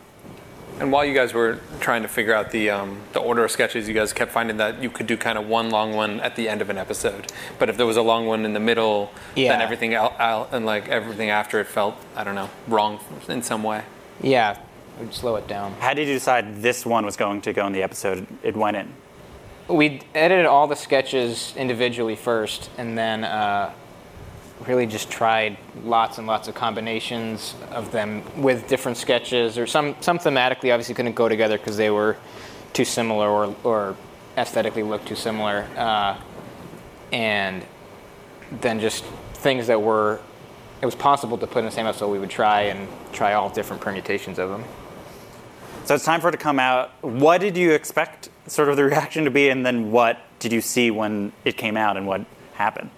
And 0.80 0.94
while 0.94 1.04
you 1.04 1.14
guys 1.14 1.34
were 1.34 1.60
trying 1.82 2.04
to 2.04 2.08
figure 2.08 2.34
out 2.34 2.52
the 2.52 2.70
um, 2.70 3.02
the 3.12 3.20
order 3.20 3.44
of 3.44 3.52
sketches, 3.52 3.90
you 3.90 3.94
guys 3.94 4.14
kept 4.14 4.32
finding 4.32 4.56
that 4.58 4.82
you 4.82 4.90
could 4.90 5.08
do 5.08 5.18
kind 5.18 5.38
of 5.38 5.46
one 5.50 5.70
long 5.70 5.94
one 5.94 6.22
at 6.22 6.38
the 6.38 6.48
end 6.48 6.62
of 6.62 6.70
an 6.70 6.78
episode. 6.78 7.34
But 7.60 7.68
if 7.68 7.76
there 7.76 7.86
was 7.86 7.98
a 7.98 8.02
long 8.02 8.26
one 8.28 8.46
in 8.46 8.54
the 8.54 8.62
middle, 8.62 9.12
then 9.36 9.46
Yeah. 9.46 9.62
everything 9.62 9.94
out, 9.94 10.14
out 10.18 10.50
and 10.54 10.66
like 10.66 10.88
everything 10.88 11.30
after 11.30 11.60
it 11.60 11.68
felt 11.68 11.96
I 12.16 12.24
don't 12.24 12.36
know 12.36 12.50
wrong 12.70 13.00
in 13.28 13.42
some 13.44 13.62
way. 13.64 13.82
Yeah, 14.22 14.56
we'd 14.98 15.14
slow 15.14 15.36
it 15.36 15.48
down. 15.50 15.74
How 15.82 15.94
did 15.94 16.08
you 16.08 16.14
decide 16.14 16.62
this 16.62 16.86
one 16.86 17.04
was 17.06 17.18
going 17.18 17.42
to 17.42 17.52
go 17.52 17.68
in 17.68 17.74
the 17.74 17.84
episode 17.84 18.26
it 18.42 18.56
went 18.56 18.78
in? 18.78 18.88
We 19.70 20.02
edited 20.16 20.48
all 20.48 20.66
the 20.66 20.76
sketches 20.76 21.54
individually 21.56 22.16
first, 22.16 22.72
and 22.78 22.98
then 22.98 23.24
uh, 23.24 23.72
really 24.68 24.88
just 24.88 25.12
tried 25.12 25.58
lots 25.84 26.18
and 26.18 26.26
lots 26.26 26.48
of 26.48 26.56
combinations 26.56 27.54
of 27.72 27.92
them 27.92 28.24
with 28.42 28.68
different 28.68 28.98
sketches, 28.98 29.58
or 29.60 29.68
some 29.68 29.96
some 30.02 30.18
thematically 30.18 30.74
obviously 30.74 30.96
couldn't 30.96 31.14
go 31.14 31.30
together 31.30 31.58
because 31.58 31.78
they 31.78 31.92
were 31.92 32.18
too 32.74 32.86
similar 32.86 33.30
or 33.30 33.56
or 33.64 33.96
aesthetically 34.38 34.82
looked 34.82 35.08
too 35.08 35.16
similar, 35.16 35.68
uh, 35.78 36.18
and 37.12 37.64
then 38.62 38.80
just 38.80 39.06
things 39.36 39.68
that 39.68 39.80
were 39.80 40.20
it 40.82 40.86
was 40.86 40.96
possible 40.96 41.38
to 41.38 41.46
put 41.46 41.60
in 41.60 41.66
the 41.66 41.72
same 41.72 41.86
episode. 41.86 42.08
We 42.10 42.20
would 42.20 42.30
try 42.30 42.62
and 42.64 42.88
try 43.12 43.34
all 43.34 43.50
different 43.50 43.82
permutations 43.82 44.40
of 44.40 44.50
them. 44.50 44.64
So 45.86 45.96
it's 45.96 46.06
time 46.06 46.22
for 46.22 46.30
it 46.30 46.34
to 46.34 46.38
come 46.38 46.60
out. 46.60 46.92
What 47.02 47.42
did 47.42 47.58
you 47.58 47.72
expect 47.72 48.29
sort 48.50 48.70
of 48.70 48.76
the 48.78 48.84
reaction 48.84 49.24
to 49.26 49.32
be, 49.32 49.50
and 49.50 49.66
then 49.66 49.92
what 49.92 50.18
did 50.40 50.52
you 50.52 50.62
see 50.62 50.92
when 50.92 51.32
it 51.46 51.56
came 51.58 51.78
out, 51.78 51.98
and 51.98 52.06
what 52.08 52.22
happened? 52.54 52.90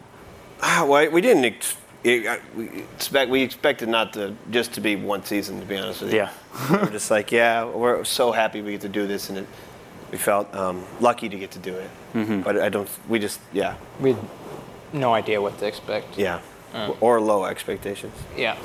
Ah, 0.61 0.85
well, 0.87 1.09
we 1.11 1.21
didn't 1.21 1.45
ex- 1.45 1.75
it- 2.03 2.25
uh, 2.25 2.37
we 2.55 2.65
expect. 2.95 3.29
We 3.31 3.41
expected 3.41 3.89
not 3.89 4.13
to 4.13 4.33
just 4.49 4.73
to 4.73 4.81
be 4.81 4.95
one 4.95 5.23
season. 5.25 5.59
To 5.59 5.65
be 5.65 5.77
honest 5.77 6.01
with 6.01 6.11
you, 6.13 6.17
Yeah. 6.19 6.29
we 6.69 6.77
we're 6.77 6.91
just 6.91 7.11
like, 7.11 7.31
yeah, 7.31 7.65
we're 7.65 8.03
so 8.03 8.31
happy 8.31 8.61
we 8.61 8.71
get 8.71 8.81
to 8.81 8.89
do 8.89 9.07
this, 9.07 9.29
and 9.29 9.37
it, 9.39 9.47
we 10.11 10.17
felt 10.17 10.53
um, 10.55 10.83
lucky 10.99 11.29
to 11.29 11.37
get 11.37 11.51
to 11.51 11.59
do 11.59 11.73
it. 11.75 11.89
Mhm. 12.15 12.43
But 12.43 12.59
I 12.59 12.69
don't. 12.69 12.89
We 13.09 13.19
just, 13.19 13.39
yeah, 13.53 13.75
We 13.99 14.13
had 14.13 14.21
no 14.93 15.13
idea 15.13 15.41
what 15.41 15.57
to 15.59 15.65
expect. 15.65 16.17
yeah, 16.17 16.39
Uh. 16.73 16.91
or 16.99 17.21
low 17.21 17.45
expectations. 17.45 18.13
Yeah. 18.37 18.55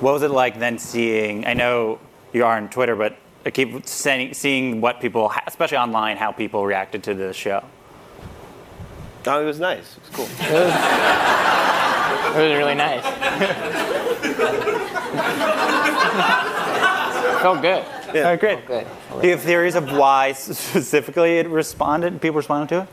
What 0.00 0.12
was 0.14 0.22
it 0.22 0.30
like 0.30 0.58
then 0.58 0.78
seeing? 0.78 1.46
I 1.46 1.54
know 1.54 1.98
you 2.32 2.44
are 2.44 2.56
on 2.56 2.68
Twitter, 2.68 2.96
but 2.96 3.16
I 3.44 3.50
keep 3.50 3.86
seeing, 3.86 4.34
seeing 4.34 4.80
what 4.80 5.00
people, 5.00 5.32
especially 5.46 5.78
online, 5.78 6.16
how 6.16 6.32
people 6.32 6.64
reacted 6.64 7.02
to 7.04 7.14
the 7.14 7.32
show. 7.32 7.64
Oh, 9.26 9.42
it 9.42 9.44
was 9.44 9.60
nice. 9.60 9.96
It 9.96 10.02
was 10.02 10.28
cool. 10.28 10.28
It 12.32 12.36
was 12.36 12.56
really 12.56 12.74
nice. 12.74 13.02
Felt 17.42 17.60
good. 17.60 17.84
Yeah, 18.14 18.30
oh, 18.30 18.36
great. 18.36 18.66
Good. 18.66 18.86
Do 19.20 19.26
you 19.26 19.32
have 19.32 19.42
theories 19.42 19.74
of 19.74 19.92
why 19.92 20.32
specifically 20.32 21.38
it 21.38 21.48
responded? 21.48 22.20
People 22.22 22.36
responded 22.36 22.68
to 22.70 22.82
it? 22.82 22.88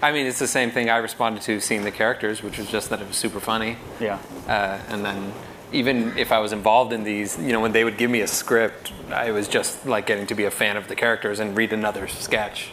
I 0.00 0.12
mean, 0.12 0.26
it's 0.26 0.38
the 0.38 0.46
same 0.46 0.70
thing 0.70 0.90
I 0.90 0.98
responded 0.98 1.42
to 1.42 1.60
seeing 1.60 1.82
the 1.82 1.90
characters, 1.90 2.42
which 2.42 2.58
was 2.58 2.70
just 2.70 2.90
that 2.90 3.00
it 3.00 3.08
was 3.08 3.16
super 3.16 3.40
funny. 3.40 3.76
Yeah. 3.98 4.18
Uh, 4.46 4.78
and 4.88 5.04
then 5.04 5.32
even 5.72 6.16
if 6.16 6.32
I 6.32 6.38
was 6.38 6.52
involved 6.52 6.92
in 6.92 7.04
these, 7.04 7.38
you 7.38 7.52
know, 7.52 7.60
when 7.60 7.72
they 7.72 7.84
would 7.84 7.98
give 7.98 8.10
me 8.10 8.20
a 8.20 8.26
script, 8.26 8.92
I 9.10 9.30
was 9.32 9.48
just 9.48 9.86
like 9.86 10.06
getting 10.06 10.26
to 10.28 10.34
be 10.34 10.44
a 10.44 10.50
fan 10.50 10.76
of 10.76 10.88
the 10.88 10.96
characters 10.96 11.40
and 11.40 11.56
read 11.56 11.72
another 11.72 12.08
sketch. 12.08 12.70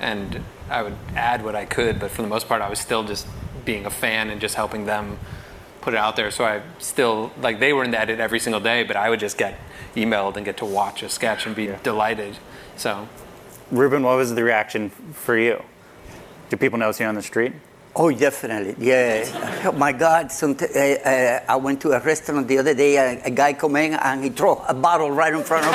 and 0.00 0.42
I 0.70 0.82
would 0.82 0.96
add 1.16 1.42
what 1.42 1.56
I 1.56 1.64
could, 1.64 1.98
but 1.98 2.10
for 2.10 2.22
the 2.22 2.28
most 2.28 2.46
part, 2.46 2.62
I 2.62 2.68
was 2.68 2.78
still 2.78 3.02
just 3.02 3.26
being 3.64 3.86
a 3.86 3.90
fan 3.90 4.30
and 4.30 4.40
just 4.40 4.54
helping 4.54 4.86
them 4.86 5.18
put 5.80 5.94
it 5.94 5.96
out 5.96 6.16
there. 6.16 6.30
So 6.30 6.44
I 6.44 6.62
still 6.78 7.32
like 7.40 7.58
they 7.58 7.72
were 7.72 7.84
in 7.84 7.90
the 7.90 8.00
edit 8.00 8.20
every 8.20 8.38
single 8.38 8.60
day, 8.60 8.82
but 8.82 8.96
I 8.96 9.10
would 9.10 9.20
just 9.20 9.38
get 9.38 9.58
emailed 9.94 10.36
and 10.36 10.44
get 10.44 10.56
to 10.58 10.64
watch 10.64 11.02
a 11.02 11.08
sketch 11.08 11.46
and 11.46 11.56
be 11.56 11.74
delighted. 11.82 12.36
So 12.76 13.08
Ruben, 13.70 14.02
what 14.02 14.16
was 14.16 14.34
the 14.34 14.44
reaction 14.44 14.90
for 14.90 15.36
you? 15.36 15.62
Do 16.50 16.56
people 16.56 16.78
notice 16.78 17.00
you 17.00 17.06
on 17.06 17.14
the 17.14 17.22
street? 17.22 17.52
Oh, 17.98 18.12
definitely. 18.12 18.76
Yeah. 18.78 19.24
Oh, 19.66 19.72
my 19.72 19.90
God. 19.90 20.30
Some 20.30 20.56
uh, 20.60 20.78
uh, 20.78 21.40
I 21.48 21.56
went 21.56 21.80
to 21.82 21.90
a 21.92 22.00
restaurant 22.00 22.46
the 22.46 22.58
other 22.58 22.72
day. 22.72 22.96
A, 22.96 23.20
a 23.24 23.30
guy 23.30 23.54
come 23.54 23.74
in 23.74 23.94
and 23.94 24.22
he 24.22 24.30
threw 24.30 24.52
a 24.52 24.72
bottle 24.74 25.10
right 25.10 25.34
in 25.34 25.42
front 25.42 25.66
of 25.66 25.74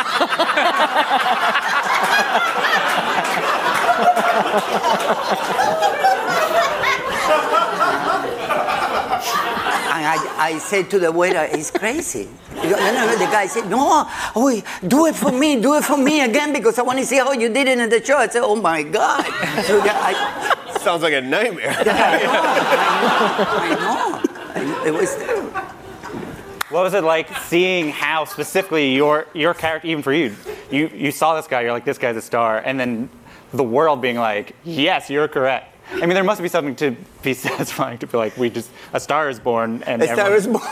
And 5.65 5.89
I, 10.13 10.51
I 10.53 10.57
said 10.59 10.89
to 10.91 10.99
the 10.99 11.11
waiter, 11.11 11.47
he's 11.47 11.71
crazy. 11.71 12.29
You 12.55 12.69
know, 12.69 12.77
no, 12.77 13.05
no, 13.07 13.17
the 13.17 13.25
guy 13.25 13.47
said, 13.47 13.67
no, 13.69 14.05
oh, 14.35 14.61
do 14.87 15.07
it 15.07 15.15
for 15.15 15.31
me, 15.31 15.59
do 15.59 15.73
it 15.75 15.83
for 15.83 15.97
me 15.97 16.21
again 16.21 16.53
because 16.53 16.77
I 16.77 16.83
want 16.83 16.99
to 16.99 17.05
see 17.05 17.17
how 17.17 17.31
you 17.31 17.49
did 17.49 17.67
it 17.67 17.79
in 17.79 17.89
the 17.89 18.03
show. 18.03 18.17
I 18.17 18.27
said, 18.27 18.43
oh 18.43 18.55
my 18.55 18.83
God. 18.83 19.25
So, 19.63 19.83
yeah, 19.83 19.93
I, 19.95 20.79
Sounds 20.79 21.01
like 21.01 21.13
a 21.13 21.21
nightmare. 21.21 21.75
I 23.55 23.69
know. 23.79 24.83
It 24.85 24.93
was 24.93 25.15
What 26.69 26.83
was 26.83 26.93
it 26.93 27.03
like 27.03 27.35
seeing 27.37 27.89
how 27.89 28.25
specifically 28.25 28.93
your 28.93 29.27
your 29.33 29.53
character, 29.53 29.87
even 29.87 30.03
for 30.03 30.13
you, 30.13 30.35
you 30.69 30.89
you 30.93 31.11
saw 31.11 31.35
this 31.35 31.47
guy, 31.47 31.61
you're 31.61 31.71
like, 31.71 31.85
this 31.85 31.97
guy's 31.97 32.17
a 32.17 32.21
star, 32.21 32.59
and 32.59 32.79
then 32.79 33.09
the 33.53 33.63
world 33.63 34.01
being 34.01 34.17
like, 34.17 34.55
yes, 34.63 35.09
you're 35.09 35.27
correct. 35.27 35.72
I 35.91 36.05
mean, 36.05 36.15
there 36.15 36.23
must 36.23 36.41
be 36.41 36.47
something 36.47 36.75
to 36.77 36.95
be 37.21 37.33
satisfying 37.47 37.97
to 37.99 38.07
be 38.07 38.17
like, 38.17 38.37
we 38.37 38.49
just 38.49 38.71
a 38.93 38.99
star 38.99 39.29
is 39.29 39.39
born, 39.39 39.83
and 39.83 40.01
A 40.01 40.07
star 40.07 40.33
is 40.33 40.47
born. 40.47 40.61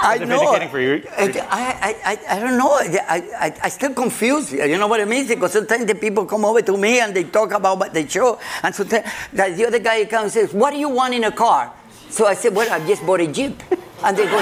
I 0.00 0.18
know. 0.18 0.68
for 0.68 0.80
you? 0.80 1.02
I, 1.16 1.94
I, 2.04 2.36
I, 2.36 2.40
don't 2.40 2.56
know. 2.56 2.70
I, 2.72 3.22
I, 3.38 3.58
I 3.64 3.68
still 3.68 3.92
confused. 3.92 4.52
You 4.52 4.78
know 4.78 4.86
what 4.86 5.00
I 5.00 5.04
mean? 5.04 5.26
Because 5.26 5.52
sometimes 5.52 5.86
the 5.86 5.94
people 5.94 6.24
come 6.24 6.44
over 6.44 6.62
to 6.62 6.76
me 6.76 7.00
and 7.00 7.14
they 7.14 7.24
talk 7.24 7.52
about 7.52 7.78
what 7.78 7.92
the 7.92 8.08
show. 8.08 8.38
And 8.62 8.74
sometimes 8.74 9.06
the 9.32 9.66
other 9.66 9.78
guy 9.78 10.04
comes 10.04 10.36
and 10.36 10.48
says, 10.48 10.54
What 10.54 10.70
do 10.70 10.78
you 10.78 10.88
want 10.88 11.14
in 11.14 11.24
a 11.24 11.32
car? 11.32 11.72
So 12.10 12.26
I 12.26 12.34
said, 12.34 12.54
Well, 12.54 12.70
I 12.72 12.86
just 12.86 13.04
bought 13.04 13.20
a 13.20 13.26
Jeep. 13.26 13.60
And 14.04 14.16
they 14.16 14.24
go, 14.26 14.38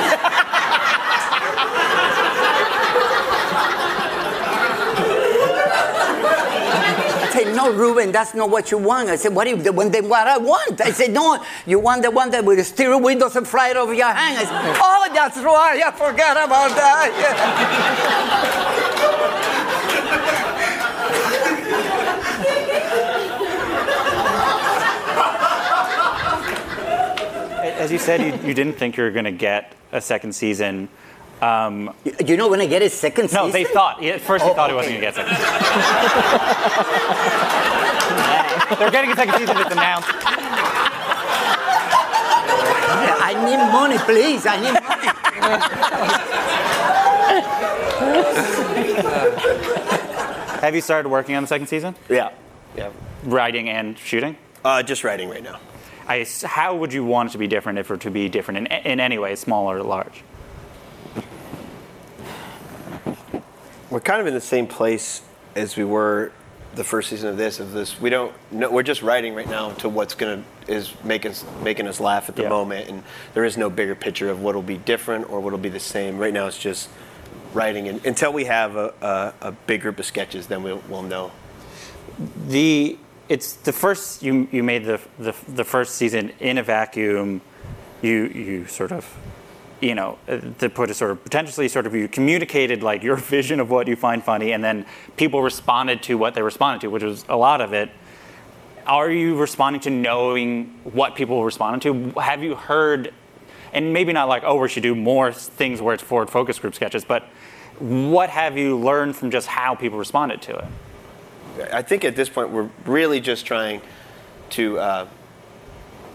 no, 7.56 7.72
Ruben, 7.72 8.12
that's 8.12 8.34
not 8.34 8.50
what 8.50 8.70
you 8.70 8.78
want. 8.78 9.08
I 9.08 9.16
said, 9.16 9.34
what 9.34 9.46
if 9.46 9.64
the 9.64 9.72
one 9.72 9.90
then 9.90 10.08
what 10.08 10.26
I 10.26 10.36
want? 10.36 10.80
I 10.80 10.92
said, 10.92 11.10
no, 11.10 11.42
you 11.64 11.78
want 11.78 12.02
the 12.02 12.10
one 12.10 12.30
that 12.30 12.44
the 12.44 12.62
steering 12.62 13.02
wheel 13.02 13.18
doesn't 13.18 13.46
fly 13.46 13.72
over 13.72 13.94
your 13.94 14.12
hand. 14.12 14.38
I 14.38 14.44
said, 14.44 14.76
oh, 14.78 15.10
that's 15.12 15.38
right. 15.38 15.82
I 15.82 15.90
forgot 15.90 16.36
about 16.36 16.70
that. 16.76 17.10
As 27.78 27.90
you 27.90 27.98
said, 27.98 28.20
you, 28.20 28.48
you 28.48 28.54
didn't 28.54 28.74
think 28.74 28.96
you 28.96 29.02
were 29.04 29.10
going 29.10 29.24
to 29.24 29.32
get 29.32 29.72
a 29.92 30.00
second 30.00 30.34
season. 30.34 30.88
Um, 31.46 31.94
you 32.26 32.36
know, 32.36 32.48
when 32.48 32.58
to 32.58 32.66
get 32.66 32.82
his 32.82 32.92
second 32.92 33.32
no, 33.32 33.48
they 33.50 33.62
thought. 33.64 34.02
At 34.02 34.20
first, 34.20 34.44
they 34.44 34.50
Oh, 34.50 34.54
thought 34.54 34.70
he 34.70 34.74
wasn't 34.76 35.00
going 35.00 35.14
to 35.14 35.20
get 35.20 35.28
a 35.28 35.34
second 35.36 35.36
season. 38.66 38.78
They're 38.78 38.90
getting 38.90 39.12
a 39.12 39.16
second 39.16 39.34
season. 39.38 39.56
with 39.56 39.66
It's 39.66 39.74
announced. 39.76 40.08
I 43.28 43.32
need 43.44 43.58
money, 43.72 43.98
please. 43.98 44.44
I 44.46 44.56
need 44.60 44.72
money. 44.72 45.12
Have 50.62 50.74
you 50.74 50.80
started 50.80 51.08
working 51.08 51.34
on 51.36 51.42
the 51.42 51.46
second 51.46 51.66
season? 51.68 51.94
Yeah. 52.08 52.30
Yeah. 52.76 52.90
Writing 53.24 53.68
and 53.68 53.96
shooting? 53.98 54.36
Uh, 54.64 54.82
just 54.82 55.04
writing 55.04 55.28
right 55.28 55.42
now. 55.42 55.60
I, 56.08 56.26
how 56.44 56.74
would 56.76 56.92
you 56.92 57.04
want 57.04 57.30
it 57.30 57.32
to 57.32 57.38
be 57.38 57.46
different 57.46 57.78
if 57.78 57.86
it 57.86 57.92
were 57.92 57.96
to 57.98 58.10
be 58.10 58.28
different 58.28 58.58
in, 58.58 58.66
in 58.66 59.00
any 59.00 59.18
way, 59.18 59.34
small 59.36 59.70
or 59.70 59.82
large? 59.82 60.22
We're 63.96 64.00
kind 64.00 64.20
of 64.20 64.26
in 64.26 64.34
the 64.34 64.42
same 64.42 64.66
place 64.66 65.22
as 65.54 65.74
we 65.74 65.82
were 65.82 66.30
the 66.74 66.84
first 66.84 67.08
season 67.08 67.30
of 67.30 67.38
this. 67.38 67.60
Of 67.60 67.72
this, 67.72 67.98
we 67.98 68.10
don't. 68.10 68.30
know 68.52 68.70
we're 68.70 68.82
just 68.82 69.00
writing 69.00 69.34
right 69.34 69.48
now 69.48 69.70
to 69.76 69.88
what's 69.88 70.14
gonna 70.14 70.44
is 70.68 70.92
making 71.02 71.30
us 71.30 71.46
making 71.62 71.86
us 71.88 71.98
laugh 71.98 72.28
at 72.28 72.36
the 72.36 72.42
Yeah. 72.42 72.50
moment, 72.50 72.90
and 72.90 73.02
there 73.32 73.46
is 73.46 73.56
no 73.56 73.70
bigger 73.70 73.94
picture 73.94 74.28
of 74.28 74.42
what'll 74.42 74.60
be 74.60 74.76
different 74.76 75.30
or 75.30 75.40
what'll 75.40 75.58
be 75.58 75.70
the 75.70 75.80
same. 75.80 76.18
Right 76.18 76.34
now, 76.34 76.46
it's 76.46 76.58
just 76.58 76.90
writing, 77.54 77.88
and 77.88 78.04
until 78.04 78.34
we 78.34 78.44
have 78.44 78.76
a, 78.76 78.92
a, 79.00 79.48
a 79.48 79.52
big 79.52 79.80
group 79.80 79.98
of 79.98 80.04
sketches, 80.04 80.46
then 80.48 80.62
we'll, 80.62 80.82
we'll 80.90 81.02
know. 81.02 81.32
The 82.48 82.98
it's 83.30 83.54
the 83.54 83.72
first 83.72 84.22
you 84.22 84.46
you 84.52 84.62
made 84.62 84.84
the 84.84 85.00
the, 85.18 85.34
the 85.48 85.64
first 85.64 85.94
season 85.94 86.32
in 86.38 86.58
a 86.58 86.62
vacuum. 86.62 87.40
You 88.02 88.26
you 88.26 88.66
sort 88.66 88.92
of 88.92 89.16
you 89.80 89.94
know 89.94 90.18
to 90.58 90.68
put 90.70 90.90
it 90.90 90.94
sort 90.94 91.10
of 91.10 91.22
potentially 91.22 91.68
sort 91.68 91.86
of 91.86 91.94
you 91.94 92.08
communicated 92.08 92.82
like 92.82 93.02
your 93.02 93.16
vision 93.34 93.60
of 93.60 93.70
what 93.70 93.88
you 93.88 93.96
find 93.96 94.22
funny, 94.22 94.52
and 94.52 94.62
then 94.62 94.86
people 95.16 95.42
responded 95.42 96.02
to 96.04 96.16
what 96.16 96.34
they 96.34 96.42
responded 96.42 96.80
to, 96.82 96.88
which 96.88 97.02
was 97.02 97.24
a 97.28 97.36
lot 97.36 97.60
of 97.60 97.72
it. 97.72 97.90
Are 98.86 99.10
you 99.10 99.36
responding 99.36 99.80
to 99.82 99.90
knowing 99.90 100.66
what 100.84 101.16
people 101.16 101.44
responded 101.44 101.82
to? 101.82 102.20
Have 102.20 102.42
you 102.42 102.54
heard, 102.54 103.12
and 103.72 103.92
maybe 103.92 104.12
not 104.12 104.28
like, 104.28 104.44
oh, 104.44 104.56
we 104.56 104.68
should 104.68 104.84
do 104.84 104.94
more 104.94 105.32
things 105.32 105.82
where 105.82 105.92
it's 105.92 106.04
Ford 106.04 106.30
Focus 106.30 106.60
group 106.60 106.74
sketches, 106.74 107.04
but 107.04 107.24
what 107.80 108.30
have 108.30 108.56
you 108.56 108.78
learned 108.78 109.16
from 109.16 109.30
just 109.30 109.48
how 109.48 109.74
people 109.74 109.98
responded 109.98 110.40
to 110.42 110.56
it? 110.56 110.64
I 111.72 111.82
think 111.82 112.04
at 112.04 112.16
this 112.16 112.28
point 112.28 112.50
we're 112.50 112.70
really 112.84 113.20
just 113.20 113.44
trying 113.44 113.80
to 114.50 114.78
uh, 114.78 115.08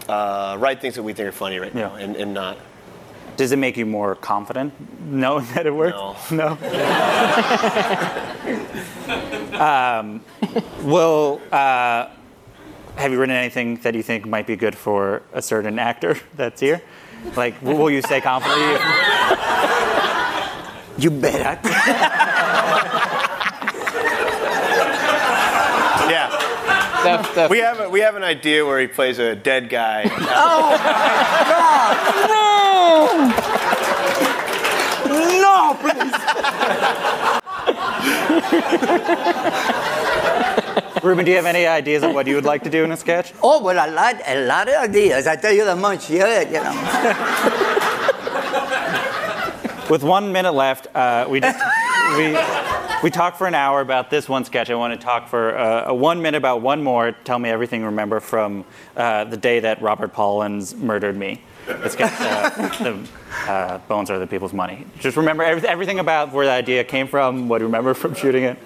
uh, 0.08 0.56
write 0.58 0.80
things 0.80 0.94
that 0.94 1.02
we 1.02 1.12
think 1.12 1.28
are 1.28 1.32
funny 1.32 1.58
right 1.58 1.74
now, 1.74 1.94
and, 1.96 2.16
and 2.16 2.32
not. 2.32 2.58
Does 3.36 3.52
it 3.52 3.56
make 3.56 3.76
you 3.76 3.86
more 3.86 4.14
confident 4.14 4.72
knowing 5.04 5.46
that 5.54 5.66
it 5.66 5.74
works? 5.74 6.30
No. 6.30 6.48
um, 9.58 10.22
will 10.82 11.40
uh, 11.50 12.08
have 12.96 13.10
you 13.10 13.18
written 13.18 13.34
anything 13.34 13.76
that 13.76 13.94
you 13.94 14.02
think 14.02 14.26
might 14.26 14.46
be 14.46 14.56
good 14.56 14.74
for 14.74 15.22
a 15.32 15.42
certain 15.42 15.78
actor 15.78 16.16
that's 16.36 16.60
here? 16.60 16.82
Like, 17.36 17.60
will 17.62 17.90
you 17.90 18.02
say 18.02 18.20
confidently? 18.20 18.76
You 20.98 21.10
better. 27.04 27.40
Yeah. 27.40 27.48
we 27.48 27.58
have 27.58 27.80
a, 27.80 27.88
we 27.90 28.00
have 28.00 28.16
an 28.16 28.24
idea 28.24 28.64
where 28.64 28.80
he 28.80 28.86
plays 28.86 29.18
a 29.18 29.34
dead 29.34 29.68
guy. 29.68 30.04
Oh 30.34 30.76
No, 35.08 35.38
No, 35.42 35.74
please. 35.80 36.12
Ruben, 41.02 41.24
do 41.24 41.30
you 41.32 41.36
have 41.36 41.46
any 41.46 41.66
ideas 41.66 42.02
of 42.04 42.14
what 42.14 42.26
you 42.28 42.34
would 42.36 42.44
like 42.44 42.62
to 42.62 42.70
do 42.70 42.84
in 42.84 42.92
a 42.92 42.96
sketch? 42.96 43.32
Oh, 43.42 43.60
well, 43.62 43.74
a 43.76 43.90
lot, 43.90 44.16
a 44.24 44.46
lot 44.46 44.68
of 44.68 44.74
ideas. 44.76 45.26
I 45.26 45.34
tell 45.36 45.52
you 45.52 45.64
that 45.64 45.76
much. 45.78 46.08
Yeah, 46.08 46.42
you 46.42 46.62
know. 46.62 46.74
With 49.90 50.02
one 50.04 50.30
minute 50.32 50.52
left, 50.54 50.86
uh, 50.94 51.26
we 51.28 51.40
just, 51.40 51.58
we 52.16 52.36
we 53.02 53.10
talked 53.10 53.36
for 53.36 53.46
an 53.46 53.54
hour 53.54 53.80
about 53.80 54.10
this 54.10 54.28
one 54.28 54.44
sketch. 54.44 54.70
I 54.70 54.74
want 54.74 54.98
to 54.98 55.04
talk 55.04 55.28
for 55.28 55.56
uh, 55.56 55.86
a 55.88 55.94
one 55.94 56.22
minute 56.22 56.38
about 56.38 56.62
one 56.62 56.82
more. 56.82 57.12
Tell 57.12 57.38
me 57.38 57.48
everything 57.50 57.80
you 57.80 57.86
remember 57.86 58.20
from 58.20 58.64
uh, 58.96 59.24
the 59.24 59.36
day 59.36 59.60
that 59.60 59.82
Robert 59.82 60.14
Palins 60.14 60.76
murdered 60.76 61.16
me. 61.16 61.42
The 61.66 61.88
sketch, 61.88 62.12
uh, 62.20 62.68
the 62.82 63.08
uh, 63.50 63.78
bones 63.88 64.10
are 64.10 64.18
the 64.18 64.26
people's 64.26 64.52
money. 64.52 64.86
Just 64.98 65.16
remember 65.16 65.42
every, 65.44 65.68
everything 65.68 65.98
about 65.98 66.32
where 66.32 66.46
the 66.46 66.52
idea 66.52 66.84
came 66.84 67.06
from. 67.06 67.48
What 67.48 67.58
do 67.58 67.62
you 67.62 67.68
remember 67.68 67.94
from 67.94 68.14
shooting 68.14 68.44
it? 68.44 68.58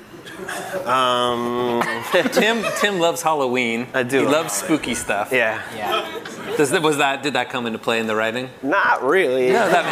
Um, 0.86 1.82
Tim 2.32 2.64
Tim 2.78 2.98
loves 2.98 3.22
Halloween. 3.22 3.86
I 3.94 4.02
do 4.02 4.18
He 4.18 4.24
love 4.24 4.32
loves 4.32 4.52
spooky 4.54 4.94
stuff. 4.94 5.32
Yeah. 5.32 5.62
Yeah. 5.74 6.56
Does 6.56 6.70
that, 6.70 6.82
was 6.82 6.98
that 6.98 7.22
did 7.22 7.34
that 7.34 7.48
come 7.50 7.66
into 7.66 7.78
play 7.78 8.00
in 8.00 8.06
the 8.06 8.14
writing? 8.14 8.50
Not 8.62 9.02
really. 9.02 9.48
No, 9.48 9.68
that 9.68 9.84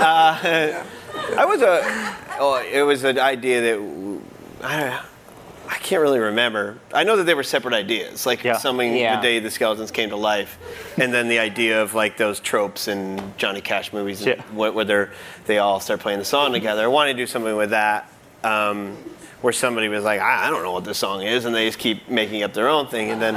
uh, 0.84 0.84
I 1.38 1.44
was 1.44 1.62
a. 1.62 1.80
Oh, 2.38 2.62
it 2.72 2.82
was 2.82 3.04
an 3.04 3.18
idea 3.18 3.60
that 3.60 3.74
I, 4.62 4.80
don't 4.80 4.90
know. 4.90 5.00
I 5.68 5.74
can't 5.76 6.00
really 6.02 6.18
remember. 6.18 6.78
I 6.92 7.04
know 7.04 7.16
that 7.16 7.24
they 7.24 7.34
were 7.34 7.42
separate 7.42 7.74
ideas, 7.74 8.26
like 8.26 8.42
something 8.58 8.96
Yeah. 8.96 9.16
the 9.16 9.22
day 9.22 9.38
the 9.38 9.50
skeletons 9.50 9.90
came 9.90 10.10
to 10.10 10.16
life, 10.16 10.58
and 10.98 11.12
then 11.12 11.28
the 11.28 11.38
idea 11.38 11.82
of 11.82 11.94
like 11.94 12.16
those 12.16 12.40
tropes 12.40 12.88
in 12.88 13.20
Johnny 13.36 13.60
Cash 13.60 13.92
movies, 13.92 14.20
and 14.26 14.36
Yeah. 14.38 14.42
wh- 14.44 14.74
where 14.74 14.84
they're, 14.84 15.10
they 15.46 15.58
all 15.58 15.78
start 15.80 16.00
playing 16.00 16.18
the 16.18 16.24
song 16.24 16.52
together. 16.52 16.82
I 16.84 16.88
wanted 16.88 17.12
to 17.12 17.18
do 17.18 17.26
something 17.26 17.54
with 17.56 17.70
that, 17.70 18.10
um, 18.42 18.96
where 19.42 19.52
somebody 19.52 19.88
was 19.88 20.04
like, 20.04 20.20
I, 20.20 20.46
I 20.46 20.50
don't 20.50 20.62
know 20.62 20.72
what 20.72 20.84
this 20.84 20.98
song 20.98 21.22
is, 21.22 21.44
and 21.44 21.54
they 21.54 21.66
just 21.66 21.78
keep 21.78 22.08
making 22.08 22.42
up 22.42 22.52
their 22.52 22.68
own 22.68 22.86
thing, 22.88 23.10
and 23.10 23.22
then 23.22 23.34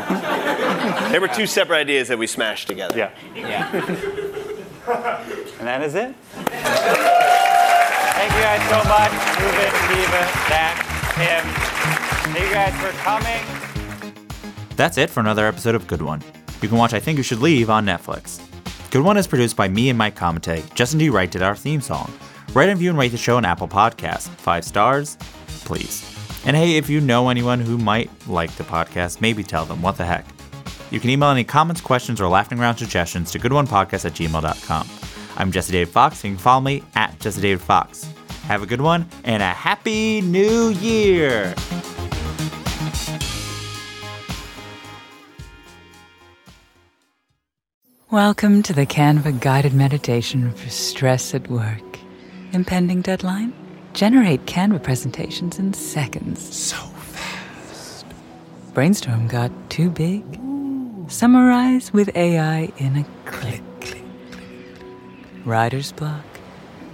there 1.11 1.21
were 1.21 1.27
two 1.29 1.45
separate 1.45 1.77
ideas 1.77 2.07
that 2.09 2.17
we 2.17 2.27
smashed 2.27 2.67
together. 2.67 2.97
Yeah. 2.97 3.11
Yeah. 3.35 4.29
And 4.85 5.67
that 5.69 5.81
is 5.81 5.95
it. 5.95 6.13
Thank 8.23 8.35
you 8.35 8.41
guys 8.41 8.69
so 8.69 8.77
much, 8.87 9.11
Ruben, 9.41 9.73
Diva, 9.89 10.23
Zach, 10.47 10.77
Tim. 11.15 11.43
Thank 12.31 12.47
you 12.47 12.53
guys 12.53 12.73
for 12.79 12.97
coming. 13.03 13.41
That's 14.77 14.97
it 14.97 15.09
for 15.09 15.19
another 15.19 15.45
episode 15.45 15.75
of 15.75 15.87
Good 15.87 16.01
One. 16.01 16.21
You 16.61 16.69
can 16.69 16.77
watch 16.77 16.93
I 16.93 17.01
Think 17.01 17.17
You 17.17 17.23
Should 17.23 17.39
Leave 17.39 17.69
on 17.69 17.85
Netflix. 17.85 18.39
Good 18.91 19.03
One 19.03 19.17
is 19.17 19.27
produced 19.27 19.57
by 19.57 19.67
me 19.67 19.89
and 19.89 19.97
Mike 19.97 20.15
Comite. 20.15 20.73
Justin 20.73 20.99
D. 20.99 21.09
Wright 21.09 21.29
did 21.29 21.41
our 21.41 21.53
theme 21.53 21.81
song. 21.81 22.13
Write 22.53 22.69
and 22.69 22.79
view 22.79 22.91
and 22.91 22.97
rate 22.97 23.09
the 23.11 23.17
show 23.17 23.35
on 23.35 23.43
Apple 23.43 23.67
Podcasts. 23.67 24.29
Five 24.29 24.63
stars, 24.63 25.17
please. 25.65 26.09
And 26.45 26.55
hey, 26.55 26.77
if 26.77 26.89
you 26.89 27.01
know 27.01 27.27
anyone 27.27 27.59
who 27.59 27.77
might 27.77 28.09
like 28.29 28.55
the 28.55 28.63
podcast, 28.63 29.19
maybe 29.19 29.43
tell 29.43 29.65
them. 29.65 29.81
What 29.81 29.97
the 29.97 30.05
heck? 30.05 30.25
You 30.91 31.01
can 31.01 31.09
email 31.09 31.29
any 31.29 31.43
comments, 31.43 31.81
questions, 31.81 32.21
or 32.21 32.29
laughing 32.29 32.57
around 32.57 32.77
suggestions 32.77 33.31
to 33.31 33.39
goodonepodcast 33.39 34.05
at 34.05 34.13
gmail.com. 34.13 34.87
I'm 35.35 35.51
Jesse 35.51 35.73
David 35.73 35.91
Fox. 35.91 36.23
You 36.23 36.29
can 36.29 36.37
follow 36.37 36.61
me 36.61 36.83
at 36.95 37.19
Jesse 37.19 37.41
David 37.41 37.59
Fox. 37.59 38.12
Have 38.43 38.61
a 38.61 38.65
good 38.65 38.81
one 38.81 39.07
and 39.23 39.41
a 39.41 39.47
happy 39.47 40.19
new 40.19 40.67
year! 40.67 41.55
Welcome 48.11 48.61
to 48.63 48.73
the 48.73 48.85
Canva 48.85 49.39
guided 49.39 49.73
meditation 49.73 50.51
for 50.51 50.69
stress 50.69 51.33
at 51.33 51.49
work. 51.49 51.97
Impending 52.51 53.01
deadline? 53.01 53.53
Generate 53.93 54.45
Canva 54.45 54.83
presentations 54.83 55.57
in 55.57 55.73
seconds. 55.73 56.41
So 56.53 56.75
fast. 56.75 58.05
Brainstorm 58.73 59.29
got 59.29 59.51
too 59.69 59.89
big? 59.89 60.21
Summarize 61.07 61.93
with 61.93 62.13
AI 62.13 62.73
in 62.75 62.97
a 62.97 63.05
click. 63.23 63.63
click, 63.79 64.01
click. 64.33 64.83
Writer's 65.45 65.93
block? 65.93 66.25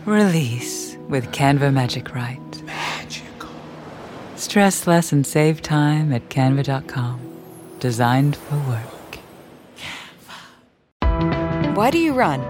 Release 0.06 0.99
with 1.10 1.32
Canva 1.32 1.74
Magic 1.74 2.14
Write. 2.14 2.64
Magical. 2.64 3.49
Stress 4.36 4.88
less 4.88 5.12
and 5.12 5.26
save 5.26 5.62
time 5.62 6.14
at 6.14 6.30
canva.com. 6.30 7.20
Designed 7.80 8.36
for 8.38 8.57
work. 8.70 9.20
Why 11.76 11.89
do 11.91 11.97
you 11.97 12.14
run? 12.14 12.41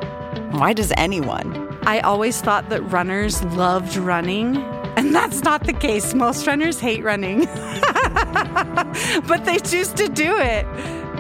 Why 0.52 0.74
does 0.74 0.92
anyone? 0.98 1.68
I 1.84 2.00
always 2.02 2.42
thought 2.42 2.70
that 2.70 2.82
runners 2.92 3.44
loved 3.46 3.96
running, 3.96 4.58
and 4.98 5.16
that's 5.16 5.44
not 5.44 5.66
the 5.66 5.74
case. 5.74 6.14
Most 6.14 6.46
runners 6.46 6.80
hate 6.80 7.04
running, 7.04 7.46
but 9.28 9.46
they 9.46 9.60
choose 9.60 9.94
to 9.94 10.10
do 10.10 10.38
it. 10.38 10.66